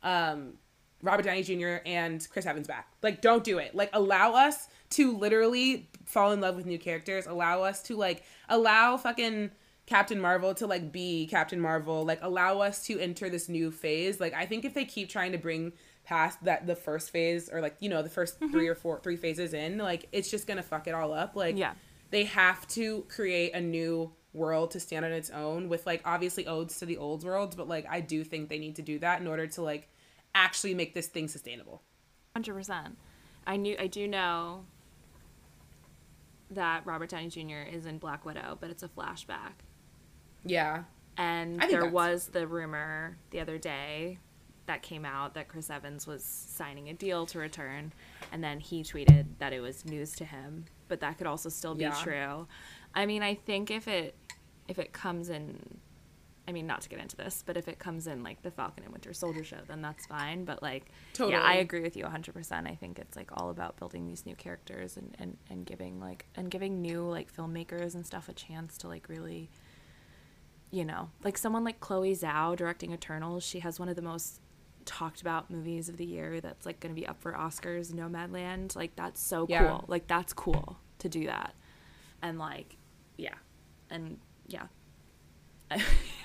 um 0.02 0.54
Robert 1.02 1.24
Downey 1.24 1.44
Jr. 1.44 1.82
and 1.86 2.26
Chris 2.30 2.46
Evans 2.46 2.66
back. 2.68 2.88
Like, 3.02 3.22
don't 3.22 3.44
do 3.44 3.58
it. 3.58 3.76
Like, 3.76 3.90
allow 3.92 4.36
us 4.36 4.70
to 4.92 5.18
literally 5.18 5.90
fall 6.06 6.32
in 6.32 6.40
love 6.40 6.56
with 6.56 6.66
new 6.66 6.80
characters. 6.80 7.26
Allow 7.28 7.64
us 7.64 7.82
to 7.84 7.98
like 7.98 8.24
allow 8.48 8.96
fucking 8.96 9.52
Captain 9.86 10.18
Marvel 10.20 10.54
to 10.56 10.66
like 10.66 10.94
be 10.94 11.28
Captain 11.28 11.60
Marvel. 11.60 12.06
Like, 12.06 12.20
allow 12.22 12.60
us 12.62 12.86
to 12.86 12.98
enter 13.00 13.30
this 13.30 13.50
new 13.50 13.70
phase. 13.70 14.22
Like, 14.22 14.34
I 14.34 14.46
think 14.46 14.64
if 14.64 14.74
they 14.74 14.86
keep 14.86 15.10
trying 15.10 15.34
to 15.34 15.38
bring 15.38 15.74
past 16.06 16.42
that 16.46 16.68
the 16.68 16.76
first 16.76 17.10
phase 17.12 17.50
or 17.50 17.60
like 17.62 17.76
you 17.80 17.90
know 17.90 18.02
the 18.02 18.10
1st 18.10 18.52
three 18.52 18.68
or 18.70 18.76
four 18.76 19.00
three 19.02 19.18
phases 19.18 19.54
in, 19.54 19.78
like 19.80 20.08
it's 20.14 20.32
just 20.32 20.48
gonna 20.48 20.64
fuck 20.64 20.88
it 20.88 20.94
all 20.94 21.14
up. 21.14 21.36
Like, 21.36 21.58
Yeah. 21.58 21.74
they 22.12 22.24
have 22.26 22.66
to 22.70 23.06
create 23.10 23.54
a 23.54 23.60
new 23.62 24.12
world 24.34 24.72
to 24.72 24.80
stand 24.80 25.06
on 25.06 25.12
its 25.12 25.30
own 25.30 25.70
with 25.70 25.86
like 25.86 26.02
obviously 26.06 26.48
odes 26.48 26.80
to 26.80 26.86
the 26.86 26.98
old 26.98 27.24
worlds 27.24 27.56
but 27.56 27.68
like 27.68 27.86
i 27.90 28.00
do 28.02 28.24
think 28.24 28.50
they 28.50 28.58
need 28.58 28.76
to 28.76 28.82
do 28.82 28.98
that 29.00 29.22
in 29.22 29.28
order 29.28 29.46
to 29.46 29.62
like 29.62 29.88
actually 30.34 30.74
make 30.74 30.94
this 30.96 31.08
thing 31.08 31.28
sustainable 31.28 31.82
100% 32.36 32.94
i 33.46 33.56
knew 33.56 33.76
i 33.80 33.86
do 33.88 34.08
know 34.08 34.66
that 36.52 36.86
robert 36.86 37.10
downey 37.10 37.28
jr 37.30 37.68
is 37.72 37.86
in 37.86 37.98
black 37.98 38.26
widow 38.26 38.58
but 38.60 38.70
it's 38.70 38.84
a 38.84 38.88
flashback 38.88 39.54
yeah 40.46 40.84
And 41.18 41.60
there 41.62 41.70
that's- 41.70 41.92
was 41.94 42.28
the 42.28 42.48
rumor 42.48 43.18
the 43.32 43.40
other 43.40 43.58
day 43.58 44.20
that 44.66 44.82
came 44.82 45.04
out 45.04 45.34
that 45.34 45.50
Chris 45.50 45.70
Evans 45.70 46.08
was 46.08 46.24
signing 46.24 46.88
a 46.88 46.94
deal 46.94 47.26
to 47.26 47.38
return, 47.38 47.92
and 48.32 48.42
then 48.42 48.62
he 48.62 48.82
tweeted 48.82 49.26
that 49.40 49.52
it 49.52 49.60
was 49.60 49.84
news 49.84 50.14
to 50.14 50.24
him, 50.24 50.64
but 50.88 51.02
that 51.02 51.18
could 51.18 51.28
also 51.28 51.50
still 51.50 51.76
be 51.76 51.82
Yeah. 51.84 52.02
true. 52.02 52.48
I 52.96 53.06
mean, 53.06 53.24
I 53.24 53.36
think 53.36 53.70
if 53.70 53.90
it 53.90 54.16
if 54.68 54.80
it 54.80 54.94
comes 54.94 55.30
in, 55.30 55.80
I 56.48 56.52
mean, 56.52 56.68
not 56.68 56.82
to 56.82 56.90
get 56.90 57.00
into 57.00 57.16
this, 57.16 57.44
but 57.46 57.56
if 57.58 57.68
it 57.68 57.80
comes 57.80 58.08
in 58.08 58.24
like 58.24 58.42
the 58.42 58.52
Falcon 58.52 58.84
and 58.84 58.92
Winter 58.94 59.14
Soldier 59.14 59.44
show, 59.44 59.58
then 59.68 59.82
that's 59.82 60.06
fine. 60.06 60.44
But 60.46 60.62
like, 60.62 60.86
yeah, 61.32 61.42
I 61.42 61.56
agree 61.56 61.82
with 61.82 61.96
you 61.96 62.04
100%. 62.06 62.68
I 62.68 62.76
think 62.76 63.00
it's 63.00 63.16
like 63.16 63.30
all 63.34 63.50
about 63.50 63.78
building 63.78 64.06
these 64.06 64.26
new 64.26 64.36
characters 64.36 64.98
and, 64.98 65.16
and, 65.20 65.38
and 65.50 65.66
giving 65.66 66.00
like 66.00 66.26
and 66.36 66.50
giving 66.52 66.82
new 66.82 67.04
like 67.10 67.34
filmmakers 67.34 67.96
and 67.96 68.06
stuff 68.06 68.28
a 68.30 68.34
chance 68.34 68.78
to 68.80 68.88
like 68.88 69.08
really 69.10 69.50
you 70.72 70.84
know, 70.84 71.12
like 71.24 71.38
someone 71.38 71.64
like 71.64 71.80
Chloe 71.80 72.16
Zhao 72.16 72.56
directing 72.56 72.94
Eternals, 72.94 73.44
she 73.44 73.60
has 73.60 73.80
one 73.80 73.90
of 73.90 73.96
the 73.96 74.02
most 74.02 74.42
talked 74.86 75.22
about 75.22 75.52
movies 75.52 75.88
of 75.88 75.98
the 75.98 76.06
year 76.06 76.42
that's 76.42 76.66
like 76.66 76.80
going 76.80 76.94
to 76.94 77.00
be 77.00 77.06
up 77.08 77.22
for 77.22 77.32
Oscars, 77.34 77.94
Nomadland. 77.94 78.76
Like 78.76 78.96
that's 78.96 79.22
so 79.22 79.46
Yeah. 79.48 79.68
cool. 79.68 79.86
Like 79.88 80.08
that's 80.08 80.34
cool 80.34 80.80
to 80.98 81.08
do 81.10 81.28
that. 81.28 81.54
And 82.24 82.40
like 82.40 82.76
yeah. 83.18 83.36
And 83.92 84.18
yeah. 84.54 84.68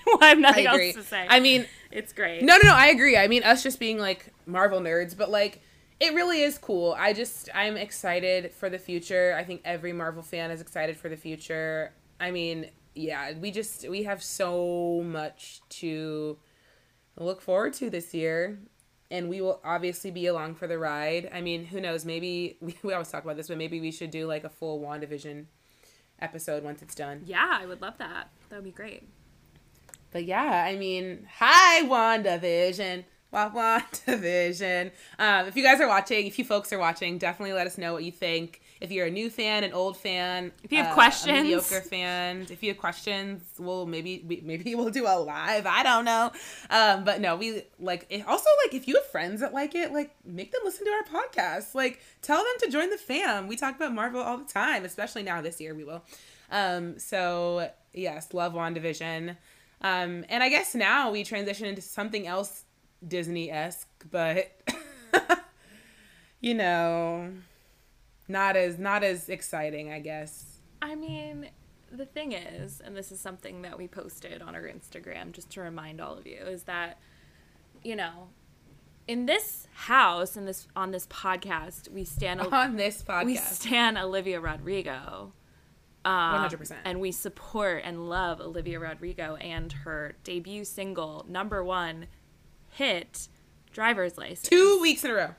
well, 0.06 0.18
I 0.20 0.28
have 0.28 0.38
nothing 0.38 0.66
I 0.66 0.86
else 0.86 0.94
to 0.94 1.02
say. 1.02 1.26
I 1.28 1.40
mean, 1.40 1.66
it's 1.90 2.12
great. 2.12 2.42
no, 2.42 2.56
no, 2.56 2.68
no. 2.68 2.74
I 2.74 2.88
agree. 2.88 3.16
I 3.16 3.28
mean, 3.28 3.42
us 3.42 3.62
just 3.62 3.80
being 3.80 3.98
like 3.98 4.32
Marvel 4.46 4.80
nerds, 4.80 5.16
but 5.16 5.30
like, 5.30 5.62
it 6.00 6.14
really 6.14 6.42
is 6.42 6.58
cool. 6.58 6.94
I 6.98 7.12
just, 7.12 7.48
I'm 7.54 7.76
excited 7.76 8.52
for 8.52 8.68
the 8.70 8.78
future. 8.78 9.34
I 9.36 9.44
think 9.44 9.62
every 9.64 9.92
Marvel 9.92 10.22
fan 10.22 10.50
is 10.50 10.60
excited 10.60 10.96
for 10.96 11.08
the 11.08 11.16
future. 11.16 11.92
I 12.20 12.30
mean, 12.30 12.70
yeah, 12.94 13.32
we 13.38 13.50
just 13.50 13.88
we 13.88 14.04
have 14.04 14.22
so 14.22 15.02
much 15.04 15.60
to 15.70 16.38
look 17.16 17.40
forward 17.40 17.72
to 17.74 17.90
this 17.90 18.14
year. 18.14 18.60
And 19.10 19.30
we 19.30 19.40
will 19.40 19.60
obviously 19.64 20.10
be 20.10 20.26
along 20.26 20.56
for 20.56 20.66
the 20.66 20.78
ride. 20.78 21.30
I 21.32 21.40
mean, 21.40 21.64
who 21.64 21.80
knows? 21.80 22.04
Maybe 22.04 22.58
we, 22.60 22.76
we 22.82 22.92
always 22.92 23.08
talk 23.08 23.24
about 23.24 23.36
this, 23.36 23.48
but 23.48 23.56
maybe 23.56 23.80
we 23.80 23.90
should 23.90 24.10
do 24.10 24.26
like 24.26 24.44
a 24.44 24.50
full 24.50 24.80
WandaVision 24.80 25.46
episode 26.20 26.62
once 26.64 26.82
it's 26.82 26.94
done. 26.94 27.22
Yeah, 27.26 27.46
I 27.60 27.66
would 27.66 27.80
love 27.82 27.98
that. 27.98 28.28
That 28.48 28.56
would 28.56 28.64
be 28.64 28.70
great. 28.70 29.08
But 30.10 30.24
yeah, 30.24 30.64
I 30.66 30.76
mean, 30.76 31.26
hi 31.38 31.82
WandaVision. 31.84 33.04
Wa- 33.30 33.50
WandaVision. 33.54 34.90
Um, 35.18 35.46
if 35.46 35.56
you 35.56 35.62
guys 35.62 35.80
are 35.80 35.88
watching, 35.88 36.26
if 36.26 36.38
you 36.38 36.44
folks 36.44 36.72
are 36.72 36.78
watching, 36.78 37.18
definitely 37.18 37.52
let 37.52 37.66
us 37.66 37.76
know 37.78 37.92
what 37.92 38.04
you 38.04 38.12
think. 38.12 38.62
If 38.80 38.90
you're 38.92 39.06
a 39.06 39.10
new 39.10 39.28
fan, 39.30 39.64
an 39.64 39.72
old 39.72 39.96
fan, 39.96 40.52
If 40.62 40.70
you 40.70 40.78
have 40.78 40.92
uh, 40.92 40.94
questions. 40.94 41.38
a 41.38 41.42
mediocre 41.42 41.80
fan, 41.80 42.46
if 42.50 42.62
you 42.62 42.68
have 42.70 42.78
questions, 42.78 43.42
we'll 43.58 43.86
maybe 43.86 44.24
we- 44.26 44.40
maybe 44.44 44.74
we'll 44.76 44.90
do 44.90 45.06
a 45.06 45.18
live. 45.18 45.66
I 45.66 45.82
don't 45.82 46.04
know, 46.04 46.30
um, 46.70 47.04
but 47.04 47.20
no, 47.20 47.36
we 47.36 47.62
like. 47.80 48.06
It, 48.08 48.26
also, 48.26 48.48
like 48.64 48.74
if 48.74 48.86
you 48.86 48.94
have 48.96 49.06
friends 49.06 49.40
that 49.40 49.52
like 49.52 49.74
it, 49.74 49.92
like 49.92 50.14
make 50.24 50.52
them 50.52 50.60
listen 50.64 50.84
to 50.86 50.92
our 50.92 51.22
podcast. 51.22 51.74
Like 51.74 52.00
tell 52.22 52.38
them 52.38 52.54
to 52.60 52.70
join 52.70 52.90
the 52.90 52.98
fam. 52.98 53.48
We 53.48 53.56
talk 53.56 53.76
about 53.76 53.92
Marvel 53.92 54.20
all 54.22 54.38
the 54.38 54.44
time, 54.52 54.84
especially 54.84 55.22
now 55.22 55.40
this 55.40 55.60
year 55.60 55.74
we 55.74 55.84
will. 55.84 56.04
Um, 56.50 56.98
so 56.98 57.70
yes, 57.92 58.32
love 58.32 58.52
WandaVision. 58.54 59.36
Um, 59.80 60.24
and 60.28 60.42
I 60.42 60.48
guess 60.48 60.74
now 60.74 61.10
we 61.10 61.22
transition 61.24 61.66
into 61.66 61.82
something 61.82 62.26
else 62.26 62.64
Disney 63.06 63.50
esque, 63.50 63.88
but 64.10 64.50
you 66.40 66.54
know, 66.54 67.30
not 68.28 68.56
as 68.56 68.78
not 68.78 69.02
as 69.02 69.28
exciting, 69.28 69.90
I 69.92 70.00
guess. 70.00 70.58
I 70.82 70.94
mean, 70.94 71.48
the 71.90 72.06
thing 72.06 72.32
is, 72.32 72.80
and 72.84 72.96
this 72.96 73.10
is 73.10 73.20
something 73.20 73.62
that 73.62 73.76
we 73.78 73.88
posted 73.88 74.42
on 74.42 74.54
our 74.54 74.62
Instagram 74.62 75.32
just 75.32 75.50
to 75.50 75.60
remind 75.60 76.00
all 76.00 76.16
of 76.16 76.26
you, 76.26 76.36
is 76.40 76.64
that, 76.64 76.98
you 77.82 77.96
know, 77.96 78.28
in 79.06 79.26
this 79.26 79.66
house, 79.72 80.36
in 80.36 80.44
this 80.44 80.68
on 80.76 80.90
this 80.90 81.06
podcast, 81.06 81.88
we 81.90 82.04
stand 82.04 82.40
On 82.52 82.76
this 82.76 83.02
podcast. 83.02 83.24
we 83.24 83.36
stand 83.36 83.96
Olivia 83.98 84.40
Rodrigo. 84.40 85.32
Um, 86.04 86.32
one 86.32 86.40
hundred 86.40 86.58
percent. 86.58 86.80
and 86.84 87.00
we 87.00 87.10
support 87.10 87.82
and 87.84 88.08
love 88.08 88.40
Olivia 88.40 88.78
Rodrigo 88.78 89.34
and 89.36 89.72
her 89.72 90.14
debut 90.24 90.64
single, 90.64 91.26
number 91.28 91.62
one 91.64 92.06
hit, 92.70 93.28
Driver's 93.72 94.16
License. 94.16 94.42
Two 94.48 94.78
weeks 94.80 95.04
in 95.04 95.10
a 95.10 95.14
row. 95.14 95.34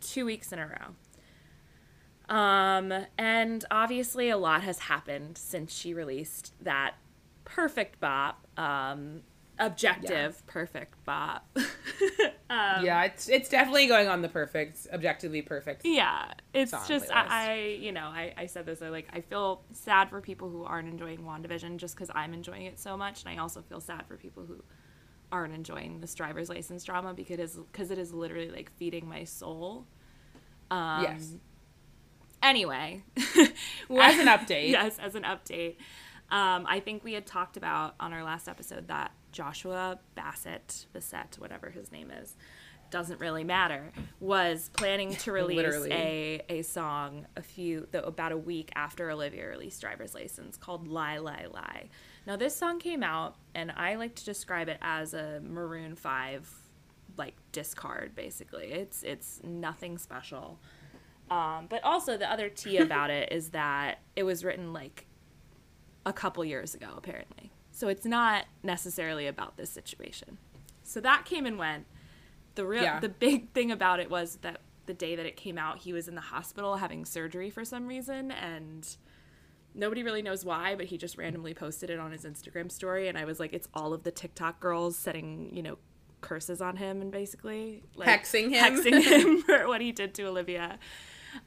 two 0.00 0.24
weeks 0.26 0.52
in 0.52 0.58
a 0.58 0.66
row. 0.66 0.96
Um, 2.32 2.94
and 3.18 3.62
obviously, 3.70 4.30
a 4.30 4.38
lot 4.38 4.62
has 4.62 4.78
happened 4.78 5.36
since 5.36 5.70
she 5.74 5.92
released 5.92 6.54
that 6.62 6.94
perfect 7.44 8.00
bop, 8.00 8.46
um, 8.56 9.20
objective 9.58 10.44
perfect 10.46 11.04
bop. 11.04 11.46
Um, 12.50 12.84
yeah, 12.84 13.04
it's 13.04 13.30
it's 13.30 13.48
definitely 13.48 13.86
going 13.86 14.08
on 14.08 14.20
the 14.20 14.28
perfect, 14.28 14.86
objectively 14.92 15.40
perfect. 15.40 15.86
yeah, 15.86 16.34
it's 16.52 16.72
just. 16.86 17.10
I, 17.10 17.26
I, 17.30 17.78
you 17.80 17.92
know, 17.92 18.08
I, 18.08 18.34
I 18.36 18.44
said 18.44 18.66
this. 18.66 18.82
I 18.82 18.90
like 18.90 19.08
I 19.10 19.22
feel 19.22 19.62
sad 19.72 20.10
for 20.10 20.20
people 20.20 20.50
who 20.50 20.62
aren't 20.62 20.86
enjoying 20.86 21.20
Wandavision 21.20 21.78
just 21.78 21.94
because 21.94 22.10
I'm 22.14 22.34
enjoying 22.34 22.66
it 22.66 22.78
so 22.78 22.94
much, 22.94 23.24
and 23.24 23.34
I 23.34 23.40
also 23.40 23.62
feel 23.62 23.80
sad 23.80 24.04
for 24.06 24.18
people 24.18 24.44
who 24.44 24.62
aren't 25.32 25.54
enjoying 25.54 26.00
this 26.00 26.14
driver's 26.14 26.50
license 26.50 26.84
drama 26.84 27.14
because 27.14 27.38
it 27.38 27.40
is 27.40 27.56
because 27.56 27.90
it 27.90 27.96
is 27.96 28.12
literally 28.12 28.50
like 28.50 28.70
feeding 28.76 29.08
my 29.08 29.24
soul. 29.24 29.86
Um, 30.70 31.04
yes. 31.04 31.36
Anyway, 32.42 33.04
As 33.16 34.18
an 34.18 34.26
update. 34.26 34.70
yes, 34.70 34.98
as 34.98 35.14
an 35.14 35.22
update, 35.22 35.76
um, 36.30 36.66
I 36.68 36.80
think 36.80 37.04
we 37.04 37.12
had 37.12 37.26
talked 37.26 37.56
about 37.56 37.94
on 38.00 38.12
our 38.12 38.24
last 38.24 38.48
episode 38.48 38.88
that 38.88 39.12
Joshua 39.30 39.98
Bassett, 40.14 40.86
Bassett, 40.92 41.36
whatever 41.38 41.70
his 41.70 41.92
name 41.92 42.10
is, 42.10 42.36
doesn't 42.90 43.20
really 43.20 43.44
matter, 43.44 43.92
was 44.20 44.70
planning 44.74 45.14
to 45.16 45.32
release 45.32 45.86
a 45.90 46.42
a 46.48 46.62
song 46.62 47.26
a 47.36 47.42
few 47.42 47.86
the, 47.90 48.04
about 48.04 48.32
a 48.32 48.36
week 48.36 48.70
after 48.74 49.10
Olivia 49.10 49.48
released 49.48 49.80
Driver's 49.80 50.14
License 50.14 50.56
called 50.56 50.88
"Lie 50.88 51.18
Lie 51.18 51.46
Lie." 51.52 51.88
Now 52.26 52.36
this 52.36 52.54
song 52.54 52.78
came 52.78 53.02
out, 53.02 53.36
and 53.54 53.72
I 53.72 53.94
like 53.94 54.14
to 54.16 54.24
describe 54.24 54.68
it 54.68 54.78
as 54.82 55.14
a 55.14 55.40
Maroon 55.42 55.94
Five 55.96 56.50
like 57.16 57.34
discard. 57.52 58.14
Basically, 58.14 58.72
it's 58.72 59.02
it's 59.02 59.40
nothing 59.42 59.98
special. 59.98 60.58
Um, 61.32 61.66
but 61.68 61.82
also 61.84 62.16
the 62.16 62.30
other 62.30 62.48
tea 62.48 62.76
about 62.88 63.10
it 63.10 63.32
is 63.32 63.50
that 63.50 64.00
it 64.16 64.24
was 64.24 64.44
written 64.44 64.72
like 64.72 65.06
a 66.04 66.12
couple 66.12 66.44
years 66.44 66.74
ago, 66.74 66.88
apparently. 66.96 67.52
So 67.70 67.88
it's 67.88 68.04
not 68.04 68.44
necessarily 68.62 69.26
about 69.26 69.56
this 69.56 69.70
situation. 69.70 70.38
So 70.82 71.00
that 71.00 71.24
came 71.24 71.46
and 71.46 71.58
went. 71.58 71.86
The 72.54 72.66
real, 72.66 72.82
Yeah. 72.82 73.00
the 73.00 73.08
big 73.08 73.50
thing 73.54 73.70
about 73.70 73.98
it 74.00 74.10
was 74.10 74.36
that 74.42 74.60
the 74.86 74.92
day 74.94 75.16
that 75.16 75.24
it 75.24 75.36
came 75.36 75.56
out, 75.58 75.78
he 75.78 75.92
was 75.92 76.08
in 76.08 76.14
the 76.16 76.20
hospital 76.20 76.76
having 76.76 77.04
surgery 77.04 77.48
for 77.50 77.64
some 77.64 77.86
reason, 77.86 78.30
and 78.32 78.96
nobody 79.74 80.02
really 80.02 80.22
knows 80.22 80.44
why. 80.44 80.74
But 80.74 80.86
he 80.86 80.98
just 80.98 81.16
randomly 81.16 81.54
posted 81.54 81.88
it 81.88 81.98
on 81.98 82.10
his 82.12 82.24
Instagram 82.24 82.70
story, 82.70 83.08
and 83.08 83.16
I 83.16 83.24
was 83.24 83.40
like, 83.40 83.52
it's 83.54 83.68
all 83.72 83.94
of 83.94 84.02
the 84.02 84.10
TikTok 84.10 84.60
girls 84.60 84.96
setting, 84.96 85.50
you 85.54 85.62
know, 85.62 85.78
curses 86.20 86.60
on 86.60 86.76
him 86.76 87.00
and 87.00 87.10
basically 87.10 87.82
like 87.96 88.08
Hexing 88.08 88.50
him. 88.50 88.76
hexing 88.76 89.02
him 89.02 89.42
for 89.46 89.66
what 89.66 89.80
he 89.80 89.90
did 89.92 90.14
to 90.14 90.24
Olivia. 90.24 90.78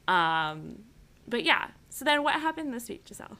Um, 0.08 0.84
but 1.28 1.44
yeah. 1.44 1.68
So 1.90 2.06
then, 2.06 2.24
what 2.24 2.34
happened 2.36 2.74
this 2.74 2.90
week, 2.90 3.04
Giselle? 3.08 3.38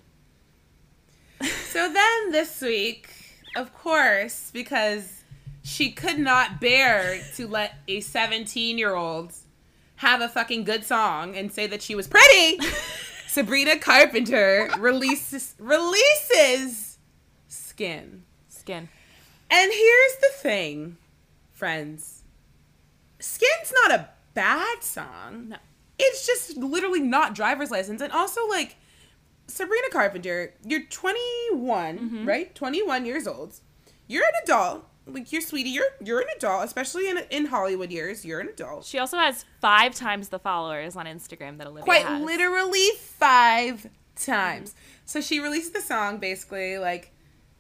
So 1.76 1.92
then 1.92 2.32
this 2.32 2.62
week, 2.62 3.10
of 3.58 3.74
course, 3.74 4.50
because 4.54 5.24
she 5.62 5.92
could 5.92 6.18
not 6.18 6.62
bear 6.62 7.22
to 7.36 7.48
let 7.50 7.76
a 7.90 8.00
17 8.00 8.78
year 8.78 8.96
old 8.96 9.34
have 9.98 10.22
a 10.22 10.30
fucking 10.30 10.64
good 10.64 10.86
song 10.86 11.36
and 11.36 11.52
say 11.52 11.68
that 11.68 11.82
she 11.82 11.94
was 11.94 12.08
pretty, 12.08 12.60
Sabrina 13.28 13.78
Carpenter 13.78 14.70
releases 14.80 15.54
releases 15.60 16.98
Skin. 17.50 18.24
Skin. 18.48 18.88
And 19.52 19.72
here's 19.72 20.16
the 20.22 20.30
thing, 20.38 20.98
friends. 21.52 22.24
Skin's 23.20 23.74
not 23.84 23.92
a 23.92 24.10
bad 24.34 24.82
song. 24.82 25.50
No. 25.50 25.58
It's 25.98 26.26
just 26.26 26.58
literally 26.58 27.00
not 27.02 27.34
driver's 27.36 27.72
license. 27.72 28.02
And 28.02 28.12
also, 28.12 28.46
like, 28.48 28.76
Sabrina 29.48 29.88
Carpenter, 29.92 30.54
you're 30.66 30.84
21, 30.84 31.98
Mm-hmm. 32.00 32.26
right? 32.28 32.54
21 32.56 33.06
years 33.06 33.28
old. 33.28 33.54
You're 34.08 34.24
an 34.24 34.34
adult. 34.44 34.86
Like, 35.08 35.32
you're 35.32 35.42
sweetie. 35.42 35.70
You're 35.70 35.86
you're 36.04 36.20
an 36.20 36.28
adult, 36.36 36.66
especially 36.66 37.08
in 37.10 37.20
in 37.30 37.46
Hollywood 37.46 37.92
years. 37.92 38.26
You're 38.26 38.40
an 38.40 38.50
adult. 38.50 38.86
She 38.86 38.98
also 38.98 39.18
has 39.18 39.46
five 39.62 39.94
times 39.94 40.30
the 40.30 40.40
followers 40.40 40.96
on 40.96 41.06
Instagram 41.06 41.60
that 41.60 41.68
Olivia 41.68 41.84
Quite 41.84 42.06
has. 42.06 42.22
literally 42.24 42.88
five 43.00 43.88
times. 44.16 44.74
So 45.06 45.22
she 45.22 45.40
released 45.40 45.74
the 45.74 45.82
song 45.82 46.18
basically 46.18 46.80
like 46.80 47.12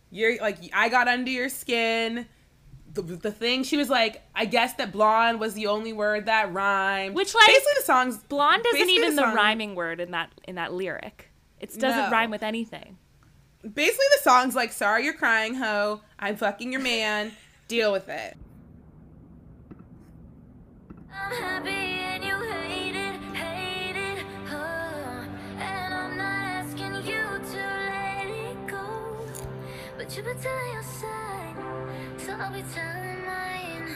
you're 0.10 0.38
like 0.42 0.58
I 0.74 0.90
got 0.90 1.08
under 1.08 1.30
your 1.30 1.50
skin. 1.50 2.26
The, 2.96 3.02
the 3.02 3.32
thing 3.32 3.64
she 3.64 3.78
was 3.78 3.90
like, 3.90 4.24
I 4.34 4.46
guess 4.46 4.74
that 4.76 4.92
blonde 4.92 5.40
was 5.40 5.54
the 5.54 5.68
only 5.68 5.94
word 5.94 6.26
that 6.26 6.52
rhymed. 6.54 7.14
Which, 7.16 7.36
like, 7.36 7.46
basically 7.46 7.74
the 7.78 7.84
song's 7.86 8.18
Blonde 8.18 8.66
isn't 8.74 8.90
even 8.90 9.16
the, 9.16 9.22
song- 9.24 9.36
rhyming 9.36 9.76
word 9.76 10.00
in 10.00 10.12
that 10.12 10.32
in 10.48 10.56
that 10.56 10.74
lyric. 10.74 11.30
It 11.60 11.78
doesn't 11.78 12.06
No. 12.06 12.10
rhyme 12.10 12.32
with 12.32 12.42
anything. 12.44 12.98
Basically 13.62 14.06
the 14.18 14.22
song's 14.24 14.56
like, 14.56 14.72
sorry 14.72 15.04
you're 15.06 15.14
crying, 15.14 15.56
ho. 15.56 16.02
I'm 16.20 16.36
fucking 16.38 16.72
your 16.72 16.82
man. 16.82 17.32
Deal 17.68 17.92
with 17.92 18.08
it. 18.10 18.38
But 30.06 30.18
you 30.18 30.22
been 30.22 30.38
telling 30.38 30.72
your 30.74 30.84
side, 30.84 31.56
so 32.18 32.34
I'll 32.34 32.54
be 32.54 32.64
telling 32.76 33.26
mine. 33.26 33.96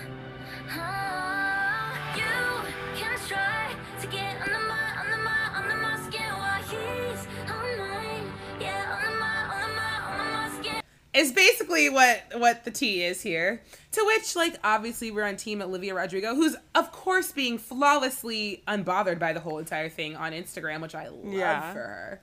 Oh, 0.71 1.93
you 2.15 2.99
can 2.99 3.15
try 3.27 3.75
to 4.01 4.07
get 4.07 4.41
under 4.41 4.57
my, 4.67 4.99
under 5.01 5.17
my, 5.23 5.51
under 5.53 5.77
my 5.77 5.99
skin 6.09 6.31
while 6.33 6.63
he's 6.63 7.27
on 7.47 7.77
mine. 7.77 8.33
Yeah, 8.59 8.97
under 8.97 9.19
my, 9.19 9.53
under 9.53 9.75
my, 9.75 10.11
under 10.11 10.31
my 10.33 10.59
skin. 10.59 10.81
is 11.13 11.31
basically 11.31 11.89
what 11.89 12.23
what 12.37 12.65
the 12.65 12.71
tea 12.71 13.03
is 13.03 13.21
here. 13.21 13.61
To 13.91 14.03
which, 14.07 14.35
like, 14.35 14.55
obviously 14.63 15.11
we're 15.11 15.25
on 15.25 15.35
team 15.35 15.61
Olivia 15.61 15.93
Rodrigo, 15.93 16.33
who's 16.33 16.55
of 16.73 16.91
course 16.91 17.31
being 17.31 17.59
flawlessly 17.59 18.63
unbothered 18.67 19.19
by 19.19 19.31
the 19.33 19.41
whole 19.41 19.59
entire 19.59 19.89
thing 19.89 20.15
on 20.15 20.31
Instagram, 20.31 20.81
which 20.81 20.95
I 20.95 21.09
love 21.09 21.31
Yeah. 21.31 21.71
for 21.71 21.77
her. 21.79 22.21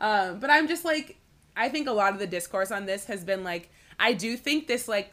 Um, 0.00 0.40
but 0.40 0.50
I'm 0.50 0.66
just 0.66 0.84
like, 0.84 1.18
I 1.58 1.68
think 1.68 1.88
a 1.88 1.92
lot 1.92 2.14
of 2.14 2.20
the 2.20 2.26
discourse 2.26 2.70
on 2.70 2.86
this 2.86 3.06
has 3.06 3.24
been 3.24 3.44
like, 3.44 3.70
I 3.98 4.12
do 4.12 4.36
think 4.36 4.66
this 4.68 4.88
like 4.88 5.12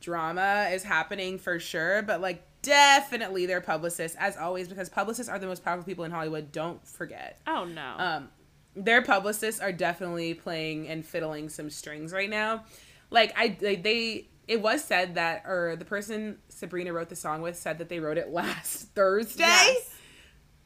drama 0.00 0.68
is 0.72 0.82
happening 0.82 1.38
for 1.38 1.58
sure, 1.58 2.02
but 2.02 2.20
like 2.20 2.44
definitely 2.62 3.46
their 3.46 3.60
publicists, 3.60 4.16
as 4.20 4.36
always, 4.36 4.68
because 4.68 4.88
publicists 4.88 5.30
are 5.30 5.38
the 5.38 5.46
most 5.46 5.64
powerful 5.64 5.84
people 5.84 6.04
in 6.04 6.10
Hollywood. 6.10 6.52
Don't 6.52 6.86
forget. 6.86 7.40
Oh 7.46 7.64
no. 7.64 7.94
Um, 7.96 8.28
their 8.74 9.02
publicists 9.02 9.60
are 9.60 9.72
definitely 9.72 10.34
playing 10.34 10.88
and 10.88 11.04
fiddling 11.04 11.48
some 11.48 11.70
strings 11.70 12.12
right 12.12 12.30
now. 12.30 12.64
Like 13.10 13.32
I 13.36 13.56
they, 13.60 13.76
they 13.76 14.28
it 14.48 14.60
was 14.60 14.82
said 14.82 15.14
that 15.14 15.44
or 15.46 15.76
the 15.76 15.84
person 15.84 16.38
Sabrina 16.48 16.92
wrote 16.92 17.08
the 17.08 17.16
song 17.16 17.42
with 17.42 17.56
said 17.56 17.78
that 17.78 17.88
they 17.88 18.00
wrote 18.00 18.18
it 18.18 18.30
last 18.32 18.94
Thursday. 18.94 19.44
Yes. 19.44 19.90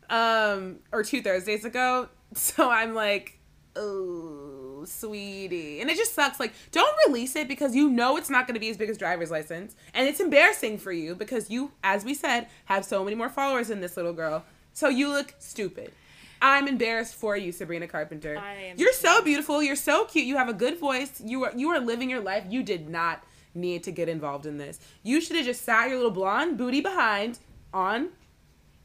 Um 0.09 0.79
or 0.93 1.03
two 1.03 1.23
Thursdays 1.23 1.65
ago. 1.65 2.09
So 2.35 2.69
I'm 2.69 2.93
like, 2.93 3.39
oh, 3.77 4.66
sweetie. 4.87 5.81
And 5.81 5.91
it 5.91 5.97
just 5.97 6.15
sucks. 6.15 6.41
Like, 6.41 6.53
don't 6.73 6.97
release 7.07 7.37
it 7.37 7.49
because 7.49 7.75
you 7.75 7.89
know 7.91 8.17
it's 8.17 8.31
not 8.31 8.47
going 8.47 8.55
to 8.55 8.61
be 8.61 8.71
as 8.71 8.77
big 8.77 8.91
as 8.91 8.99
driver's 8.99 9.31
license. 9.31 9.77
And 9.95 10.09
it's 10.09 10.21
embarrassing 10.21 10.79
for 10.79 10.93
you 10.93 11.15
because 11.15 11.51
you, 11.51 11.73
as 11.85 12.05
we 12.05 12.15
said, 12.15 12.49
have 12.67 12.85
so 12.85 13.05
many 13.05 13.17
more 13.17 13.29
followers 13.29 13.69
than 13.69 13.81
this 13.81 13.97
little 13.97 14.13
girl. 14.13 14.45
So 14.73 14.89
you 14.89 15.09
look 15.09 15.35
stupid. 15.39 15.93
I'm 16.41 16.69
embarrassed 16.69 17.15
for 17.15 17.37
you, 17.37 17.51
Sabrina 17.53 17.89
Carpenter. 17.89 18.39
I 18.39 18.55
am 18.55 18.77
You're 18.79 18.93
so 18.93 19.23
beautiful. 19.23 19.63
You're 19.63 19.75
so 19.75 20.05
cute. 20.05 20.27
You 20.27 20.37
have 20.37 20.49
a 20.49 20.55
good 20.55 20.79
voice. 20.79 21.21
You 21.25 21.45
are 21.45 21.53
you 21.57 21.71
are 21.71 21.81
living 21.81 22.11
your 22.11 22.21
life. 22.21 22.45
You 22.49 22.63
did 22.63 22.89
not 22.89 23.25
need 23.55 23.83
to 23.85 23.91
get 23.91 24.09
involved 24.09 24.47
in 24.47 24.59
this. 24.59 24.79
You 25.03 25.21
should 25.21 25.37
have 25.37 25.47
just 25.47 25.63
sat 25.63 25.89
your 25.89 25.97
little 25.97 26.11
blonde 26.11 26.59
booty 26.59 26.81
behind 26.83 27.39
on 27.73 28.11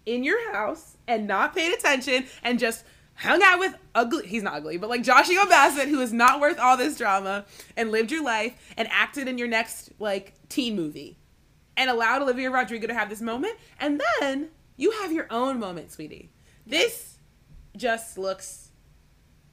in 0.06 0.24
your 0.24 0.52
house 0.54 0.98
and 1.08 1.28
not 1.28 1.54
paid 1.56 1.74
attention 1.74 2.26
and 2.44 2.58
just 2.58 2.84
hung 3.22 3.42
out 3.44 3.60
with 3.60 3.76
ugly 3.96 4.28
he's 4.28 4.44
not 4.44 4.56
ugly 4.56 4.78
but 4.78 4.90
like 4.90 5.04
joshua 5.04 5.46
bassett 5.48 5.88
who 5.88 6.02
is 6.02 6.12
not 6.12 6.40
worth 6.40 6.60
all 6.60 6.76
this 6.76 6.98
drama 6.98 7.46
and 7.78 7.92
lived 7.92 8.12
your 8.12 8.24
life 8.24 8.74
and 8.78 8.88
acted 8.92 9.28
in 9.28 9.38
your 9.38 9.48
next 9.48 9.92
like 10.00 10.34
teen 10.50 10.76
movie 10.76 11.18
and 11.78 11.90
allowed 11.90 12.22
olivia 12.22 12.50
rodrigo 12.50 12.88
to 12.88 12.94
have 12.94 13.10
this 13.10 13.22
moment. 13.22 13.58
And 13.80 14.02
then 14.20 14.50
you 14.78 14.92
have 15.02 15.12
your 15.12 15.28
own 15.30 15.60
moment 15.60 15.92
sweetie. 15.92 16.30
This 16.66 17.18
just 17.76 18.18
looks 18.18 18.70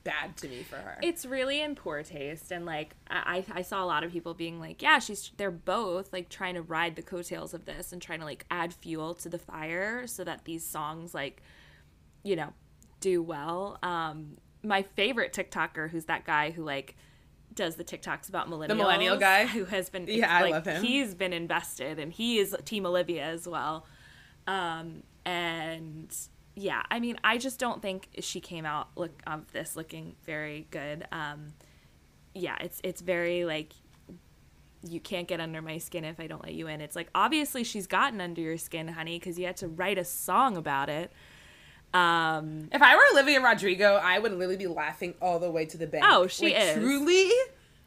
bad 0.05 0.37
to 0.39 0.49
me 0.49 0.63
for 0.63 0.77
her. 0.77 0.99
It's 1.03 1.27
really 1.27 1.61
in 1.61 1.75
poor 1.75 2.03
taste. 2.03 2.51
And 2.51 2.67
like 2.67 2.95
I, 3.11 3.45
I 3.53 3.63
saw 3.63 3.83
a 3.83 3.87
lot 3.87 4.05
of 4.05 4.13
people 4.13 4.35
being 4.35 4.61
like 4.61 4.83
yeah 4.83 4.99
she's 4.99 5.31
they're 5.37 5.51
both 5.51 6.13
like 6.13 6.29
trying 6.29 6.55
to 6.55 6.63
ride 6.63 6.97
the 6.97 7.03
coattails 7.03 7.55
of 7.55 7.65
this 7.65 7.93
and 7.93 8.01
trying 8.01 8.21
to 8.21 8.25
like 8.25 8.45
add 8.51 8.75
fuel 8.75 9.15
to 9.15 9.29
the 9.29 9.39
fire 9.39 10.07
so 10.07 10.25
that 10.25 10.45
these 10.45 10.65
songs 10.65 11.15
like 11.15 11.43
you 12.23 12.37
know 12.37 12.53
do 13.01 13.23
well. 13.23 13.79
Um 13.83 14.37
my 14.63 14.83
favorite 14.83 15.33
tiktoker 15.33 15.89
who's 15.91 16.07
that 16.07 16.25
guy 16.25 16.51
who 16.51 16.65
like 16.65 16.97
does 17.55 17.77
the 17.77 17.85
tiktoks 17.85 18.29
about 18.29 18.49
millennials 18.49 18.77
millennial 18.77 19.17
guy? 19.17 19.47
who 19.47 19.65
has 19.65 19.89
been 19.91 20.05
Yeah, 20.09 20.37
I 20.37 20.51
love 20.51 20.67
him. 20.67 20.83
he's 20.83 21.15
been 21.15 21.33
invested 21.33 21.99
and 21.99 22.13
he 22.13 22.39
is 22.39 22.55
team 22.65 22.85
olivia 22.87 23.25
as 23.25 23.47
well. 23.49 23.87
Um 24.47 25.03
and 25.25 26.15
yeah 26.57 26.83
i 26.91 26.99
mean 26.99 27.17
i 27.23 27.39
just 27.39 27.61
don't 27.61 27.81
think 27.81 28.09
she 28.21 28.41
came 28.41 28.67
out 28.67 28.89
look 28.97 29.23
of 29.27 29.51
this 29.53 29.77
looking 29.77 30.17
very 30.25 30.67
good. 30.71 31.07
Um 31.13 31.53
yeah 32.35 32.57
it's 32.61 32.81
it's 32.83 33.01
very 33.01 33.45
like 33.45 33.73
you 34.89 35.01
can't 35.01 35.27
get 35.27 35.41
under 35.41 35.61
my 35.61 35.79
skin 35.79 36.05
if 36.05 36.21
i 36.21 36.27
don't 36.27 36.43
let 36.45 36.55
you 36.55 36.67
in. 36.69 36.81
It's 36.81 36.97
like 36.97 37.09
obviously 37.15 37.63
she's 37.65 37.87
gotten 37.87 38.21
under 38.21 38.41
your 38.41 38.59
skin 38.59 38.89
honey 38.89 39.19
because 39.19 39.39
you 39.39 39.47
had 39.47 39.57
to 39.59 39.69
write 39.69 39.99
a 39.99 40.05
song 40.05 40.57
about 40.57 40.89
it 40.89 41.13
um 41.95 42.69
if 42.73 42.83
i 42.83 42.95
were 42.95 43.03
olivia 43.13 43.41
rodrigo 43.41 43.95
i 43.97 44.19
would 44.19 44.33
literally 44.33 44.57
be 44.57 44.67
laughing 44.67 45.15
all 45.23 45.39
the 45.39 45.51
way 45.51 45.65
to 45.65 45.77
the 45.79 45.87
bank 45.87 46.05
Oh, 46.07 46.27
she 46.27 46.47
Like, 46.55 46.63
is. 46.63 46.75
truly 46.77 47.31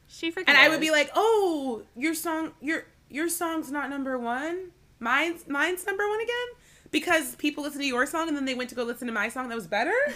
she 0.07 0.31
freaking 0.31 0.43
and 0.47 0.57
I 0.57 0.67
would 0.67 0.81
be 0.81 0.91
like, 0.91 1.09
"Oh, 1.15 1.83
your 1.95 2.13
song, 2.13 2.51
your 2.61 2.85
your 3.09 3.29
song's 3.29 3.71
not 3.71 3.89
number 3.89 4.17
one. 4.17 4.71
Mine's 4.99 5.47
mine's 5.47 5.85
number 5.85 6.05
one 6.07 6.19
again 6.19 6.47
because 6.91 7.35
people 7.37 7.63
listen 7.63 7.79
to 7.79 7.87
your 7.87 8.05
song 8.05 8.27
and 8.27 8.35
then 8.35 8.43
they 8.43 8.53
went 8.53 8.69
to 8.71 8.75
go 8.75 8.83
listen 8.83 9.07
to 9.07 9.13
my 9.13 9.29
song 9.29 9.47
that 9.47 9.55
was 9.55 9.67
better. 9.67 9.93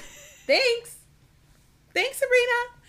Thanks, 0.45 0.97
thanks, 1.93 2.17
Sabrina. 2.17 2.83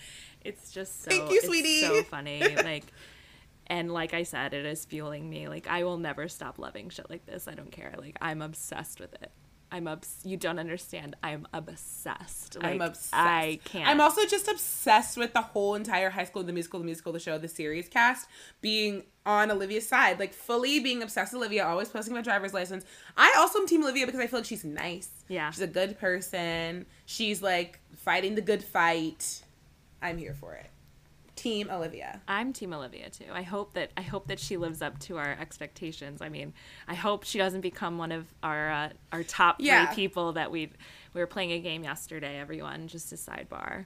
it's 0.45 0.73
just 0.73 1.05
so 1.05 1.11
Thank 1.11 1.31
you, 1.31 1.37
it's 1.37 1.47
sweetie. 1.47 1.81
so 1.83 2.03
funny 2.11 2.41
like 2.57 2.85
and 3.69 3.93
like 3.93 4.13
i 4.13 4.23
said 4.25 4.53
it 4.53 4.65
is 4.67 4.85
fueling 4.85 5.29
me 5.31 5.49
like 5.49 5.67
i 5.69 5.85
will 5.85 5.99
never 5.99 6.29
stop 6.29 6.59
loving 6.59 6.89
shit 6.91 7.09
like 7.11 7.25
this 7.27 7.49
i 7.49 7.55
don't 7.55 7.73
care 7.73 7.95
like 7.99 8.17
i'm 8.21 8.43
obsessed 8.43 9.01
with 9.01 9.15
it 9.15 9.31
i'm 9.77 9.87
obs- 9.87 10.17
you 10.25 10.37
don't 10.37 10.59
understand 10.59 11.15
i'm 11.23 11.47
obsessed 11.53 12.57
like, 12.57 12.75
I'm 12.75 12.81
obsessed. 12.81 13.13
i 13.15 13.59
can't 13.65 13.87
I'm 13.89 14.01
also 14.01 14.25
just 14.27 14.49
obsessed 14.49 15.17
with 15.17 15.33
the 15.33 15.43
whole 15.43 15.75
entire 15.75 16.11
High 16.11 16.25
School, 16.25 16.43
the 16.43 16.53
musical, 16.53 16.81
the 16.81 16.85
musical, 16.87 17.13
the 17.13 17.21
show, 17.21 17.39
the 17.39 17.49
series 17.49 17.89
cast 17.89 18.29
being 18.61 19.05
on 19.25 19.51
Olivia's 19.51 19.87
side, 19.89 20.19
like 20.19 20.33
fully 20.33 20.81
being 20.81 21.03
obsessed 21.03 21.33
with 21.33 21.41
Olivia, 21.41 21.67
always 21.67 21.89
posting 21.89 22.15
my 22.15 22.23
driver's 22.23 22.55
license. 22.55 22.85
I 23.17 23.35
also 23.37 23.61
am 23.61 23.67
Team 23.67 23.83
Olivia 23.83 24.07
because 24.07 24.21
I 24.21 24.27
feel 24.27 24.41
like 24.41 24.47
she's 24.47 24.65
nice. 24.65 25.09
Yeah. 25.29 25.51
she's 25.51 25.63
a 25.63 25.67
good 25.67 25.99
person. 25.99 26.87
She's 27.07 27.43
like 27.43 27.81
fighting 27.97 28.35
the 28.35 28.43
good 28.43 28.63
fight. 28.63 29.43
I'm 30.03 30.19
here 30.19 30.35
for 30.35 30.55
it. 30.55 30.71
Team 31.37 31.69
Olivia. 31.71 32.21
I'm 32.27 32.53
Team 32.53 32.73
Olivia 32.73 33.11
too. 33.11 33.27
I 33.33 33.43
hope 33.43 33.75
that 33.75 33.91
I 33.97 34.03
hope 34.03 34.27
that 34.29 34.41
she 34.41 34.57
lives 34.57 34.83
up 34.83 34.99
to 35.01 35.19
our 35.19 35.37
expectations. 35.41 36.21
I 36.23 36.29
mean, 36.29 36.53
I 36.89 36.95
hope 36.95 37.25
she 37.25 37.39
doesn't 37.39 37.61
become 37.61 37.99
one 37.99 38.11
of 38.11 38.27
our 38.43 38.71
uh, 38.73 38.89
our 39.13 39.23
top 39.23 39.57
Yeah. 39.61 39.87
three 39.87 39.95
people 39.95 40.33
that 40.33 40.51
we 40.51 40.71
we 41.15 41.21
were 41.21 41.27
playing 41.27 41.53
a 41.53 41.61
game 41.61 41.85
yesterday. 41.85 42.39
Everyone, 42.41 42.89
just 42.89 43.13
a 43.13 43.17
sidebar, 43.17 43.85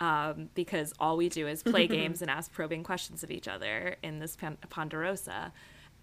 um, 0.00 0.48
because 0.54 0.92
all 1.00 1.16
we 1.16 1.28
do 1.28 1.46
is 1.46 1.62
play 1.62 1.86
games 1.98 2.22
and 2.22 2.30
ask 2.30 2.52
probing 2.52 2.84
questions 2.84 3.22
of 3.22 3.30
each 3.30 3.48
other 3.48 3.96
in 4.02 4.18
this 4.20 4.36
Ponderosa, 4.70 5.52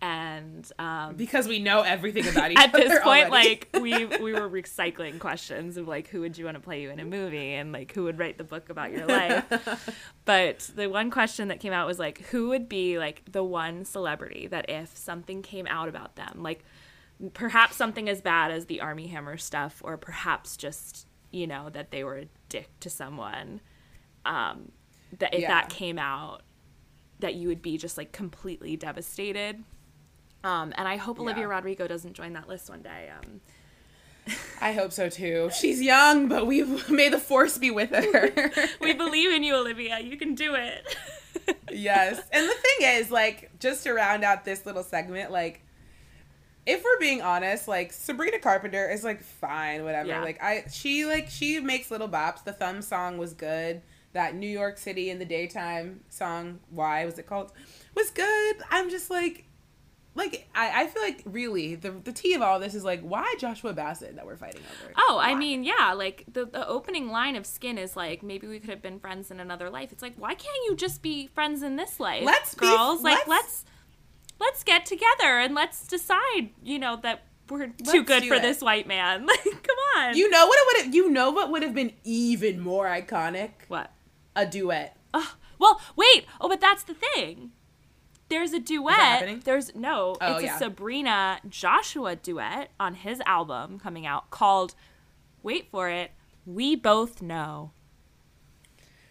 and 0.02 0.70
um, 0.80 1.16
Because 1.16 1.48
we 1.48 1.60
know 1.60 1.82
everything 1.82 2.28
about 2.28 2.52
each 2.52 2.58
at 2.58 2.70
other. 2.74 2.84
At 2.84 2.88
this 2.90 3.00
point, 3.04 3.30
already. 3.30 3.50
like 3.50 3.70
we 3.82 4.06
we 4.06 4.34
were 4.34 4.50
recycling 4.50 5.20
questions 5.20 5.76
of 5.78 5.88
like 5.88 6.08
who 6.08 6.22
would 6.22 6.38
you 6.38 6.46
want 6.46 6.56
to 6.56 6.62
play 6.62 6.82
you 6.82 6.90
in 6.90 7.00
a 7.00 7.06
movie 7.06 7.54
and 7.54 7.72
like 7.72 7.94
who 7.94 8.04
would 8.06 8.18
write 8.18 8.38
the 8.38 8.44
book 8.44 8.70
about 8.70 8.92
your 8.92 9.06
life. 9.06 9.44
but 10.26 10.70
the 10.76 10.88
one 10.90 11.12
question 11.12 11.50
that 11.50 11.60
came 11.60 11.74
out 11.74 11.86
was 11.88 12.00
like 12.00 12.20
who 12.28 12.50
would 12.50 12.70
be 12.70 12.98
like 12.98 13.24
the 13.32 13.44
one 13.44 13.84
celebrity 13.86 14.48
that 14.48 14.70
if 14.70 14.96
something 14.96 15.42
came 15.42 15.68
out 15.68 15.90
about 15.90 16.16
them, 16.16 16.42
like 16.44 16.64
perhaps 17.34 17.76
something 17.76 18.08
as 18.08 18.22
bad 18.22 18.52
as 18.52 18.68
the 18.68 18.80
Armie 18.82 19.08
Hammer 19.08 19.36
stuff, 19.38 19.82
or 19.84 19.98
perhaps 19.98 20.56
just 20.56 21.08
you 21.32 21.46
know 21.46 21.70
that 21.70 21.92
they 21.92 22.04
were 22.04 22.18
a 22.20 22.26
dick 22.48 22.70
to 22.80 22.90
someone, 22.90 23.60
um, 24.26 24.72
that 25.18 25.34
if 25.34 25.42
Yeah. 25.42 25.50
that 25.50 25.70
came 25.70 26.00
out, 26.00 26.42
that 27.20 27.36
you 27.36 27.50
would 27.50 27.62
be 27.62 27.78
just 27.78 27.98
like 27.98 28.14
completely 28.14 28.78
devastated. 28.78 29.64
Um, 30.44 30.74
and 30.78 30.88
I 30.88 30.96
hope 30.98 31.20
Olivia 31.20 31.44
Yeah. 31.44 31.50
Rodrigo 31.50 31.88
doesn't 31.88 32.14
join 32.14 32.34
that 32.34 32.48
list 32.48 32.70
one 32.70 32.82
day. 32.82 33.10
Um, 33.18 33.42
I 34.62 34.74
hope 34.74 34.92
so 34.92 35.10
too. 35.10 35.50
She's 35.60 35.82
young, 35.82 36.28
but 36.28 36.48
we 36.48 36.64
may 36.90 37.10
the 37.10 37.20
force 37.20 37.58
be 37.58 37.72
with 37.72 37.90
her. 37.92 38.52
we 38.82 38.94
believe 38.94 39.32
in 39.32 39.44
you, 39.44 39.56
Olivia. 39.56 40.00
You 40.00 40.18
can 40.18 40.36
do 40.36 40.56
it. 40.56 40.96
yes. 41.72 42.22
And 42.32 42.48
the 42.48 42.54
thing 42.54 42.88
is, 43.00 43.12
like, 43.12 43.52
just 43.60 43.84
to 43.84 43.94
round 43.94 44.24
out 44.24 44.46
this 44.46 44.66
little 44.66 44.84
segment, 44.84 45.32
like, 45.32 45.62
if 46.66 46.84
we're 46.84 47.00
being 47.00 47.22
honest, 47.22 47.68
like 47.68 47.92
Sabrina 47.92 48.38
Carpenter 48.38 48.88
is 48.90 49.04
like 49.04 49.24
fine, 49.24 49.84
whatever. 49.84 50.10
Yeah. 50.10 50.22
Like 50.22 50.44
I 50.44 50.66
she 50.72 51.04
like 51.06 51.28
she 51.30 51.60
makes 51.60 51.90
little 51.90 52.10
bops. 52.10 52.44
The 52.44 52.54
thumb 52.54 52.84
song 52.84 53.18
was 53.18 53.34
good. 53.34 53.82
That 54.14 54.36
New 54.36 54.50
York 54.50 54.78
City 54.78 55.10
in 55.10 55.18
the 55.18 55.26
daytime 55.26 56.02
song, 56.10 56.60
why 56.70 57.06
was 57.06 57.18
it 57.18 57.26
called? 57.26 57.54
Was 57.96 58.12
good. 58.12 58.58
I'm 58.70 58.92
just 58.92 59.10
like 59.10 59.46
like 60.16 60.50
I, 60.56 60.84
I 60.84 60.88
feel 60.88 61.02
like 61.04 61.22
really 61.26 61.76
the 61.76 61.92
the 61.92 62.12
tea 62.12 62.34
of 62.34 62.42
all 62.42 62.60
this 62.60 62.74
is 62.76 62.84
like 62.84 63.02
why 63.02 63.36
Joshua 63.40 63.74
Bassett 63.74 64.16
that 64.16 64.26
we're 64.26 64.36
fighting 64.36 64.62
over. 64.84 64.94
Oh, 64.98 65.20
I 65.22 65.36
mean, 65.36 65.64
yeah, 65.64 65.94
like 65.94 66.26
the, 66.32 66.46
the 66.46 66.68
opening 66.68 67.10
line 67.10 67.36
of 67.36 67.46
Skin 67.46 67.78
is 67.78 67.96
like, 67.96 68.24
maybe 68.24 68.48
we 68.48 68.60
could 68.60 68.70
have 68.70 68.82
been 68.82 69.00
friends 69.00 69.32
in 69.32 69.40
another 69.40 69.70
life. 69.70 69.92
It's 69.92 70.02
like, 70.02 70.16
why 70.18 70.34
can't 70.36 70.58
you 70.68 70.76
just 70.76 71.02
be 71.02 71.28
friends 71.28 71.62
in 71.64 71.76
this 71.76 72.00
life? 72.00 72.24
Let's 72.26 72.56
be- 72.56 72.66
girls. 72.66 73.02
like, 73.04 73.28
let's- 73.28 73.28
let's 73.28 73.66
let's 74.40 74.64
get 74.64 74.86
together 74.86 75.38
and 75.40 75.54
let's 75.54 75.86
decide, 75.88 76.50
you 76.64 76.80
know, 76.80 76.98
that 77.04 77.24
we're 77.50 77.68
too 77.68 78.04
good 78.04 78.24
for 78.26 78.36
it. 78.36 78.42
this 78.42 78.62
white 78.62 78.88
man. 78.88 79.26
Like, 79.28 79.44
come 79.44 79.78
on. 79.98 80.16
You 80.18 80.30
know 80.30 80.46
what 80.48 80.58
it 80.60 80.66
would 80.68 80.86
have 80.86 80.96
you 80.96 81.10
know 81.10 81.32
what 81.32 81.52
would 81.52 81.64
have 81.64 81.74
been 81.74 81.94
even 82.04 82.60
more 82.60 82.86
iconic? 82.86 83.52
what? 83.68 83.92
A 84.36 84.46
duet. 84.46 84.96
Oh, 85.14 85.36
well, 85.58 85.82
wait. 85.96 86.26
Oh, 86.40 86.48
but 86.48 86.62
that's 86.62 86.84
the 86.84 86.94
thing. 86.94 87.52
There's 88.30 88.54
a 88.54 88.60
duet. 88.60 89.44
There's 89.44 89.76
no. 89.76 90.16
Oh, 90.22 90.36
it's 90.36 90.44
yeah. 90.46 90.56
a 90.56 90.60
Sabrina 90.60 91.40
Joshua 91.50 92.16
duet 92.16 92.70
on 92.80 92.94
his 92.96 93.22
album 93.26 93.80
coming 93.80 94.06
out 94.06 94.30
called. 94.30 94.76
Wait 95.42 95.70
for 95.72 95.90
it. 95.90 96.12
We 96.46 96.76
both 96.76 97.22
know. 97.22 97.72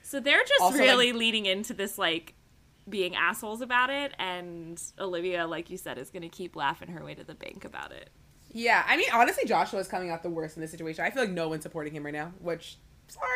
So 0.03 0.21
they're 0.21 0.43
just 0.45 0.61
Also, 0.61 0.79
really 0.79 1.13
like- 1.13 1.19
leading 1.21 1.47
into 1.47 1.75
this 1.75 1.99
like 1.99 2.35
being 2.89 3.15
assholes 3.15 3.61
about 3.61 3.91
it, 3.91 4.15
and 4.19 4.81
Olivia, 4.99 5.47
like 5.47 5.69
you 5.69 5.77
said, 5.77 5.99
is 5.99 6.09
gonna 6.11 6.29
keep 6.31 6.57
laughing 6.57 6.89
her 6.89 7.05
way 7.05 7.15
to 7.15 7.25
the 7.25 7.35
bank 7.35 7.65
about 7.67 7.93
it. 7.93 8.09
Yeah, 8.51 8.83
I 8.89 8.97
mean, 8.97 9.09
honestly, 9.13 9.45
Joshua 9.47 9.79
is 9.81 9.89
coming 9.89 10.11
out 10.11 10.23
the 10.23 10.31
worst 10.31 10.57
in 10.57 10.63
this 10.63 10.71
situation. 10.71 11.05
I 11.05 11.11
feel 11.11 11.23
like 11.25 11.33
no 11.33 11.49
one's 11.51 11.65
supporting 11.65 11.93
him 11.93 12.03
right 12.05 12.15
now. 12.15 12.33
Which, 12.41 12.79
sorry, 13.09 13.27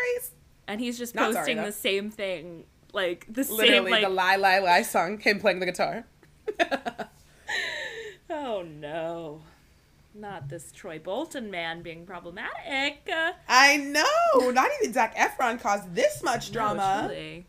And 0.66 0.80
he's 0.80 0.97
just 0.97 1.14
Not 1.14 1.35
posting 1.35 1.59
though. 1.59 1.66
the 1.66 1.72
same 1.72 2.11
thing, 2.11 2.64
like 2.93 3.26
the 3.28 3.45
same 3.45 3.57
literally 3.57 3.90
like. 3.90 4.03
the 4.03 4.09
lie, 4.09 4.36
lie, 4.36 4.59
lie 4.59 4.82
song, 4.82 5.18
him 5.18 5.40
playing 5.40 5.61
the 5.61 5.66
guitar. 5.66 6.05
oh 8.30 8.62
no. 8.62 9.43
not 10.14 10.49
this 10.49 10.72
Troy 10.72 10.99
Bolton 10.99 11.51
man 11.51 11.82
being 11.82 12.05
problematic. 12.07 13.09
I 13.49 13.76
know. 13.76 14.51
Not 14.51 14.70
even 14.80 14.93
Zac 14.93 15.16
Efron 15.16 15.61
caused 15.61 15.95
this 15.95 16.22
much 16.22 16.51
no, 16.51 16.53
drama. 16.53 17.05
truly. 17.07 17.47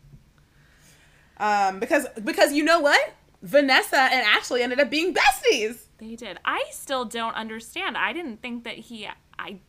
Um, 1.36 1.80
because 1.80 2.06
because 2.22 2.52
you 2.52 2.64
know 2.64 2.80
what? 2.80 3.12
Vanessa 3.42 4.00
and 4.00 4.26
Ashley 4.26 4.62
ended 4.62 4.80
up 4.80 4.88
being 4.88 5.14
besties. 5.14 5.82
They 5.98 6.16
did. 6.16 6.38
I 6.44 6.64
still 6.70 7.04
don't 7.04 7.34
understand. 7.34 7.96
I 7.96 8.12
didn't 8.12 8.40
think 8.40 8.64
that 8.64 8.76
he. 8.76 9.08
I. 9.38 9.60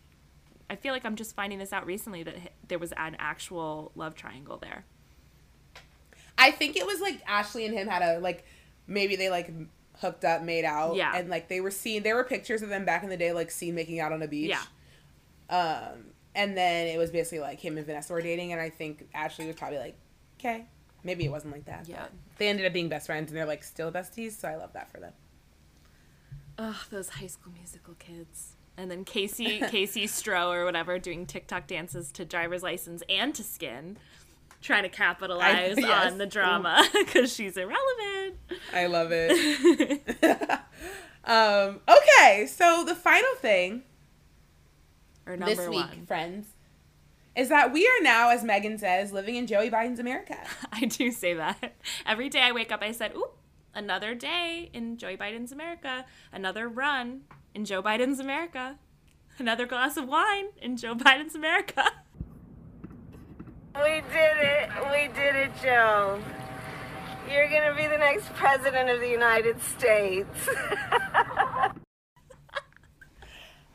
I 0.68 0.76
feel 0.76 0.94
like 0.94 1.06
I'm 1.06 1.16
just 1.16 1.36
finding 1.36 1.60
this 1.60 1.72
out 1.72 1.86
recently 1.86 2.24
that 2.24 2.54
there 2.68 2.80
was 2.80 2.92
an 2.94 3.16
actual 3.20 3.92
love 3.96 4.16
triangle 4.16 4.58
there. 4.58 4.86
I 6.38 6.52
think 6.52 6.76
it 6.76 6.86
was 6.86 7.00
like 7.02 7.22
Ashley 7.28 7.66
and 7.66 7.74
him 7.74 7.88
had 7.88 8.02
a 8.02 8.20
like 8.20 8.46
maybe 8.88 9.16
they 9.16 9.30
like 9.30 9.52
hooked 10.02 10.26
up, 10.26 10.42
made 10.44 10.66
out, 10.66 10.96
Yeah. 10.96 11.16
and 11.16 11.30
like 11.30 11.48
they 11.48 11.62
were 11.62 11.72
seen. 11.72 12.04
There 12.04 12.16
were 12.16 12.24
pictures 12.26 12.62
of 12.62 12.70
them 12.70 12.86
back 12.86 13.04
in 13.04 13.10
the 13.10 13.18
day, 13.18 13.32
like 13.32 13.50
seen 13.52 13.76
making 13.76 14.00
out 14.00 14.12
on 14.12 14.22
a 14.22 14.28
beach. 14.28 14.50
Yeah. 14.50 14.62
Um, 15.50 16.06
and 16.34 16.58
then 16.58 16.88
it 16.88 16.98
was 16.98 17.12
basically 17.12 17.40
like 17.40 17.60
him 17.60 17.78
and 17.78 17.86
Vanessa 17.86 18.12
were 18.14 18.22
dating, 18.22 18.52
and 18.52 18.60
I 18.62 18.70
think 18.70 19.08
Ashley 19.14 19.48
was 19.48 19.56
probably 19.56 19.78
like, 19.78 19.96
okay, 20.40 20.66
maybe 21.04 21.24
it 21.26 21.30
wasn't 21.30 21.54
like 21.54 21.66
that. 21.66 21.88
Yeah. 21.88 22.08
they 22.38 22.50
ended 22.50 22.66
up 22.66 22.74
being 22.74 22.90
best 22.90 23.06
friends, 23.06 23.32
and 23.32 23.38
they're 23.38 23.46
like 23.46 23.64
still 23.64 23.92
besties. 23.92 24.34
So 24.34 24.48
I 24.50 24.56
love 24.56 24.74
that 24.74 24.92
for 24.92 25.00
them. 25.00 25.14
Ugh, 26.58 26.76
those 26.90 27.10
high 27.10 27.28
school 27.28 27.54
musical 27.54 27.94
kids. 27.96 28.56
And 28.78 28.92
then 28.92 29.06
Kaycee 29.06 29.60
Kaycee 29.70 30.04
Stroh 30.06 30.52
or 30.54 30.66
whatever 30.66 31.00
doing 31.00 31.26
TikTok 31.26 31.68
dances 31.68 32.12
to 32.14 32.26
driver's 32.26 32.64
license 32.64 33.04
and 33.10 33.34
to 33.36 33.44
skin, 33.44 33.98
trying 34.66 34.84
to 34.84 34.90
capitalize 34.90 35.78
yes. 35.78 36.12
on 36.12 36.18
the 36.18 36.26
drama 36.26 36.84
because 36.94 37.34
she's 37.34 37.56
irrelevant. 37.56 38.38
I 38.74 38.88
love 38.88 39.10
it. 39.12 40.02
um, 41.24 41.80
okay, 41.88 42.48
so 42.48 42.84
the 42.86 42.96
final 42.96 43.36
thing 43.40 43.84
Or 45.26 45.38
number 45.38 45.56
this 45.56 45.70
week, 45.70 45.88
one. 45.88 46.06
friends, 46.06 46.48
is 47.36 47.50
that 47.50 47.72
we 47.72 47.86
are 47.86 48.02
now, 48.02 48.30
as 48.30 48.44
Megan 48.44 48.78
says, 48.78 49.12
living 49.12 49.36
in 49.36 49.46
Joey 49.46 49.70
Biden's 49.70 50.00
America. 50.00 50.38
I 50.72 50.86
do 50.86 51.12
say 51.12 51.34
that. 51.36 51.76
Every 52.06 52.30
day 52.30 52.42
I 52.42 52.52
wake 52.52 52.72
up, 52.72 52.82
I 52.82 52.92
said, 52.92 53.14
Ooh, 53.16 53.30
another 53.74 54.16
day 54.16 54.70
in 54.74 54.98
Joe 54.98 55.16
Biden's 55.16 55.52
America. 55.52 56.06
Another 56.32 56.68
run 56.68 57.22
in 57.54 57.66
Joe 57.66 57.84
Biden's 57.84 58.20
America. 58.20 58.78
Another 59.38 59.66
glass 59.66 59.98
of 59.98 60.08
wine 60.08 60.46
in 60.62 60.78
Joe 60.78 60.96
Biden's 60.96 61.36
America. 61.36 61.86
We 63.84 64.02
did 64.12 64.38
it. 64.38 64.70
We 64.92 65.08
did 65.14 65.36
it, 65.36 65.52
Joe. 65.62 66.20
You're 67.32 67.50
going 67.50 67.70
to 67.70 67.76
be 67.76 67.88
the 67.88 67.98
next 67.98 68.32
president 68.34 68.90
of 68.90 69.00
the 69.00 69.10
United 69.10 69.62
States. 69.62 70.50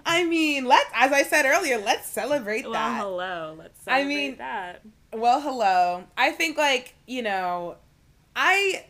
I 0.07 0.24
mean, 0.24 0.64
let's, 0.64 0.90
as 0.94 1.12
I 1.12 1.22
said 1.22 1.44
earlier, 1.46 1.78
let's 1.78 2.09
celebrate 2.09 2.64
Well, 2.64 2.72
that. 2.72 2.98
Well, 2.98 3.11
hello. 3.11 3.55
Let's 3.59 3.78
I 3.86 3.98
celebrate 4.03 4.14
mean- 4.14 4.36
that. 4.38 4.82
Well, 5.12 5.40
hello. 5.40 6.05
I 6.16 6.30
think 6.30 6.57
like, 6.57 6.94
you 7.07 7.22
know, 7.22 7.76
I 8.36 8.84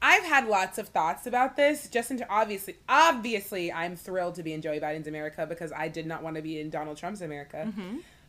I've 0.00 0.24
had 0.24 0.46
lots 0.48 0.78
of 0.78 0.88
thoughts 0.88 1.26
about 1.26 1.56
this. 1.56 1.88
Just 1.90 2.10
into 2.10 2.26
obviously 2.30 2.76
obviously 2.88 3.70
I'm 3.70 3.96
thrilled 3.96 4.36
to 4.36 4.42
be 4.42 4.54
in 4.54 4.62
Joey 4.62 4.80
Biden's 4.80 5.06
America 5.08 5.46
because 5.46 5.72
I 5.72 5.88
did 5.88 6.06
not 6.06 6.22
want 6.22 6.36
to 6.36 6.42
be 6.42 6.58
in 6.58 6.70
Donald 6.70 6.96
Trump's 6.96 7.20
America. 7.20 7.70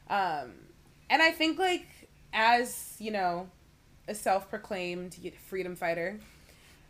Um 0.10 0.52
and 1.10 1.22
I 1.22 1.32
think 1.32 1.58
like 1.60 1.86
as, 2.34 2.96
you 3.00 3.12
know, 3.12 3.50
a 4.08 4.16
self-proclaimed 4.16 5.18
freedom 5.48 5.76
fighter, 5.76 6.20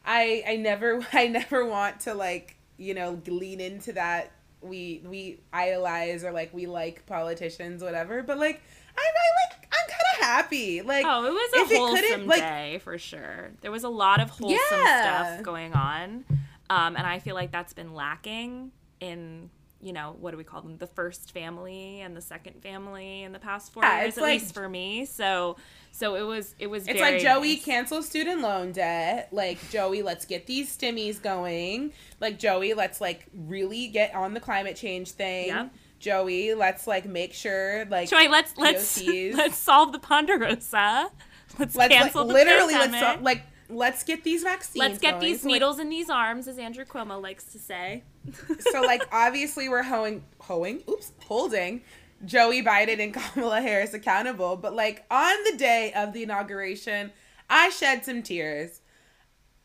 I 0.05 0.43
I 0.47 0.55
never 0.57 1.05
I 1.13 1.27
never 1.27 1.65
want 1.65 2.01
to 2.01 2.13
like, 2.13 2.55
you 2.77 2.93
know, 2.93 3.21
lean 3.27 3.59
into 3.59 3.93
that 3.93 4.31
we 4.61 5.01
we 5.05 5.39
idolize 5.53 6.23
or 6.23 6.31
like 6.31 6.53
we 6.53 6.65
like 6.65 7.05
politicians 7.05 7.83
whatever, 7.83 8.23
but 8.23 8.37
like 8.37 8.61
I, 8.97 9.01
I 9.01 9.51
like 9.51 9.67
I'm 9.71 9.89
kind 9.89 10.01
of 10.21 10.25
happy. 10.25 10.81
Like 10.81 11.05
Oh, 11.07 11.25
it 11.25 11.31
was 11.31 11.71
a 11.71 11.75
wholesome 11.77 12.27
like- 12.27 12.41
day 12.41 12.79
for 12.83 12.97
sure. 12.97 13.51
There 13.61 13.71
was 13.71 13.83
a 13.83 13.89
lot 13.89 14.19
of 14.19 14.29
wholesome 14.31 14.57
Yeah. 14.83 15.35
stuff 15.35 15.43
going 15.43 15.73
on. 15.73 16.25
Um, 16.69 16.97
and 16.97 17.07
I 17.07 17.19
feel 17.19 17.35
like 17.35 17.51
that's 17.51 17.71
been 17.73 17.93
lacking 17.93 18.71
in, 18.99 19.49
you 19.81 19.93
know, 19.93 20.15
what 20.19 20.31
do 20.31 20.37
we 20.37 20.43
call 20.43 20.61
them? 20.61 20.77
The 20.77 20.87
first 20.87 21.31
family 21.31 22.01
and 22.01 22.15
the 22.15 22.21
second 22.21 22.61
family 22.63 23.23
in 23.23 23.31
the 23.31 23.39
past 23.39 23.71
four 23.71 23.83
Yeah, 23.83 24.01
years, 24.01 24.17
at 24.17 24.23
like- 24.23 24.41
least 24.41 24.53
for 24.53 24.67
me. 24.67 25.05
So, 25.05 25.57
so 25.91 26.15
it 26.15 26.21
was, 26.23 26.55
it 26.59 26.67
was. 26.67 26.87
It's 26.87 26.99
like 26.99 27.19
Joey 27.19 27.55
nice. 27.55 27.65
cancel 27.65 28.01
student 28.01 28.41
loan 28.41 28.71
debt. 28.71 29.29
Like 29.31 29.57
Joey, 29.69 30.01
let's 30.01 30.25
get 30.25 30.47
these 30.47 30.75
stimmies 30.75 31.21
going. 31.21 31.93
Like 32.19 32.39
Joey, 32.39 32.73
let's 32.73 32.99
like 33.01 33.25
really 33.33 33.87
get 33.87 34.13
on 34.15 34.33
the 34.33 34.39
climate 34.39 34.75
change 34.75 35.11
thing. 35.11 35.69
Joey, 35.99 36.53
let's 36.53 36.85
like 36.87 37.05
make 37.05 37.33
sure 37.33 37.85
like 37.85 38.09
Joey, 38.09 38.27
let's 38.27 38.57
let's 38.57 39.01
let's 39.07 39.57
solve 39.57 39.91
the 39.91 39.99
Ponderosa. 39.99 41.09
Let's, 41.57 41.59
let's 41.59 41.75
like, 41.75 41.91
cancel 41.91 42.25
the 42.25 42.33
literally 42.33 42.73
let's 42.73 42.91
pandemic. 42.91 43.17
so- 43.19 43.23
like 43.23 43.43
let's 43.69 44.03
get 44.03 44.23
these 44.23 44.43
vaccines. 44.43 44.77
Let's 44.77 44.99
get 44.99 45.19
going. 45.19 45.25
these 45.25 45.41
So, 45.41 45.47
like, 45.47 45.53
needles 45.55 45.79
in 45.79 45.89
these 45.89 46.09
arms, 46.09 46.47
as 46.47 46.57
Andrew 46.57 46.85
Cuomo 46.85 47.21
likes 47.21 47.45
to 47.45 47.59
say. 47.59 48.03
so 48.71 48.81
like 48.81 49.01
obviously 49.11 49.69
we're 49.69 49.83
hoeing 49.83 50.23
hoeing 50.41 50.83
oops 50.89 51.11
holding 51.25 51.81
joey 52.25 52.63
biden 52.63 52.99
and 52.99 53.13
kamala 53.33 53.61
harris 53.61 53.93
accountable 53.93 54.55
but 54.55 54.73
like 54.73 55.05
on 55.11 55.35
the 55.49 55.57
day 55.57 55.91
of 55.93 56.13
the 56.13 56.23
inauguration 56.23 57.11
i 57.49 57.69
shed 57.69 58.03
some 58.03 58.21
tears 58.21 58.81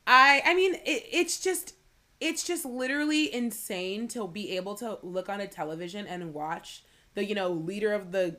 i 0.07 0.43
i 0.45 0.55
mean 0.55 0.75
it, 0.75 1.05
it's 1.11 1.41
just 1.41 1.75
it's 2.21 2.45
just 2.45 2.65
literally 2.65 3.33
insane 3.35 4.07
to 4.07 4.29
be 4.29 4.57
able 4.57 4.75
to 4.75 4.99
look 5.03 5.29
on 5.29 5.41
a 5.41 5.47
television 5.47 6.07
and 6.07 6.33
watch 6.33 6.85
the 7.15 7.25
you 7.25 7.35
know 7.35 7.51
leader 7.51 7.93
of 7.93 8.13
the 8.13 8.37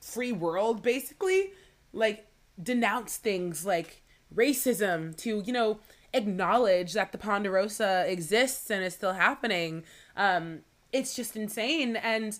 free 0.00 0.32
world 0.32 0.82
basically 0.82 1.50
like 1.92 2.26
denounce 2.62 3.16
things 3.16 3.66
like 3.66 4.03
racism 4.34 5.16
to 5.18 5.42
you 5.44 5.52
know 5.52 5.78
acknowledge 6.12 6.92
that 6.92 7.12
the 7.12 7.18
ponderosa 7.18 8.04
exists 8.06 8.70
and 8.70 8.84
is 8.84 8.94
still 8.94 9.14
happening. 9.14 9.84
Um 10.16 10.60
it's 10.92 11.14
just 11.14 11.36
insane. 11.36 11.96
And 11.96 12.38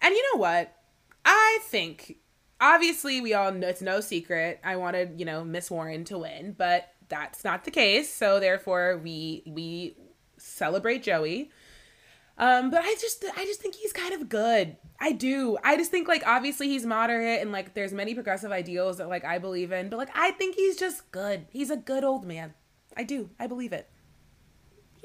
and 0.00 0.14
you 0.14 0.32
know 0.32 0.40
what? 0.40 0.74
I 1.24 1.58
think 1.62 2.18
obviously 2.60 3.20
we 3.20 3.34
all 3.34 3.52
know 3.52 3.68
it's 3.68 3.82
no 3.82 4.00
secret. 4.00 4.60
I 4.64 4.76
wanted 4.76 5.18
you 5.18 5.24
know 5.24 5.44
miss 5.44 5.70
warren 5.70 6.04
to 6.04 6.18
win 6.18 6.54
but 6.56 6.92
that's 7.08 7.44
not 7.44 7.64
the 7.64 7.70
case. 7.70 8.12
So 8.12 8.40
therefore 8.40 9.00
we 9.02 9.42
we 9.46 9.96
celebrate 10.38 11.02
joey 11.02 11.50
um, 12.38 12.70
but 12.70 12.82
I 12.84 12.94
just 13.00 13.24
I 13.36 13.44
just 13.44 13.60
think 13.60 13.74
he's 13.74 13.92
kind 13.92 14.12
of 14.14 14.28
good. 14.28 14.76
I 15.00 15.12
do. 15.12 15.58
I 15.64 15.76
just 15.76 15.90
think 15.90 16.08
like 16.08 16.22
obviously 16.26 16.68
he's 16.68 16.84
moderate 16.86 17.40
and 17.42 17.52
like 17.52 17.74
there's 17.74 17.92
many 17.92 18.14
progressive 18.14 18.50
ideals 18.52 18.98
that 18.98 19.08
like 19.08 19.24
I 19.24 19.38
believe 19.38 19.72
in, 19.72 19.88
but 19.88 19.96
like 19.98 20.10
I 20.14 20.30
think 20.32 20.54
he's 20.56 20.76
just 20.76 21.10
good. 21.12 21.46
He's 21.50 21.70
a 21.70 21.76
good 21.76 22.04
old 22.04 22.24
man. 22.26 22.54
I 22.96 23.02
do. 23.04 23.30
I 23.38 23.46
believe 23.46 23.72
it. 23.72 23.88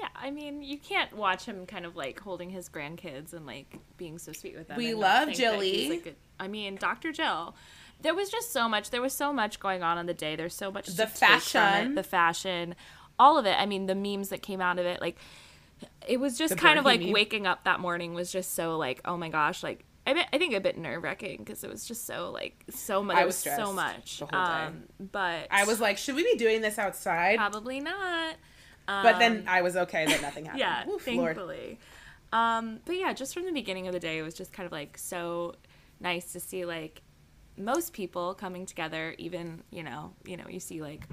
Yeah, 0.00 0.08
I 0.16 0.30
mean, 0.30 0.62
you 0.62 0.78
can't 0.78 1.14
watch 1.14 1.44
him 1.44 1.64
kind 1.66 1.86
of 1.86 1.94
like 1.94 2.18
holding 2.18 2.50
his 2.50 2.68
grandkids 2.68 3.32
and 3.32 3.46
like 3.46 3.78
being 3.96 4.18
so 4.18 4.32
sweet 4.32 4.56
with 4.56 4.68
them. 4.68 4.76
We 4.78 4.94
love 4.94 5.28
not 5.28 5.36
think 5.36 5.38
that 5.38 5.62
he's 5.62 5.82
Jilly. 5.86 5.98
a 5.98 6.00
good- 6.02 6.16
I 6.40 6.48
mean, 6.48 6.74
Dr. 6.76 7.12
Jill. 7.12 7.54
There 8.00 8.14
was 8.14 8.28
just 8.30 8.50
so 8.52 8.68
much. 8.68 8.90
There 8.90 9.00
was 9.02 9.12
so 9.12 9.32
much 9.32 9.60
going 9.60 9.84
on 9.84 9.96
on 9.98 10.06
the 10.06 10.14
day. 10.14 10.34
There's 10.34 10.54
so 10.56 10.72
much 10.72 10.86
The 10.88 11.06
from 11.06 11.34
it, 11.34 11.42
fashion. 11.42 11.94
the 11.94 12.02
fashion, 12.02 12.74
all 13.16 13.38
of 13.38 13.46
it. 13.46 13.54
I 13.60 13.64
mean, 13.66 13.86
the 13.86 13.94
memes 13.94 14.30
that 14.30 14.42
came 14.42 14.60
out 14.60 14.80
of 14.80 14.86
it, 14.86 15.00
like 15.00 15.16
it 16.08 16.18
was 16.18 16.38
just 16.38 16.56
kind 16.56 16.78
of 16.78 16.84
like 16.84 17.00
waking 17.04 17.46
up 17.46 17.64
that 17.64 17.80
morning 17.80 18.14
was 18.14 18.30
just 18.30 18.54
so 18.54 18.76
like, 18.76 19.00
oh 19.04 19.16
my 19.16 19.28
gosh, 19.28 19.62
like. 19.62 19.84
I, 20.04 20.14
bet, 20.14 20.28
I 20.32 20.38
think 20.38 20.52
a 20.52 20.60
bit 20.60 20.76
nerve 20.76 21.00
wracking 21.04 21.38
because 21.38 21.62
it 21.62 21.70
was 21.70 21.84
just 21.86 22.06
so 22.06 22.32
like 22.32 22.64
so 22.70 23.04
much. 23.04 23.16
I 23.16 23.24
was 23.24 23.44
was 23.44 23.54
so 23.54 23.72
much. 23.72 24.18
the 24.18 24.26
whole 24.26 24.44
day. 24.46 24.50
Um, 24.64 24.82
but 25.12 25.46
I 25.48 25.62
was 25.64 25.80
like, 25.80 25.96
should 25.96 26.16
we 26.16 26.24
be 26.24 26.36
doing 26.36 26.60
this 26.60 26.76
outside? 26.76 27.36
probably 27.36 27.78
not. 27.78 28.34
but 28.88 29.20
then 29.20 29.44
I 29.46 29.62
was 29.62 29.76
okay 29.76 30.06
that 30.06 30.20
nothing 30.20 30.44
happened. 30.46 30.58
yeah 30.58 30.88
Oof, 30.88 31.02
thankfully 31.02 31.78
um 32.32 32.80
but 32.84 32.96
yeah 32.96 33.12
just 33.12 33.34
from 33.34 33.44
the 33.44 33.52
beginning 33.52 33.86
of 33.86 33.92
the 33.92 34.00
day 34.00 34.18
it 34.18 34.22
was 34.22 34.34
just 34.34 34.52
kind 34.52 34.66
of 34.66 34.72
like 34.72 34.96
so 34.98 35.54
nice 36.00 36.32
to 36.32 36.40
see 36.40 36.64
like 36.64 37.02
most 37.56 37.92
people 37.92 38.34
coming 38.34 38.64
together 38.66 39.14
even 39.18 39.62
you 39.70 39.82
know 39.82 40.12
you 40.24 40.36
know 40.36 40.48
you 40.48 40.58
see 40.58 40.80
like 40.80 41.06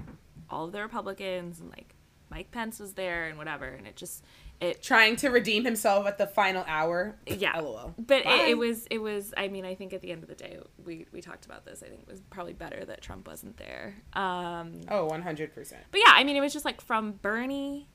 all 0.48 0.64
of 0.64 0.72
the 0.72 0.80
republicans 0.80 1.60
and 1.60 1.70
like 1.70 1.94
mike 2.30 2.50
pence 2.50 2.80
was 2.80 2.94
there 2.94 3.28
and 3.28 3.36
whatever 3.38 3.66
and 3.66 3.86
it 3.86 3.96
just 3.96 4.24
it 4.60 4.82
Trying 4.82 5.16
to 5.16 5.28
redeem 5.30 5.64
himself 5.64 6.06
at 6.06 6.18
the 6.18 6.26
final 6.26 6.64
hour. 6.66 7.16
yeah 7.26 7.58
LOL. 7.58 7.94
but 7.98 8.26
it, 8.26 8.48
it 8.50 8.58
was 8.58 8.86
it 8.90 8.98
was 8.98 9.32
i 9.36 9.48
mean 9.48 9.64
i 9.64 9.74
think 9.74 9.92
at 9.92 10.00
the 10.02 10.10
end 10.12 10.22
of 10.22 10.28
the 10.28 10.34
day 10.34 10.58
we 10.84 11.06
we 11.12 11.20
talked 11.20 11.46
about 11.46 11.64
this 11.64 11.82
i 11.82 11.88
think 11.88 12.02
it 12.02 12.08
was 12.08 12.20
probably 12.30 12.52
better 12.52 12.84
that 12.84 13.00
trump 13.00 13.26
wasn't 13.26 13.56
there 13.56 13.94
um 14.14 14.80
Oh, 14.88 15.08
100%. 15.10 15.54
But 15.90 16.00
yeah, 16.04 16.12
I 16.14 16.24
mean, 16.24 16.36
it 16.36 16.40
was 16.40 16.52
just 16.52 16.64
like 16.64 16.80
from 16.80 17.12
Bernie 17.12 17.88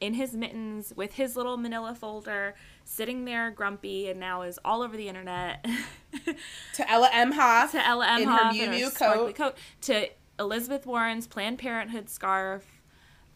in 0.00 0.14
his 0.14 0.32
mittens 0.34 0.92
with 0.96 1.12
his 1.12 1.36
little 1.36 1.56
manila 1.58 1.94
folder, 1.94 2.54
sitting 2.84 3.24
there 3.26 3.50
grumpy, 3.50 4.08
and 4.08 4.18
now 4.18 4.42
is 4.42 4.58
all 4.64 4.82
over 4.82 4.96
the 4.96 5.08
internet. 5.08 5.64
To 6.74 6.90
Ella 6.90 7.08
Emhoff. 7.12 7.70
to 7.72 7.86
Ella 7.86 8.18
in 8.20 8.26
her 8.28 8.50
Miu 8.52 8.90
sparkly 8.90 9.32
coat. 9.32 9.54
coat. 9.54 9.56
To 9.82 10.08
Elizabeth 10.38 10.86
Warren's 10.86 11.26
Planned 11.26 11.58
Parenthood 11.58 12.08
scarf. 12.08 12.79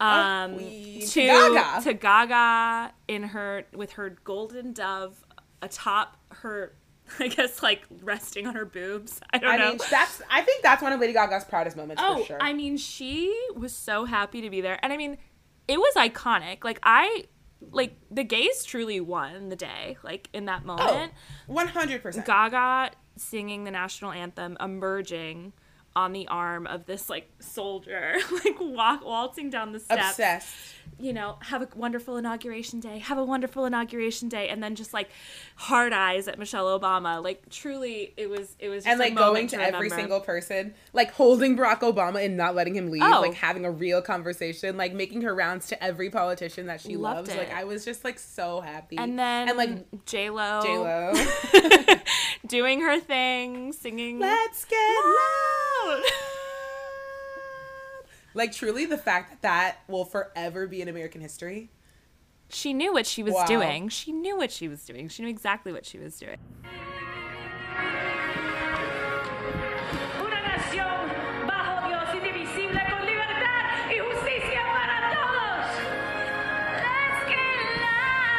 Um, 0.01 0.55
queen. 0.55 1.07
to 1.07 1.27
Gaga. 1.27 1.85
to 1.85 1.95
Gaga 1.95 2.95
in 3.09 3.23
her 3.25 3.65
with 3.75 3.93
her 3.93 4.17
golden 4.25 4.73
dove 4.73 5.25
atop 5.63 6.17
her, 6.31 6.75
I 7.19 7.29
guess 7.29 7.63
like 7.63 7.83
resting 8.03 8.47
on 8.47 8.55
her 8.55 8.65
boobs. 8.65 9.21
I 9.31 9.39
don't 9.39 9.51
I 9.51 9.57
know. 9.57 9.69
mean, 9.71 9.79
that's. 9.91 10.21
I 10.31 10.43
think 10.43 10.63
that's 10.63 10.83
one 10.83 10.93
of 10.93 11.01
Lady 11.01 11.13
Gaga's 11.13 11.45
proudest 11.45 11.77
moments 11.77 12.03
oh, 12.05 12.19
for 12.19 12.27
sure. 12.27 12.39
I 12.41 12.53
mean, 12.53 12.77
she 12.77 13.35
was 13.55 13.73
so 13.73 14.05
happy 14.05 14.41
to 14.41 14.51
be 14.51 14.61
there, 14.61 14.79
and 14.83 14.93
I 14.93 14.97
mean, 14.97 15.17
it 15.69 15.79
was 15.79 15.95
iconic. 15.95 16.65
Like 16.65 16.81
I, 16.83 17.25
like 17.71 17.97
the 18.11 18.25
gays 18.25 18.65
truly 18.65 19.01
won 19.01 19.49
the 19.49 19.57
day. 19.57 19.97
Like 20.03 20.29
in 20.33 20.47
that 20.47 20.63
oh, 20.65 20.77
moment. 20.77 21.13
one 21.47 21.69
hundred 21.69 22.03
percent. 22.03 22.27
Gaga 22.27 22.91
singing 23.17 23.65
the 23.65 23.71
national 23.71 24.11
anthem, 24.11 24.57
emerging 24.61 25.53
on 25.97 26.13
the 26.13 26.27
arm 26.29 26.67
of 26.67 26.87
this 26.87 27.09
like 27.09 27.31
soldier, 27.41 28.17
like 28.45 28.57
walk 28.61 29.05
waltzing 29.05 29.51
down 29.51 29.73
the 29.73 29.81
steps. 29.81 30.11
Obsessed. 30.11 30.57
You 31.05 31.13
know, 31.13 31.37
have 31.43 31.61
a 31.61 31.69
wonderful 31.77 32.17
inauguration 32.17 32.81
day. 32.81 32.99
Have 33.01 33.19
a 33.19 33.25
wonderful 33.25 33.67
inauguration 33.67 34.31
day, 34.31 34.49
and 34.49 34.63
then 34.63 34.75
just 34.75 34.95
like 34.95 35.11
hard 35.55 35.93
eyes 35.93 36.29
at 36.29 36.39
Michelle 36.39 36.81
Obama. 36.81 37.23
Like 37.23 37.51
truly, 37.51 38.15
it 38.17 38.31
was 38.31 38.57
it 38.59 38.71
was 38.71 38.85
just 38.85 38.89
and 38.91 38.99
like 38.99 39.15
going 39.15 39.47
to 39.49 39.61
every 39.61 39.91
single 39.91 40.21
person, 40.21 40.73
like 40.95 41.13
holding 41.13 41.59
Barack 41.59 41.81
Obama 41.81 42.25
and 42.25 42.39
not 42.39 42.55
letting 42.55 42.75
him 42.75 42.91
leave, 42.91 43.03
Oh. 43.05 43.21
like 43.21 43.35
having 43.35 43.67
a 43.67 43.71
real 43.71 44.01
conversation, 44.01 44.79
like 44.79 44.95
making 44.95 45.21
her 45.23 45.35
rounds 45.35 45.67
to 45.69 45.85
every 45.85 46.09
politician 46.09 46.69
that 46.69 46.81
she 46.81 46.97
Loved 46.97 47.29
loves. 47.29 47.29
it. 47.29 47.37
Like 47.37 47.53
I 47.53 47.65
was 47.65 47.85
just 47.85 48.03
like 48.03 48.19
so 48.19 48.63
happy. 48.63 48.97
And 48.97 49.19
then 49.19 49.51
and 49.51 49.59
like 49.59 50.07
J 50.07 50.31
Lo, 50.31 50.63
J 50.63 50.79
Lo, 50.79 51.13
doing 52.47 52.81
her 52.81 52.99
thing, 52.99 53.73
singing. 53.73 54.21
let's 54.21 54.65
get 54.65 54.79
loud. 54.79 56.03
Like 58.35 58.53
truly, 58.53 58.85
the 58.85 58.99
fact 58.99 59.31
that 59.31 59.43
that 59.43 59.79
will 59.89 60.05
forever 60.05 60.67
be 60.67 60.83
in 60.83 60.89
American 60.89 61.21
history. 61.21 61.71
She 62.49 62.73
knew 62.73 62.93
what 62.93 63.07
she 63.07 63.23
was 63.23 63.35
Wow. 63.35 63.47
doing. 63.47 63.89
She 63.89 64.13
knew 64.13 64.37
what 64.37 64.51
she 64.53 64.69
was 64.69 64.85
doing. 64.85 65.09
She 65.09 65.23
knew 65.23 65.29
exactly 65.29 65.73
what 65.73 65.87
she 65.87 65.99
was 65.99 66.19
doing. 66.19 66.39
Una 70.21 70.41
nación 70.43 71.09
bajo 71.47 71.89
Dios 71.89 72.15
indivisible 72.15 72.81
con 72.91 73.07
libertad 73.07 73.91
y 73.91 73.99
justicia 73.99 74.63
para 74.63 75.15
todos. 75.15 75.67
Let's 76.83 77.29
get 77.31 77.81
loud. 77.81 78.31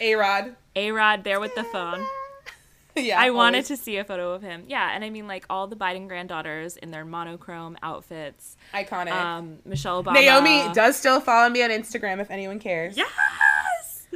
A 0.00 0.14
Rod. 0.16 0.56
A 0.76 0.90
Rod 0.92 1.24
there 1.24 1.40
with 1.40 1.54
the 1.54 1.64
phone. 1.64 2.04
yeah, 2.96 3.20
I 3.20 3.30
wanted 3.30 3.58
always 3.58 3.68
to 3.68 3.76
see 3.76 3.96
a 3.96 4.04
photo 4.04 4.32
of 4.32 4.42
him. 4.42 4.64
Yeah, 4.68 4.90
and 4.94 5.04
I 5.04 5.10
mean 5.10 5.26
like 5.26 5.44
all 5.50 5.66
the 5.66 5.76
Biden 5.76 6.08
granddaughters 6.08 6.76
in 6.76 6.90
their 6.90 7.04
monochrome 7.04 7.76
outfits. 7.82 8.56
iconic. 8.72 9.12
Um, 9.12 9.58
Michelle 9.64 10.02
Obama. 10.02 10.14
Naomi 10.14 10.72
does 10.72 10.96
still 10.96 11.20
follow 11.20 11.48
me 11.48 11.62
on 11.62 11.70
Instagram 11.70 12.20
if 12.20 12.30
anyone 12.30 12.58
cares. 12.58 12.96
Yes. 12.96 14.06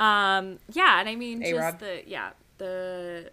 Um. 0.00 0.58
Yeah, 0.72 1.00
and 1.00 1.08
I 1.08 1.14
mean 1.14 1.42
A-Rod. 1.44 1.72
just 1.72 1.78
the 1.80 2.02
yeah 2.06 2.30
the 2.58 3.30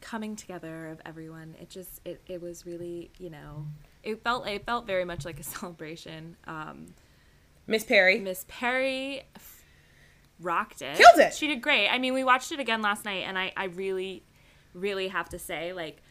coming 0.00 0.36
together 0.36 0.88
of 0.88 1.00
everyone. 1.06 1.54
It 1.60 1.70
just 1.70 2.00
it 2.04 2.20
it 2.26 2.42
was 2.42 2.66
really 2.66 3.10
you 3.18 3.30
know 3.30 3.66
it 4.02 4.22
felt 4.22 4.46
it 4.46 4.64
felt 4.66 4.86
very 4.86 5.04
much 5.04 5.24
like 5.24 5.38
a 5.40 5.42
celebration. 5.58 6.36
Um, 6.46 6.86
Miss 7.66 7.84
Perry. 7.84 8.18
Miss 8.18 8.44
Perry 8.48 9.22
rocked 10.40 10.82
it. 10.82 10.96
Killed 10.96 11.18
it. 11.18 11.34
She 11.34 11.46
did 11.46 11.60
great. 11.62 11.88
I 11.88 11.98
mean, 11.98 12.14
we 12.14 12.24
watched 12.24 12.52
it 12.52 12.60
again 12.60 12.82
last 12.82 13.04
night, 13.04 13.24
and 13.26 13.38
I, 13.38 13.52
I 13.56 13.64
really, 13.66 14.22
really 14.74 15.08
have 15.08 15.28
to 15.30 15.38
say, 15.38 15.72
like, 15.72 16.02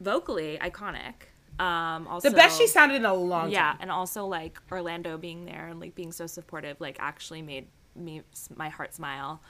vocally 0.00 0.58
iconic. 0.60 1.14
Um, 1.58 2.08
also 2.08 2.30
the 2.30 2.36
best 2.36 2.56
she 2.58 2.66
sounded 2.66 2.94
in 2.96 3.04
a 3.04 3.12
long 3.12 3.50
Yeah, 3.50 3.58
time. 3.60 3.76
Yeah, 3.76 3.82
and 3.82 3.90
also 3.90 4.24
like 4.24 4.58
Orlando 4.72 5.18
being 5.18 5.44
there 5.44 5.66
and 5.66 5.78
like 5.78 5.94
being 5.94 6.10
so 6.10 6.26
supportive, 6.26 6.80
like 6.80 6.96
actually 7.00 7.42
made 7.42 7.66
me 7.94 8.22
my 8.56 8.70
heart 8.70 8.94
smile. 8.94 9.42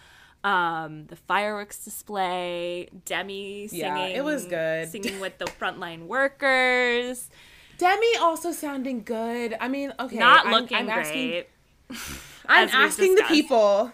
Um, 0.42 1.04
the 1.06 1.14
fireworks 1.14 1.84
display, 1.84 2.88
Demi 3.04 3.68
singing, 3.68 3.84
Yeah, 3.84 4.06
it 4.06 4.24
was 4.24 4.44
good. 4.46 4.88
singing 4.88 5.20
with 5.20 5.38
the 5.38 5.44
frontline 5.44 6.06
workers, 6.06 7.28
Demi 7.78 8.16
also 8.16 8.50
sounding 8.50 9.04
good. 9.04 9.54
I 9.60 9.68
mean, 9.68 9.92
okay. 10.00 10.18
not 10.18 10.46
I'm- 10.46 10.54
looking 10.62 10.78
I'm 10.78 10.88
asking, 10.90 11.28
great. 11.30 11.48
I'm 12.48 12.68
asking 12.72 13.14
the 13.14 13.24
people. 13.28 13.92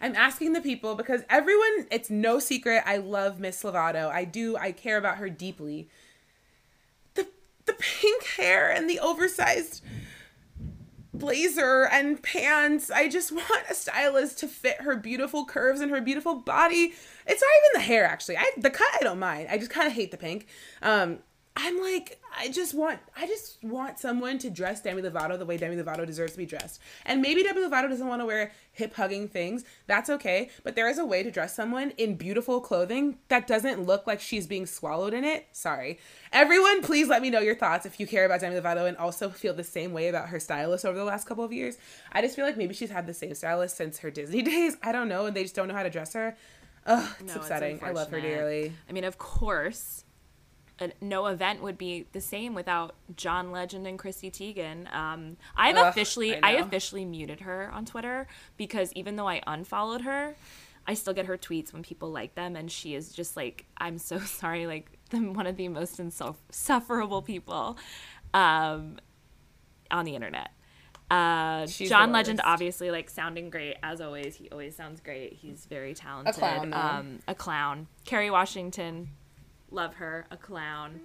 I'm 0.00 0.16
asking 0.16 0.54
the 0.54 0.60
people 0.60 0.94
because 0.94 1.22
everyone, 1.28 1.86
it's 1.90 2.08
no 2.08 2.38
secret. 2.38 2.82
I 2.86 2.96
love 2.96 3.38
Miss 3.38 3.62
Lovato. 3.62 4.10
I 4.10 4.24
do. 4.24 4.56
I 4.56 4.72
care 4.72 4.96
about 4.96 5.18
her 5.18 5.28
deeply. 5.28 5.88
The 7.14 7.28
the 7.66 7.74
pink 7.74 8.24
hair 8.24 8.70
and 8.70 8.88
the 8.88 8.98
oversized 8.98 9.82
blazer 11.12 11.86
and 11.86 12.22
pants. 12.22 12.90
I 12.90 13.08
just 13.08 13.30
want 13.32 13.64
a 13.68 13.74
stylist 13.74 14.38
to 14.38 14.48
fit 14.48 14.80
her 14.80 14.96
beautiful 14.96 15.44
curves 15.44 15.80
and 15.80 15.90
her 15.90 16.00
beautiful 16.00 16.36
body. 16.36 16.94
It's 17.26 17.42
not 17.42 17.50
even 17.58 17.74
the 17.74 17.86
hair 17.86 18.04
actually. 18.06 18.38
I 18.38 18.50
the 18.56 18.70
cut 18.70 18.88
I 18.98 19.04
don't 19.04 19.18
mind. 19.18 19.48
I 19.50 19.58
just 19.58 19.70
kind 19.70 19.86
of 19.86 19.92
hate 19.92 20.10
the 20.10 20.16
pink. 20.16 20.46
Um 20.82 21.18
I'm 21.62 21.80
like 21.80 22.18
I 22.38 22.48
just 22.48 22.74
want 22.74 23.00
I 23.16 23.26
just 23.26 23.62
want 23.62 23.98
someone 23.98 24.38
to 24.38 24.50
dress 24.50 24.80
Demi 24.80 25.02
Lovato 25.02 25.38
the 25.38 25.44
way 25.44 25.56
Demi 25.56 25.76
Lovato 25.76 26.06
deserves 26.06 26.32
to 26.32 26.38
be 26.38 26.46
dressed. 26.46 26.80
And 27.04 27.20
maybe 27.20 27.42
Demi 27.42 27.60
Lovato 27.60 27.88
doesn't 27.88 28.06
want 28.06 28.22
to 28.22 28.26
wear 28.26 28.52
hip 28.72 28.94
hugging 28.94 29.28
things. 29.28 29.64
That's 29.86 30.08
okay, 30.08 30.50
but 30.64 30.74
there 30.74 30.88
is 30.88 30.98
a 30.98 31.04
way 31.04 31.22
to 31.22 31.30
dress 31.30 31.54
someone 31.54 31.90
in 31.98 32.14
beautiful 32.14 32.60
clothing 32.60 33.18
that 33.28 33.46
doesn't 33.46 33.84
look 33.84 34.06
like 34.06 34.20
she's 34.20 34.46
being 34.46 34.64
swallowed 34.64 35.12
in 35.12 35.24
it. 35.24 35.48
Sorry. 35.52 35.98
Everyone, 36.32 36.82
please 36.82 37.08
let 37.08 37.20
me 37.20 37.28
know 37.28 37.40
your 37.40 37.56
thoughts 37.56 37.84
if 37.84 38.00
you 38.00 38.06
care 38.06 38.24
about 38.24 38.40
Demi 38.40 38.56
Lovato 38.56 38.88
and 38.88 38.96
also 38.96 39.28
feel 39.28 39.52
the 39.52 39.64
same 39.64 39.92
way 39.92 40.08
about 40.08 40.28
her 40.28 40.40
stylist 40.40 40.84
over 40.84 40.96
the 40.96 41.04
last 41.04 41.26
couple 41.26 41.44
of 41.44 41.52
years. 41.52 41.76
I 42.12 42.22
just 42.22 42.36
feel 42.36 42.46
like 42.46 42.56
maybe 42.56 42.74
she's 42.74 42.90
had 42.90 43.06
the 43.06 43.14
same 43.14 43.34
stylist 43.34 43.76
since 43.76 43.98
her 43.98 44.10
Disney 44.10 44.40
days. 44.42 44.76
I 44.82 44.92
don't 44.92 45.08
know, 45.08 45.26
and 45.26 45.36
they 45.36 45.42
just 45.42 45.54
don't 45.54 45.68
know 45.68 45.74
how 45.74 45.82
to 45.82 45.90
dress 45.90 46.14
her. 46.14 46.36
Ugh, 46.86 47.08
it's 47.20 47.20
No, 47.20 47.26
it's 47.26 47.36
upsetting. 47.36 47.80
I 47.82 47.90
love 47.90 48.10
her 48.10 48.20
dearly. 48.20 48.72
I 48.88 48.92
mean, 48.92 49.04
of 49.04 49.18
course, 49.18 50.04
a, 50.80 50.90
no 51.00 51.26
event 51.26 51.62
would 51.62 51.78
be 51.78 52.06
the 52.12 52.20
same 52.20 52.54
without 52.54 52.94
John 53.16 53.50
Legend 53.52 53.86
and 53.86 53.98
Chrissy 53.98 54.30
Teigen. 54.30 54.92
Um, 54.94 55.36
I've 55.56 55.76
Ugh, 55.76 55.86
officially, 55.86 56.36
I 56.42 56.50
I, 56.50 56.52
officially 56.52 57.04
muted 57.04 57.40
her 57.40 57.70
on 57.72 57.84
Twitter 57.84 58.26
because 58.56 58.92
even 58.94 59.16
though 59.16 59.28
I 59.28 59.42
unfollowed 59.46 60.02
her, 60.02 60.34
I 60.86 60.94
still 60.94 61.12
get 61.12 61.26
her 61.26 61.36
tweets 61.36 61.72
when 61.72 61.82
people 61.82 62.10
like 62.10 62.34
them, 62.34 62.56
and 62.56 62.70
she 62.70 62.94
is 62.94 63.12
just 63.12 63.36
like, 63.36 63.66
I'm 63.78 63.98
so 63.98 64.18
sorry, 64.20 64.66
like 64.66 64.90
the, 65.10 65.18
one 65.18 65.46
of 65.46 65.56
the 65.56 65.68
most 65.68 66.00
insufferable 66.00 67.22
people 67.22 67.76
um, 68.34 68.96
on 69.90 70.04
the 70.04 70.14
internet. 70.14 70.50
Uh, 71.10 71.66
John 71.66 72.12
Legend, 72.12 72.40
obviously, 72.44 72.92
like 72.92 73.10
sounding 73.10 73.50
great 73.50 73.76
as 73.82 74.00
always. 74.00 74.36
He 74.36 74.48
always 74.50 74.76
sounds 74.76 75.00
great. 75.00 75.32
He's 75.32 75.66
very 75.66 75.92
talented. 75.92 76.36
A 76.36 76.38
clown, 76.38 76.72
um, 76.72 77.18
a 77.26 77.34
clown. 77.34 77.88
Kerry 78.04 78.30
Washington, 78.30 79.08
love 79.70 79.94
her. 79.94 80.26
A 80.30 80.36
clown. 80.36 81.00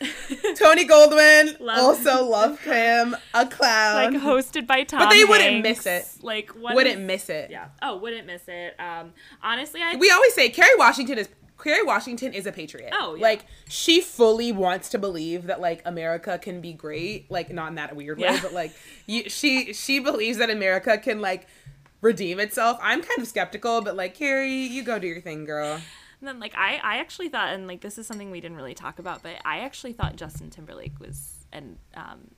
Tony 0.56 0.84
Goldwyn, 0.86 1.60
Love- 1.60 1.78
also 1.78 2.24
love 2.24 2.58
him. 2.60 3.14
A 3.34 3.46
clown. 3.46 4.12
Like 4.12 4.22
hosted 4.22 4.66
by 4.66 4.82
Tom. 4.82 4.98
But 5.00 5.10
they 5.10 5.24
wouldn't 5.24 5.62
miss 5.62 5.86
it. 5.86 6.04
Like 6.22 6.50
what 6.50 6.74
Wouldn't 6.74 7.00
is- 7.00 7.06
miss 7.06 7.28
it. 7.28 7.50
Yeah. 7.50 7.68
Oh, 7.82 7.96
wouldn't 7.98 8.26
miss 8.26 8.42
it. 8.48 8.74
Um, 8.80 9.12
honestly, 9.42 9.80
I 9.80 9.94
we 9.96 10.10
always 10.10 10.34
say 10.34 10.48
Kerry 10.48 10.74
Washington 10.76 11.18
is 11.18 11.28
Kerry 11.62 11.84
Washington 11.84 12.34
is 12.34 12.46
a 12.46 12.52
patriot. 12.52 12.92
Oh, 12.92 13.14
yeah. 13.14 13.22
Like 13.22 13.46
she 13.68 14.00
fully 14.00 14.50
wants 14.50 14.88
to 14.90 14.98
believe 14.98 15.44
that 15.46 15.60
like 15.60 15.80
America 15.84 16.36
can 16.36 16.60
be 16.60 16.72
great, 16.72 17.30
like 17.30 17.52
not 17.52 17.68
in 17.68 17.76
that 17.76 17.94
weird 17.94 18.18
way, 18.18 18.24
Yeah. 18.24 18.40
but 18.42 18.52
like 18.52 18.72
you, 19.06 19.28
she 19.30 19.72
she 19.72 20.00
believes 20.00 20.38
that 20.38 20.50
America 20.50 20.98
can 20.98 21.20
like 21.20 21.46
redeem 22.00 22.40
itself. 22.40 22.76
I'm 22.82 23.00
kind 23.02 23.20
of 23.20 23.28
skeptical, 23.28 23.80
but 23.82 23.94
like 23.94 24.14
Kerry, 24.14 24.52
you 24.52 24.82
go 24.82 24.98
do 24.98 25.06
your 25.06 25.20
thing, 25.20 25.44
girl. 25.44 25.80
And 26.22 26.28
then 26.28 26.38
like 26.38 26.54
I, 26.56 26.76
I 26.76 26.96
actually 26.98 27.28
thought, 27.28 27.52
and 27.52 27.66
like 27.66 27.80
this 27.80 27.98
is 27.98 28.06
something 28.06 28.30
we 28.30 28.40
didn't 28.40 28.56
really 28.56 28.74
talk 28.74 29.00
about, 29.00 29.24
but 29.24 29.32
I 29.44 29.58
actually 29.58 29.92
thought 29.92 30.14
Justin 30.14 30.50
Timberlake 30.50 31.00
was 31.00 31.34
and 31.52 31.78
um, 31.96 32.30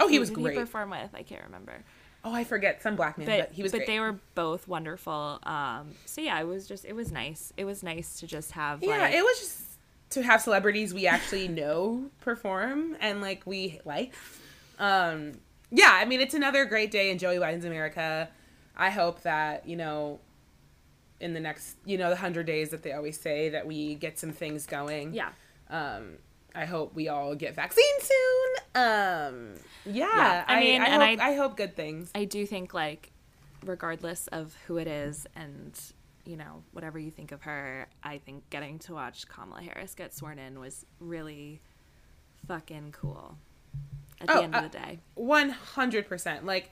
Oh, 0.00 0.08
he 0.08 0.18
was 0.18 0.30
great. 0.30 0.54
He 0.54 0.58
perform 0.58 0.88
with 0.88 1.10
I 1.14 1.22
can't 1.22 1.44
remember, 1.44 1.84
Oh, 2.24 2.32
I 2.32 2.44
forget 2.44 2.82
some 2.82 2.96
black 2.96 3.18
man, 3.18 3.26
but 3.26 3.38
but, 3.48 3.52
he 3.52 3.62
was 3.62 3.72
but 3.72 3.78
great. 3.78 3.88
they 3.88 4.00
were 4.00 4.18
both 4.34 4.66
wonderful. 4.66 5.38
Um, 5.42 5.90
so 6.06 6.22
yeah, 6.22 6.40
it 6.40 6.46
was 6.46 6.66
just 6.66 6.86
it 6.86 6.94
was 6.94 7.12
nice. 7.12 7.52
It 7.58 7.66
was 7.66 7.82
nice 7.82 8.20
to 8.20 8.26
just 8.26 8.52
have 8.52 8.82
yeah, 8.82 8.98
like 8.98 9.14
it 9.14 9.22
was 9.22 9.38
just 9.38 9.62
to 10.10 10.22
have 10.22 10.40
celebrities 10.40 10.94
we 10.94 11.06
actually 11.06 11.48
know 11.48 12.06
perform 12.20 12.96
and 13.00 13.20
like 13.20 13.46
we 13.46 13.80
like. 13.84 14.14
Um, 14.78 15.32
yeah, 15.70 15.90
I 15.92 16.06
mean 16.06 16.22
it's 16.22 16.34
another 16.34 16.64
great 16.64 16.90
day 16.90 17.10
in 17.10 17.18
Joey 17.18 17.36
Biden's 17.36 17.66
America. 17.66 18.30
I 18.76 18.88
hope 18.90 19.22
that 19.22 19.68
you 19.68 19.76
know, 19.76 20.20
in 21.20 21.34
the 21.34 21.40
next 21.40 21.76
you 21.84 21.98
know 21.98 22.10
the 22.10 22.16
hundred 22.16 22.46
days 22.46 22.70
that 22.70 22.82
they 22.82 22.92
always 22.92 23.20
say 23.20 23.48
that 23.50 23.66
we 23.66 23.94
get 23.94 24.18
some 24.18 24.32
things 24.32 24.66
going. 24.66 25.12
yeah. 25.14 25.30
Um, 25.68 26.14
I 26.54 26.64
hope 26.64 26.94
we 26.96 27.08
all 27.08 27.36
get 27.36 27.54
vaccines 27.54 28.02
soon. 28.02 28.82
Um, 28.82 29.54
yeah, 29.86 30.06
Yeah, 30.16 30.44
I 30.48 30.56
I, 30.56 30.60
mean, 30.60 30.82
I, 30.82 30.86
and 30.86 31.02
hope, 31.20 31.20
I- 31.24 31.30
I 31.30 31.34
hope 31.36 31.56
good 31.56 31.76
things. 31.76 32.10
I 32.14 32.24
do 32.24 32.44
think 32.44 32.74
like 32.74 33.12
regardless 33.64 34.26
of 34.28 34.56
who 34.66 34.78
it 34.78 34.88
is 34.88 35.26
and 35.36 35.78
you 36.24 36.36
know, 36.36 36.62
whatever 36.72 36.98
you 36.98 37.10
think 37.10 37.30
of 37.32 37.42
her, 37.42 37.86
I 38.02 38.18
think 38.18 38.48
getting 38.50 38.78
to 38.80 38.94
watch 38.94 39.26
Kamala 39.28 39.62
Harris 39.62 39.94
get 39.94 40.12
sworn 40.14 40.38
in 40.38 40.58
was 40.60 40.84
really 40.98 41.60
fucking 42.46 42.92
cool. 42.98 43.36
At 44.20 44.26
the 44.26 44.38
Oh, 44.38 44.42
end 44.42 44.54
uh, 44.54 44.58
of 44.58 44.72
the 44.72 44.78
day, 44.78 44.98
One 45.14 45.50
hundred 45.50 46.08
percent. 46.08 46.44
Like, 46.44 46.70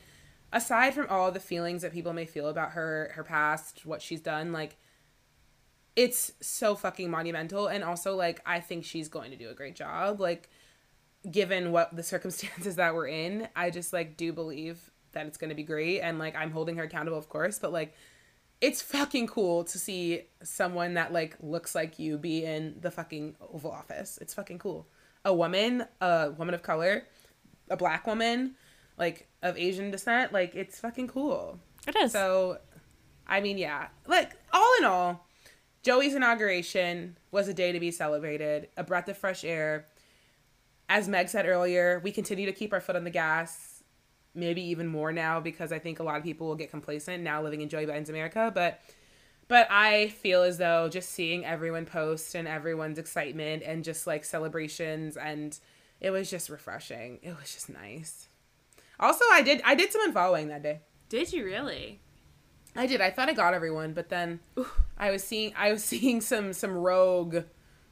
aside 0.53 0.94
from 0.94 1.07
all 1.11 1.30
the 1.30 1.40
feelings 1.40 1.82
that 1.82 1.92
people 1.92 2.12
may 2.12 2.24
feel 2.24 2.49
about 2.49 2.72
her, 2.72 3.12
her 3.14 3.24
past, 3.24 3.84
what 3.84 4.03
she's 4.03 4.20
done, 4.20 4.53
like, 4.53 4.76
it's 5.96 6.32
so 6.40 6.74
fucking 6.74 7.11
monumental. 7.11 7.66
And 7.66 7.82
also, 7.82 8.14
like, 8.14 8.40
I 8.46 8.61
think 8.61 8.84
she's 8.84 9.09
going 9.09 9.30
to 9.32 9.36
do 9.36 9.51
a 9.51 9.55
great 9.55 9.74
job. 9.74 10.20
Like, 10.20 10.49
given 11.30 11.72
what 11.72 11.94
the 11.94 12.03
circumstances 12.14 12.76
that 12.76 12.94
we're 12.94 13.09
in, 13.09 13.49
I 13.57 13.70
just 13.70 13.92
like 13.92 14.16
do 14.16 14.32
believe 14.32 14.90
that 15.12 15.26
it's 15.26 15.38
going 15.38 15.51
to 15.51 15.57
be 15.57 15.62
great. 15.62 16.01
And 16.01 16.18
like, 16.18 16.36
I'm 16.36 16.51
holding 16.51 16.76
her 16.76 16.84
accountable, 16.84 17.18
of 17.18 17.28
course, 17.28 17.59
but 17.59 17.72
like, 17.72 17.94
it's 18.61 18.82
fucking 18.82 19.28
cool 19.28 19.64
to 19.64 19.78
see 19.78 20.22
someone 20.42 20.94
that 20.94 21.12
like 21.12 21.36
looks 21.40 21.74
like 21.74 21.99
you 21.99 22.18
be 22.18 22.44
in 22.44 22.76
the 22.80 22.90
fucking 22.90 23.36
Oval 23.53 23.70
Office. 23.70 24.18
It's 24.20 24.34
fucking 24.34 24.59
cool. 24.59 24.88
A 25.24 25.32
woman, 25.32 25.84
a 26.01 26.30
woman 26.32 26.55
of 26.55 26.62
color, 26.62 27.05
a 27.70 27.76
black 27.76 28.07
woman, 28.07 28.57
like 28.96 29.28
of 29.43 29.57
Asian 29.57 29.91
descent, 29.91 30.32
like 30.32 30.55
it's 30.55 30.80
fucking 30.80 31.09
cool. 31.09 31.59
it 31.86 31.97
is. 31.97 32.12
So, 32.12 32.59
I 33.26 33.41
mean, 33.41 33.59
yeah, 33.59 33.89
like 34.07 34.32
all 34.53 34.74
in 34.78 34.84
all, 34.84 35.26
Joey's 35.82 36.14
inauguration 36.14 37.16
was 37.30 37.49
a 37.49 37.55
day 37.55 37.72
to 37.72 37.80
be 37.80 37.91
celebrated, 37.91 38.68
a 38.76 38.84
breath 38.84 39.09
of 39.09 39.16
fresh 39.16 39.45
air. 39.45 39.86
As 40.89 41.09
Meg 41.09 41.28
said 41.28 41.47
earlier, 41.47 42.01
we 42.03 42.11
continue 42.11 42.47
to 42.47 42.53
keep 42.53 42.72
our 42.72 42.80
foot 42.80 42.97
on 42.97 43.05
the 43.05 43.11
gas, 43.11 43.82
maybe 44.34 44.62
even 44.62 44.86
more 44.86 45.12
now 45.12 45.41
because 45.41 45.72
I 45.72 45.78
think 45.78 46.01
a 46.01 46.03
lot 46.03 46.16
of 46.16 46.24
people 46.24 46.47
will 46.47 46.57
get 46.57 46.70
complacent 46.70 47.22
now 47.22 47.43
living 47.43 47.61
in 47.61 47.68
Joey 47.68 47.86
Biden's 47.86 48.11
America. 48.11 48.51
But, 48.55 48.80
but 49.47 49.68
I 49.70 50.09
feel 50.09 50.43
as 50.43 50.59
though 50.59 50.89
just 50.89 51.11
seeing 51.11 51.45
everyone 51.45 51.86
post 51.86 52.34
and 52.34 52.49
everyone's 52.49 52.99
excitement 52.99 53.62
and 53.64 53.84
just 53.84 54.07
like 54.07 54.24
celebrations 54.24 55.16
and 55.16 55.59
it 56.01 56.11
was 56.11 56.30
just 56.30 56.49
refreshing. 56.49 57.18
It 57.22 57.36
was 57.39 57.53
just 57.53 57.68
nice. 57.68 58.28
Also, 59.01 59.24
I 59.30 59.42
did 59.42 59.62
I 59.64 59.74
did 59.74 59.92
some 59.92 60.12
unfollowing 60.12 60.49
that 60.49 60.62
day. 60.62 60.80
Did 61.09 61.32
you 61.32 61.44
really? 61.44 62.01
I 62.76 62.86
did. 62.86 63.01
I 63.01 63.11
thought 63.11 63.28
I 63.28 63.32
got 63.32 63.55
everyone, 63.55 63.92
but 63.92 64.09
then 64.09 64.40
I 64.99 65.11
was 65.11 65.24
seeing 65.24 65.53
I 65.57 65.72
was 65.72 65.84
seeing 65.92 66.20
some 66.20 66.53
some 66.53 66.72
rogue 66.76 67.44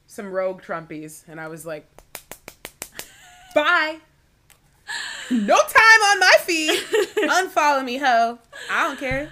some 0.07 0.31
rogue 0.31 0.61
Trumpies, 0.61 1.23
and 1.27 1.39
I 1.39 1.47
was 1.47 1.65
like, 1.65 1.85
bye. 3.53 3.97
No 5.29 5.57
time 5.57 6.01
on 6.11 6.19
my 6.19 6.33
feed. 6.39 6.79
Unfollow 7.17 7.83
me, 7.83 7.97
ho. 7.97 8.39
I 8.71 8.83
don't 8.87 8.97
care. 8.97 9.29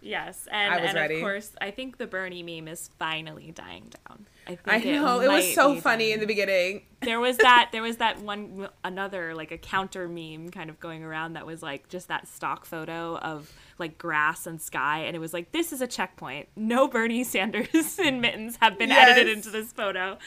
Yes, 0.00 0.48
and, 0.50 0.74
I 0.74 0.80
was 0.80 0.94
and 0.94 1.12
of 1.12 1.20
course, 1.20 1.52
I 1.60 1.70
think 1.70 1.98
the 1.98 2.06
Bernie 2.06 2.42
meme 2.42 2.68
is 2.68 2.90
finally 2.98 3.52
dying 3.52 3.90
down. 4.06 4.26
I, 4.46 4.58
I 4.66 4.78
know. 4.78 5.20
It 5.20 5.28
was 5.28 5.54
so 5.54 5.74
funny 5.80 6.04
dying. 6.04 6.14
in 6.14 6.20
the 6.20 6.26
beginning. 6.26 6.82
there 7.02 7.20
was 7.20 7.36
that 7.38 7.68
there 7.72 7.82
was 7.82 7.98
that 7.98 8.20
one 8.20 8.68
another 8.82 9.34
like 9.34 9.50
a 9.52 9.58
counter 9.58 10.08
meme 10.08 10.50
kind 10.50 10.70
of 10.70 10.78
going 10.80 11.02
around 11.04 11.34
that 11.34 11.46
was 11.46 11.62
like 11.62 11.88
just 11.88 12.08
that 12.08 12.26
stock 12.28 12.64
photo 12.64 13.16
of 13.18 13.52
like 13.78 13.98
grass 13.98 14.46
and 14.46 14.60
sky 14.60 15.00
and 15.00 15.16
it 15.16 15.18
was 15.18 15.32
like 15.32 15.52
this 15.52 15.72
is 15.72 15.80
a 15.80 15.86
checkpoint. 15.86 16.48
No 16.56 16.88
bernie 16.88 17.24
sanders 17.24 17.98
in 18.04 18.20
mittens 18.20 18.56
have 18.60 18.78
been 18.78 18.90
edited 18.90 19.28
into 19.28 19.50
this 19.50 19.72
photo. 19.72 20.18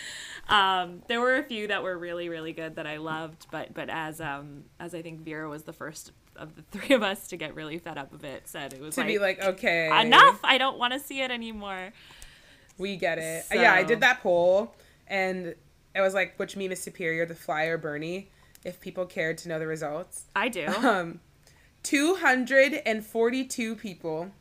Um, 0.49 1.01
there 1.07 1.19
were 1.19 1.35
a 1.35 1.43
few 1.43 1.67
that 1.67 1.83
were 1.83 1.97
really 1.97 2.29
really 2.29 2.53
good 2.53 2.75
that 2.75 2.87
i 2.87 2.97
loved 2.97 3.47
but 3.51 3.73
but 3.73 3.89
as 3.89 4.21
um 4.21 4.63
as 4.79 4.95
i 4.95 5.01
think 5.01 5.19
vera 5.21 5.49
was 5.49 5.63
the 5.63 5.73
first 5.73 6.11
of 6.35 6.55
the 6.55 6.61
three 6.71 6.95
of 6.95 7.03
us 7.03 7.27
to 7.27 7.37
get 7.37 7.55
really 7.55 7.77
fed 7.79 7.97
up 7.97 8.13
of 8.13 8.23
it 8.23 8.47
said 8.47 8.71
it 8.73 8.79
was 8.79 8.95
To 8.95 9.01
like, 9.01 9.07
be 9.07 9.19
like, 9.19 9.43
okay, 9.43 9.87
enough. 10.01 10.39
I 10.43 10.57
don't 10.57 10.77
want 10.77 10.93
to 10.93 10.99
see 10.99 11.21
it 11.21 11.31
anymore 11.31 11.91
We 12.77 12.95
get 12.95 13.17
it. 13.17 13.45
Yeah, 13.53 13.73
I 13.73 13.83
did 13.83 14.01
that 14.01 14.21
poll, 14.21 14.75
and 15.07 15.55
it 15.95 16.01
was 16.01 16.13
like, 16.13 16.37
which 16.37 16.55
meme 16.55 16.71
is 16.71 16.81
superior, 16.81 17.25
the 17.25 17.35
Fly 17.35 17.63
or 17.65 17.77
Bernie? 17.77 18.29
If 18.63 18.79
people 18.81 19.05
cared 19.05 19.37
to 19.39 19.49
know 19.49 19.59
the 19.59 19.67
results. 19.67 20.25
i 20.35 20.49
do 20.49 20.67
Um, 20.83 21.19
242 21.83 23.75
people 23.75 24.31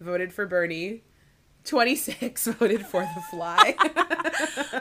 voted 0.00 0.32
for 0.32 0.46
Bernie. 0.46 1.02
26 1.64 2.46
voted 2.58 2.86
for 2.86 3.02
the 3.02 3.20
fly. 3.22 3.74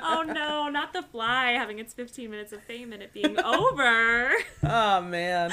oh 0.03 0.24
no 0.26 0.70
not 0.70 0.93
the 0.93 1.01
fly 1.01 1.53
having 1.53 1.80
its 1.80 1.95
15 1.95 2.30
minutes 2.30 2.53
of 2.53 2.62
fame 2.62 2.93
and 2.93 3.01
it 3.01 3.12
being 3.12 3.39
over 3.39 4.32
oh 4.64 5.01
man. 5.01 5.51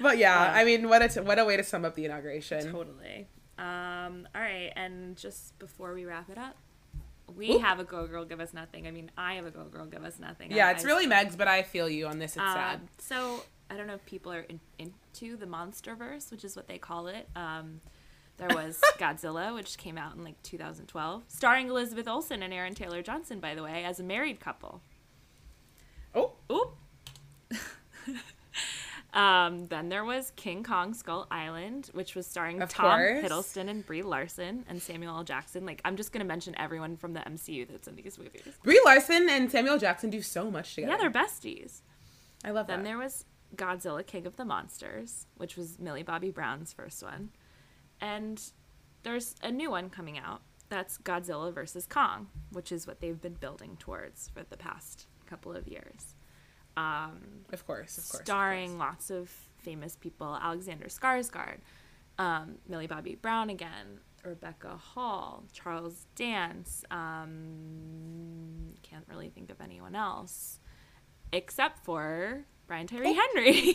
But 0.00 0.18
yeah, 0.18 0.52
I 0.54 0.64
mean, 0.64 0.88
what 0.88 1.02
a 1.02 1.08
t- 1.08 1.20
what 1.20 1.38
a 1.38 1.44
way 1.44 1.56
to 1.56 1.64
sum 1.64 1.84
up 1.86 1.94
the 1.94 2.04
inauguration. 2.04 2.70
Totally. 2.70 3.26
Um, 3.58 4.28
all 4.34 4.42
right, 4.42 4.70
and 4.76 5.16
just 5.16 5.58
before 5.58 5.94
we 5.94 6.04
wrap 6.04 6.28
it 6.28 6.36
up, 6.36 6.56
we 7.34 7.58
have 7.58 7.80
a 7.80 7.84
Go 7.84 8.06
Girl 8.06 8.24
Give 8.24 8.40
Us 8.40 8.52
Nothing. 8.54 8.86
I 8.86 8.90
mean, 8.90 9.10
I 9.16 9.34
have 9.34 9.46
a 9.46 9.50
Go 9.50 9.64
Girl 9.64 9.86
Give 9.86 10.04
Us 10.04 10.18
Nothing. 10.18 10.52
Yeah, 10.52 10.68
I- 10.68 10.72
it's 10.72 10.84
I- 10.84 10.86
really 10.86 11.06
Meg's, 11.06 11.36
but 11.36 11.48
I 11.48 11.62
feel 11.62 11.88
you 11.88 12.06
on 12.06 12.18
this. 12.18 12.32
It's 12.32 12.38
Um, 12.44 12.52
sad. 12.54 12.80
So 12.98 13.42
I 13.70 13.76
don't 13.76 13.86
know 13.86 13.94
if 13.94 14.04
people 14.06 14.32
are 14.32 14.40
in, 14.42 14.60
into 14.78 15.36
the 15.36 15.46
MonsterVerse, 15.46 16.30
which 16.30 16.44
is 16.44 16.54
what 16.56 16.68
they 16.68 16.78
call 16.78 17.08
it. 17.08 17.28
Um, 17.34 17.80
there 18.36 18.48
was 18.54 18.80
Godzilla, 18.98 19.54
which 19.54 19.76
came 19.78 19.98
out 19.98 20.14
in 20.14 20.22
like 20.24 20.40
2012, 20.42 21.24
starring 21.28 21.68
Elizabeth 21.68 22.06
Olsen 22.06 22.42
and 22.42 22.52
Aaron 22.54 22.74
Taylor 22.74 23.02
Johnson, 23.02 23.40
by 23.40 23.54
the 23.54 23.62
way, 23.62 23.84
as 23.84 23.98
a 23.98 24.04
married 24.04 24.38
couple. 24.40 24.82
Oh, 26.14 26.32
Oop. 26.50 26.76
um, 29.16 29.66
then 29.66 29.88
there 29.88 30.04
was 30.04 30.30
King 30.36 30.62
Kong 30.62 30.92
Skull 30.94 31.26
Island, 31.30 31.90
which 31.94 32.14
was 32.14 32.26
starring 32.26 32.60
Of 32.62 32.68
Tom 32.68 32.98
course. 32.98 33.24
Hiddleston 33.24 33.68
and 33.68 33.84
Brie 33.84 34.02
Larson 34.02 34.64
and 34.68 34.80
Samuel 34.80 35.16
L. 35.16 35.24
Jackson. 35.24 35.64
Like, 35.66 35.80
I'm 35.84 35.96
just 35.96 36.12
gonna 36.12 36.24
mention 36.24 36.54
everyone 36.58 36.96
from 36.96 37.14
the 37.14 37.20
MCU 37.20 37.66
that's 37.68 37.88
in 37.88 37.96
these 37.96 38.18
movies. 38.18 38.42
Brie 38.62 38.80
Larson 38.84 39.28
and 39.30 39.50
Samuel 39.50 39.78
Jackson 39.78 40.10
do 40.10 40.20
so 40.22 40.50
much 40.50 40.74
together. 40.74 40.92
Yeah, 40.92 40.98
they're 40.98 41.10
besties. 41.10 41.80
I 42.44 42.50
love 42.50 42.66
Then 42.66 42.80
that. 42.80 42.84
there 42.84 42.98
was 42.98 43.24
Godzilla 43.56 44.06
King 44.06 44.26
of 44.26 44.36
the 44.36 44.44
Monsters, 44.44 45.26
which 45.36 45.56
was 45.56 45.78
Millie 45.78 46.02
Bobby 46.02 46.30
Brown's 46.30 46.72
first 46.72 47.02
one. 47.02 47.30
And 48.00 48.42
there's 49.02 49.34
a 49.42 49.50
new 49.50 49.70
one 49.70 49.88
coming 49.88 50.18
out 50.18 50.42
that's 50.68 50.98
Godzilla 50.98 51.54
versus 51.54 51.86
Kong, 51.86 52.26
which 52.50 52.70
is 52.72 52.86
what 52.86 53.00
they've 53.00 53.20
been 53.20 53.34
building 53.34 53.76
towards 53.78 54.28
for 54.28 54.42
the 54.42 54.56
past 54.56 55.06
couple 55.24 55.52
of 55.52 55.66
years. 55.68 56.15
Um, 56.76 57.20
Of 57.52 57.66
course, 57.66 57.96
of 57.98 58.04
course. 58.08 58.20
of 58.20 58.26
starring 58.26 58.70
course. 58.76 58.78
lots 58.80 59.10
of 59.10 59.30
famous 59.58 59.96
people 59.96 60.36
Alexander 60.40 60.86
Skarsgård, 60.86 61.58
um, 62.18 62.56
Millie 62.68 62.86
Bobby 62.86 63.14
Brown 63.14 63.50
again, 63.50 64.00
Rebecca 64.24 64.76
Hall, 64.76 65.44
Charles 65.52 66.06
Dance. 66.16 66.84
Um, 66.90 68.74
can't 68.82 69.04
really 69.08 69.28
think 69.30 69.50
of 69.50 69.60
anyone 69.60 69.94
else 69.94 70.60
except 71.32 71.84
for 71.84 72.44
Brian 72.66 72.86
Tyree 72.86 73.14
Henry. 73.14 73.74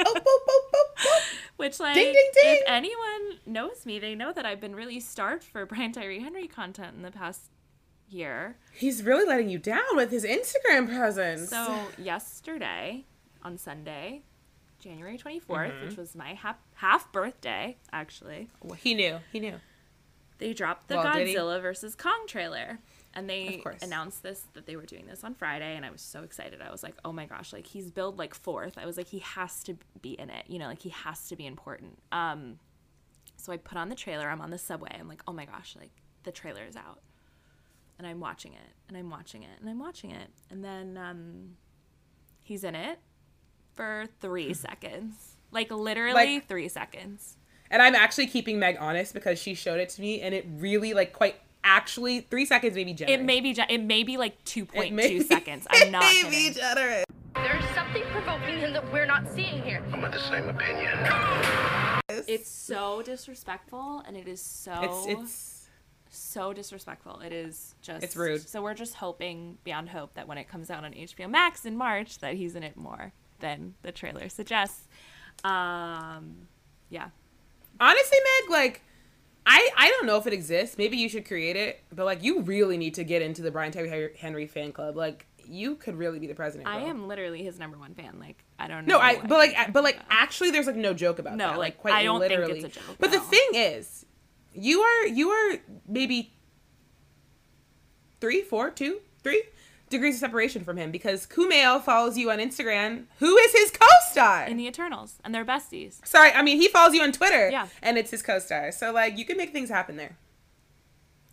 Oh, 0.00 0.14
boop, 0.14 0.22
boop, 0.22 0.72
boop. 0.72 1.20
Which, 1.56 1.80
like, 1.80 1.94
Ding, 1.94 2.12
ding, 2.12 2.30
ding. 2.34 2.54
if 2.56 2.62
anyone 2.66 3.38
knows 3.46 3.84
me, 3.84 3.98
they 3.98 4.14
know 4.14 4.32
that 4.32 4.46
I've 4.46 4.60
been 4.60 4.74
really 4.76 5.00
starved 5.00 5.42
for 5.42 5.66
Brian 5.66 5.92
Tyree 5.92 6.20
Henry 6.20 6.46
content 6.46 6.96
in 6.96 7.02
the 7.02 7.10
past 7.10 7.50
year. 8.10 8.56
He's 8.72 9.02
really 9.02 9.26
letting 9.26 9.48
you 9.48 9.58
down 9.58 9.94
with 9.94 10.10
his 10.10 10.24
Instagram 10.24 10.88
presence. 10.88 11.50
So 11.50 11.78
yesterday, 11.98 13.04
on 13.42 13.58
Sunday, 13.58 14.22
January 14.80 15.18
24th, 15.18 15.42
Mm-hmm. 15.48 15.86
which 15.88 15.96
was 15.96 16.14
my 16.14 16.34
half, 16.34 16.56
half 16.74 17.10
birthday, 17.12 17.76
actually, 17.92 18.48
Well, 18.62 18.74
he 18.74 18.94
knew. 18.94 19.18
He 19.32 19.40
knew. 19.40 19.54
they 20.38 20.52
dropped 20.52 20.88
the 20.88 20.96
Well. 20.96 21.06
Godzilla 21.14 21.60
versus 21.60 21.94
Kong 21.94 22.24
trailer. 22.26 22.78
And 23.14 23.28
they 23.28 23.64
announced 23.82 24.22
this 24.22 24.44
that 24.52 24.66
they 24.66 24.76
were 24.76 24.84
doing 24.84 25.06
this 25.06 25.24
on 25.24 25.34
Friday, 25.34 25.74
and 25.74 25.84
I 25.84 25.90
was 25.90 26.02
so 26.02 26.22
excited. 26.22 26.60
I 26.60 26.70
was 26.70 26.82
like, 26.82 26.94
"Oh 27.06 27.10
my 27.10 27.24
gosh! 27.24 27.52
Like 27.54 27.66
he's 27.66 27.90
billed 27.90 28.18
like 28.18 28.34
fourth. 28.34 28.76
I 28.78 28.84
was 28.84 28.96
like, 28.98 29.08
he 29.08 29.18
has 29.20 29.62
to 29.64 29.76
be 30.02 30.10
in 30.12 30.28
it. 30.30 30.44
You 30.46 30.58
know, 30.58 30.66
like 30.66 30.82
he 30.82 30.90
has 30.90 31.26
to 31.28 31.34
be 31.34 31.46
important." 31.46 31.98
Um, 32.12 32.58
so 33.36 33.50
I 33.50 33.56
put 33.56 33.78
on 33.78 33.88
the 33.88 33.94
trailer. 33.96 34.28
I'm 34.28 34.42
on 34.42 34.50
the 34.50 34.58
subway. 34.58 34.90
I'm 34.96 35.08
like, 35.08 35.22
"Oh 35.26 35.32
my 35.32 35.46
gosh! 35.46 35.74
Like 35.80 35.90
the 36.24 36.30
trailer 36.30 36.62
is 36.68 36.76
out," 36.76 37.00
and 37.98 38.06
I'm 38.06 38.20
watching 38.20 38.52
it, 38.52 38.70
and 38.88 38.96
I'm 38.96 39.10
watching 39.10 39.42
it, 39.42 39.58
and 39.60 39.68
I'm 39.68 39.78
watching 39.78 40.10
it, 40.12 40.28
and 40.50 40.64
then 40.64 40.96
um, 40.96 41.56
he's 42.42 42.64
in 42.64 42.74
it 42.74 42.98
for 43.74 44.06
three 44.20 44.54
seconds, 44.66 45.36
like 45.50 45.70
literally 45.70 46.14
Like- 46.36 46.48
three 46.48 46.68
seconds. 46.68 47.36
And 47.70 47.82
I'm 47.82 47.94
actually 47.94 48.28
keeping 48.28 48.58
Meg 48.58 48.78
honest 48.80 49.12
because 49.12 49.38
she 49.38 49.52
showed 49.52 49.78
it 49.78 49.90
to 49.90 50.00
me, 50.00 50.22
and 50.22 50.34
it 50.34 50.46
really 50.56 50.94
like 50.94 51.12
quite 51.12 51.36
actually 51.62 52.20
three 52.20 52.46
seconds 52.46 52.74
maybe 52.74 52.94
generous. 52.94 53.20
It 53.20 53.24
may 53.24 53.40
be. 53.42 53.52
ge- 53.52 53.58
It 53.68 53.82
may 53.82 54.04
be 54.04 54.16
like 54.16 54.42
two 54.46 54.62
It 54.62 54.68
point 54.72 54.94
may 54.94 55.08
two 55.10 55.22
seconds. 55.34 55.66
I'm 55.68 55.90
not 55.90 56.02
it 56.04 56.06
may 56.06 56.30
kidding. 56.30 56.52
be 56.54 56.58
generous. 56.58 57.04
There's 57.34 57.64
something 57.74 58.02
provoking 58.10 58.58
him 58.60 58.72
that 58.72 58.90
we're 58.90 59.04
not 59.04 59.30
seeing 59.34 59.62
here. 59.62 59.82
I'm 59.92 60.02
of 60.02 60.12
the 60.12 60.18
same 60.18 60.48
opinion. 60.48 60.96
It's 62.26 62.48
so 62.50 63.02
disrespectful, 63.02 64.02
and 64.06 64.16
it 64.16 64.26
is 64.28 64.40
so 64.40 64.72
It's 64.82 65.20
it's 65.20 65.57
so 66.10 66.52
disrespectful. 66.52 67.20
It 67.20 67.32
is 67.32 67.74
just 67.82 68.02
It's 68.04 68.16
rude. 68.16 68.48
So 68.48 68.62
we're 68.62 68.74
just 68.74 68.94
hoping 68.94 69.58
beyond 69.64 69.88
hope 69.90 70.14
that 70.14 70.26
when 70.28 70.38
it 70.38 70.48
comes 70.48 70.70
out 70.70 70.84
on 70.84 70.92
HBO 70.92 71.28
Max 71.30 71.64
in 71.64 71.76
March, 71.76 72.18
that 72.18 72.34
he's 72.34 72.54
in 72.54 72.62
it 72.62 72.76
more 72.76 73.12
than 73.40 73.74
the 73.82 73.92
trailer 73.92 74.28
suggests. 74.28 74.88
Um, 75.44 76.48
yeah, 76.90 77.08
honestly, 77.80 78.18
Meg, 78.42 78.50
like 78.50 78.82
I 79.46 79.70
I 79.76 79.88
don't 79.90 80.06
know 80.06 80.16
if 80.16 80.26
it 80.26 80.32
exists. 80.32 80.76
Maybe 80.78 80.96
you 80.96 81.08
should 81.08 81.26
create 81.26 81.56
it, 81.56 81.82
but 81.94 82.04
like 82.04 82.22
you 82.22 82.40
really 82.42 82.76
need 82.76 82.94
to 82.94 83.04
get 83.04 83.22
into 83.22 83.42
the 83.42 83.50
Brian 83.50 83.72
Tyree 83.72 84.10
Henry 84.18 84.46
fan 84.46 84.72
club. 84.72 84.96
Like 84.96 85.26
you 85.44 85.76
could 85.76 85.96
really 85.96 86.18
be 86.18 86.26
the 86.26 86.34
president. 86.34 86.68
I 86.68 86.80
am 86.80 87.08
literally 87.08 87.42
his 87.42 87.58
number 87.58 87.78
one 87.78 87.94
fan. 87.94 88.18
Like 88.18 88.44
I 88.58 88.66
don't 88.68 88.86
know. 88.86 88.96
No, 88.96 89.00
I 89.00 89.20
but 89.20 89.30
like 89.38 89.72
but 89.72 89.84
like 89.84 90.00
actually, 90.10 90.50
there's 90.50 90.66
like 90.66 90.76
no 90.76 90.92
joke 90.92 91.18
about 91.18 91.36
No, 91.36 91.50
that. 91.50 91.58
like, 91.58 91.78
quite 91.78 91.94
I 91.94 92.02
don't 92.02 92.20
think 92.20 92.30
literally. 92.32 92.60
it's 92.60 92.76
a 92.76 92.80
joke, 92.80 92.96
But 92.98 93.12
the 93.12 93.20
thing 93.20 93.48
is, 93.54 94.04
you 94.54 94.80
are 94.80 95.06
you 95.06 95.30
are 95.30 95.58
maybe 95.88 96.32
three, 98.20 98.42
four, 98.42 98.70
two, 98.70 99.00
three 99.22 99.42
degrees 99.90 100.16
of 100.16 100.20
separation 100.20 100.64
from 100.64 100.76
him 100.76 100.90
because 100.90 101.26
Kumail 101.26 101.82
follows 101.82 102.18
you 102.18 102.30
on 102.30 102.38
Instagram. 102.38 103.04
Who 103.20 103.36
is 103.38 103.52
his 103.52 103.70
co-star? 103.70 104.46
in 104.46 104.56
the 104.56 104.66
Eternals, 104.66 105.18
and 105.24 105.34
they're 105.34 105.44
besties. 105.44 106.04
Sorry, 106.06 106.30
I 106.32 106.42
mean 106.42 106.60
he 106.60 106.68
follows 106.68 106.94
you 106.94 107.02
on 107.02 107.12
Twitter. 107.12 107.50
Yeah. 107.50 107.68
and 107.82 107.96
it's 107.98 108.10
his 108.10 108.22
co-star. 108.22 108.72
So 108.72 108.92
like 108.92 109.16
you 109.18 109.24
can 109.24 109.36
make 109.36 109.52
things 109.52 109.70
happen 109.70 109.96
there. 109.96 110.16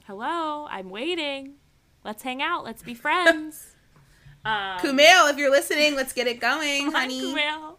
Hello, 0.06 0.68
I'm 0.70 0.90
waiting. 0.90 1.56
Let's 2.04 2.22
hang 2.22 2.42
out. 2.42 2.64
Let's 2.64 2.84
be 2.84 2.94
friends. 2.94 3.76
um, 4.46 4.78
Kumail, 4.78 5.32
if 5.32 5.38
you're 5.38 5.50
listening, 5.50 5.96
let's 5.96 6.14
get 6.14 6.28
it 6.28 6.40
going, 6.40 6.92
honey. 6.92 7.22
Kumail. 7.22 7.75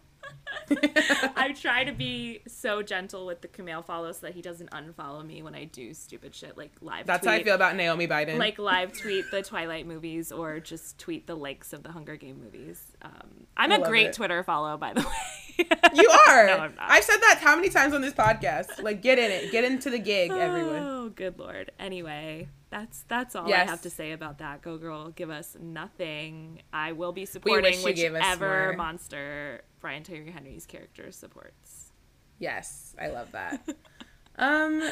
I 1.35 1.53
try 1.59 1.83
to 1.83 1.91
be 1.91 2.41
so 2.47 2.81
gentle 2.81 3.25
with 3.25 3.41
the 3.41 3.47
Kumail 3.47 3.85
follow 3.85 4.11
so 4.11 4.19
that 4.27 4.33
he 4.33 4.41
doesn't 4.41 4.69
unfollow 4.71 5.25
me 5.25 5.41
when 5.41 5.55
I 5.55 5.65
do 5.65 5.93
stupid 5.93 6.35
shit 6.35 6.57
like 6.57 6.71
live. 6.81 7.05
That's 7.05 7.23
tweet, 7.23 7.31
how 7.31 7.37
I 7.39 7.43
feel 7.43 7.55
about 7.55 7.75
Naomi 7.75 8.07
Biden. 8.07 8.37
Like 8.37 8.59
live 8.59 8.93
tweet 8.93 9.31
the 9.31 9.41
Twilight 9.41 9.85
movies 9.87 10.31
or 10.31 10.59
just 10.59 10.97
tweet 10.99 11.27
the 11.27 11.35
likes 11.35 11.73
of 11.73 11.83
the 11.83 11.91
Hunger 11.91 12.15
Game 12.15 12.41
movies. 12.43 12.81
Um, 13.01 13.45
I'm 13.55 13.71
I 13.71 13.75
a 13.75 13.79
love 13.79 13.89
great 13.89 14.07
it. 14.07 14.13
Twitter 14.13 14.43
follow, 14.43 14.77
by 14.77 14.93
the 14.93 15.01
way. 15.59 15.67
you 15.95 16.09
are. 16.27 16.47
No, 16.47 16.53
I'm 16.57 16.75
not. 16.75 16.89
I've 16.91 17.03
said 17.03 17.17
that 17.17 17.39
how 17.41 17.55
many 17.55 17.69
times 17.69 17.93
on 17.93 18.01
this 18.01 18.13
podcast? 18.13 18.81
Like, 18.83 19.01
get 19.01 19.17
in 19.19 19.31
it. 19.31 19.51
Get 19.51 19.63
into 19.63 19.89
the 19.89 19.99
gig, 19.99 20.31
everyone. 20.31 20.75
Oh, 20.83 21.09
good 21.09 21.39
lord. 21.39 21.71
Anyway, 21.79 22.49
that's 22.69 23.03
that's 23.07 23.35
all 23.35 23.47
Yes. 23.47 23.67
I 23.67 23.71
have 23.71 23.81
to 23.83 23.89
say 23.89 24.11
about 24.11 24.39
that. 24.39 24.61
Go 24.61 24.77
girl, 24.77 25.09
give 25.09 25.29
us 25.29 25.55
nothing. 25.59 26.61
I 26.73 26.91
will 26.91 27.13
be 27.13 27.25
supporting 27.25 27.83
wish 27.83 27.85
you 27.85 27.93
gave 27.93 28.15
us 28.15 28.21
whichever 28.21 28.73
monster 28.77 29.61
Brian 29.79 30.03
Tyree 30.03 30.31
Henry's 30.31 30.65
character 30.65 31.11
supports. 31.11 31.91
Yes, 32.39 32.95
I 33.01 33.07
love 33.07 33.31
that. 33.31 33.67
um, 34.37 34.83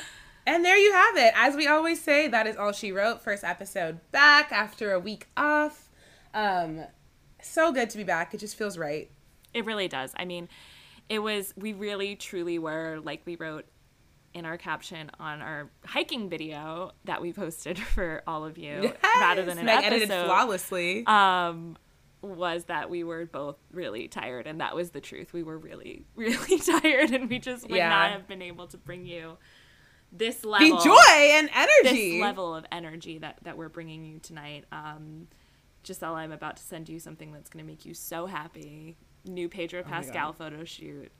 and 0.47 0.63
there 0.63 0.77
you 0.77 0.93
have 0.93 1.17
it. 1.17 1.33
As 1.35 1.55
we 1.55 1.67
always 1.67 2.01
say, 2.01 2.27
that 2.27 2.47
is 2.47 2.55
all 2.55 2.71
she 2.71 2.91
wrote. 2.91 3.21
First 3.21 3.43
episode 3.43 3.99
back 4.11 4.51
after 4.51 4.91
a 4.93 4.99
week 4.99 5.27
off. 5.35 5.89
Um, 6.33 6.85
so 7.41 7.71
good 7.71 7.89
to 7.91 7.97
be 7.97 8.03
back. 8.03 8.33
It 8.33 8.39
just 8.39 8.55
feels 8.55 8.77
right. 8.77 9.09
It 9.53 9.65
really 9.65 9.87
does. 9.87 10.13
I 10.17 10.25
mean, 10.25 10.49
it 11.09 11.19
was 11.19 11.53
we 11.55 11.73
really 11.73 12.15
truly 12.15 12.59
were 12.59 12.99
like 13.03 13.21
we 13.25 13.35
wrote 13.35 13.65
in 14.35 14.45
our 14.45 14.57
caption 14.57 15.09
on 15.19 15.41
our 15.41 15.69
hiking 15.85 16.29
video 16.29 16.91
that 17.05 17.21
we 17.21 17.33
posted 17.33 17.79
for 17.95 18.21
all 18.27 18.45
of 18.45 18.57
you 18.59 18.93
rather 19.19 19.43
than 19.43 19.57
an 19.57 19.65
Meg 19.65 19.83
episode. 19.85 19.95
edited 19.95 20.25
flawlessly. 20.25 21.05
um 21.07 21.77
was 22.21 22.65
that 22.65 22.89
we 22.89 23.03
were 23.03 23.25
both 23.25 23.55
really 23.71 24.07
tired 24.07 24.47
and 24.47 24.59
that 24.59 24.75
was 24.75 24.89
the 24.91 25.01
truth 25.01 25.31
we 25.31 25.43
were 25.43 25.57
really 25.59 26.05
really 26.15 26.57
tired 26.59 27.11
and 27.11 27.29
we 27.29 27.39
just 27.39 27.67
would 27.69 27.77
Yeah. 27.77 27.89
not 27.89 28.11
have 28.11 28.27
been 28.27 28.41
able 28.41 28.67
to 28.67 28.77
bring 28.77 29.05
you 29.05 29.37
this 30.11 30.37
the 30.41 30.47
level 30.49 30.79
joy 30.81 30.93
and 31.09 31.49
energy. 31.53 32.13
this 32.13 32.21
level 32.21 32.55
of 32.55 32.65
energy 32.71 33.17
that 33.19 33.37
that 33.43 33.57
we're 33.57 33.69
bringing 33.69 34.03
you 34.05 34.19
tonight 34.19 34.65
um 34.71 35.27
Giselle, 35.85 36.15
I'm 36.15 36.31
about 36.31 36.57
to 36.57 36.63
send 36.63 36.89
you 36.89 36.97
something 36.99 37.31
that's 37.31 37.47
going 37.47 37.63
to 37.63 37.71
make 37.71 37.85
you 37.85 37.93
so 37.93 38.25
happy. 38.25 38.97
New 39.23 39.47
Pedro 39.47 39.81
Oh 39.81 39.87
Pascal 39.87 40.33
photo 40.33 40.63
shoot. 40.63 41.11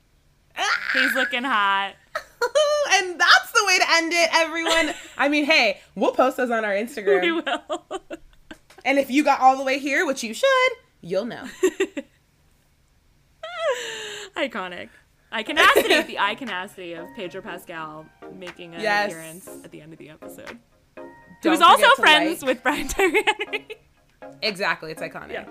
He's 0.92 1.14
looking 1.14 1.44
hot. 1.44 1.94
and 2.92 3.20
that's 3.20 3.52
the 3.52 3.64
way 3.66 3.78
to 3.78 3.84
end 3.94 4.12
it, 4.12 4.30
everyone. 4.32 4.94
I 5.18 5.28
mean, 5.28 5.44
hey, 5.44 5.80
we'll 5.94 6.12
post 6.12 6.36
those 6.36 6.50
on 6.50 6.64
our 6.64 6.72
Instagram. 6.72 7.22
We 7.22 7.32
will. 7.32 8.02
And 8.84 9.00
if 9.00 9.10
you 9.10 9.24
got 9.24 9.40
all 9.40 9.56
the 9.56 9.64
way 9.64 9.80
here, 9.80 10.06
which 10.06 10.22
you 10.22 10.32
should, 10.32 10.72
you'll 11.00 11.24
know. 11.24 11.44
Iconic. 14.36 14.90
Iconacity. 15.32 16.06
the 16.06 16.16
iconacity 16.20 16.96
of 16.96 17.12
Pedro 17.16 17.42
Pascal 17.42 18.06
making 18.34 18.74
an 18.74 18.80
Yes. 18.80 19.10
appearance 19.10 19.48
at 19.64 19.72
the 19.72 19.80
end 19.80 19.92
of 19.92 19.98
the 19.98 20.08
episode. 20.10 20.58
Don't 20.96 21.08
Who's 21.42 21.60
also 21.60 21.88
friends 21.96 22.42
like- 22.42 22.48
with 22.48 22.62
Brian 22.62 22.86
Tyree 22.86 23.24
Henry. 23.38 23.66
Exactly, 24.42 24.92
it's 24.92 25.02
iconic. 25.02 25.32
Yeah. 25.32 25.46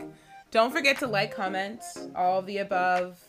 Don't 0.51 0.71
forget 0.71 0.99
to 0.99 1.07
like, 1.07 1.35
comment, 1.35 1.81
all 2.15 2.39
of 2.39 2.45
the 2.45 2.59
above. 2.59 3.19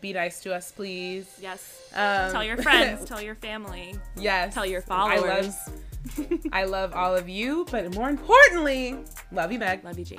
Be 0.00 0.12
nice 0.12 0.40
to 0.40 0.54
us, 0.54 0.70
please. 0.72 1.26
Yes. 1.40 1.88
Um, 1.94 2.30
Tell 2.32 2.44
your 2.44 2.56
friends. 2.58 3.04
tell 3.08 3.20
your 3.20 3.34
family. 3.34 3.94
yes. 4.16 4.54
Tell 4.54 4.66
your 4.66 4.82
I 4.82 4.84
followers. 4.84 5.54
love, 6.18 6.40
I 6.52 6.64
love 6.64 6.92
all 6.92 7.16
of 7.16 7.28
you, 7.28 7.66
but 7.70 7.94
more 7.94 8.08
importantly, 8.08 8.96
love 9.32 9.50
you, 9.50 9.58
Meg. 9.58 9.84
Love 9.84 9.98
you, 9.98 10.04
G. 10.04 10.18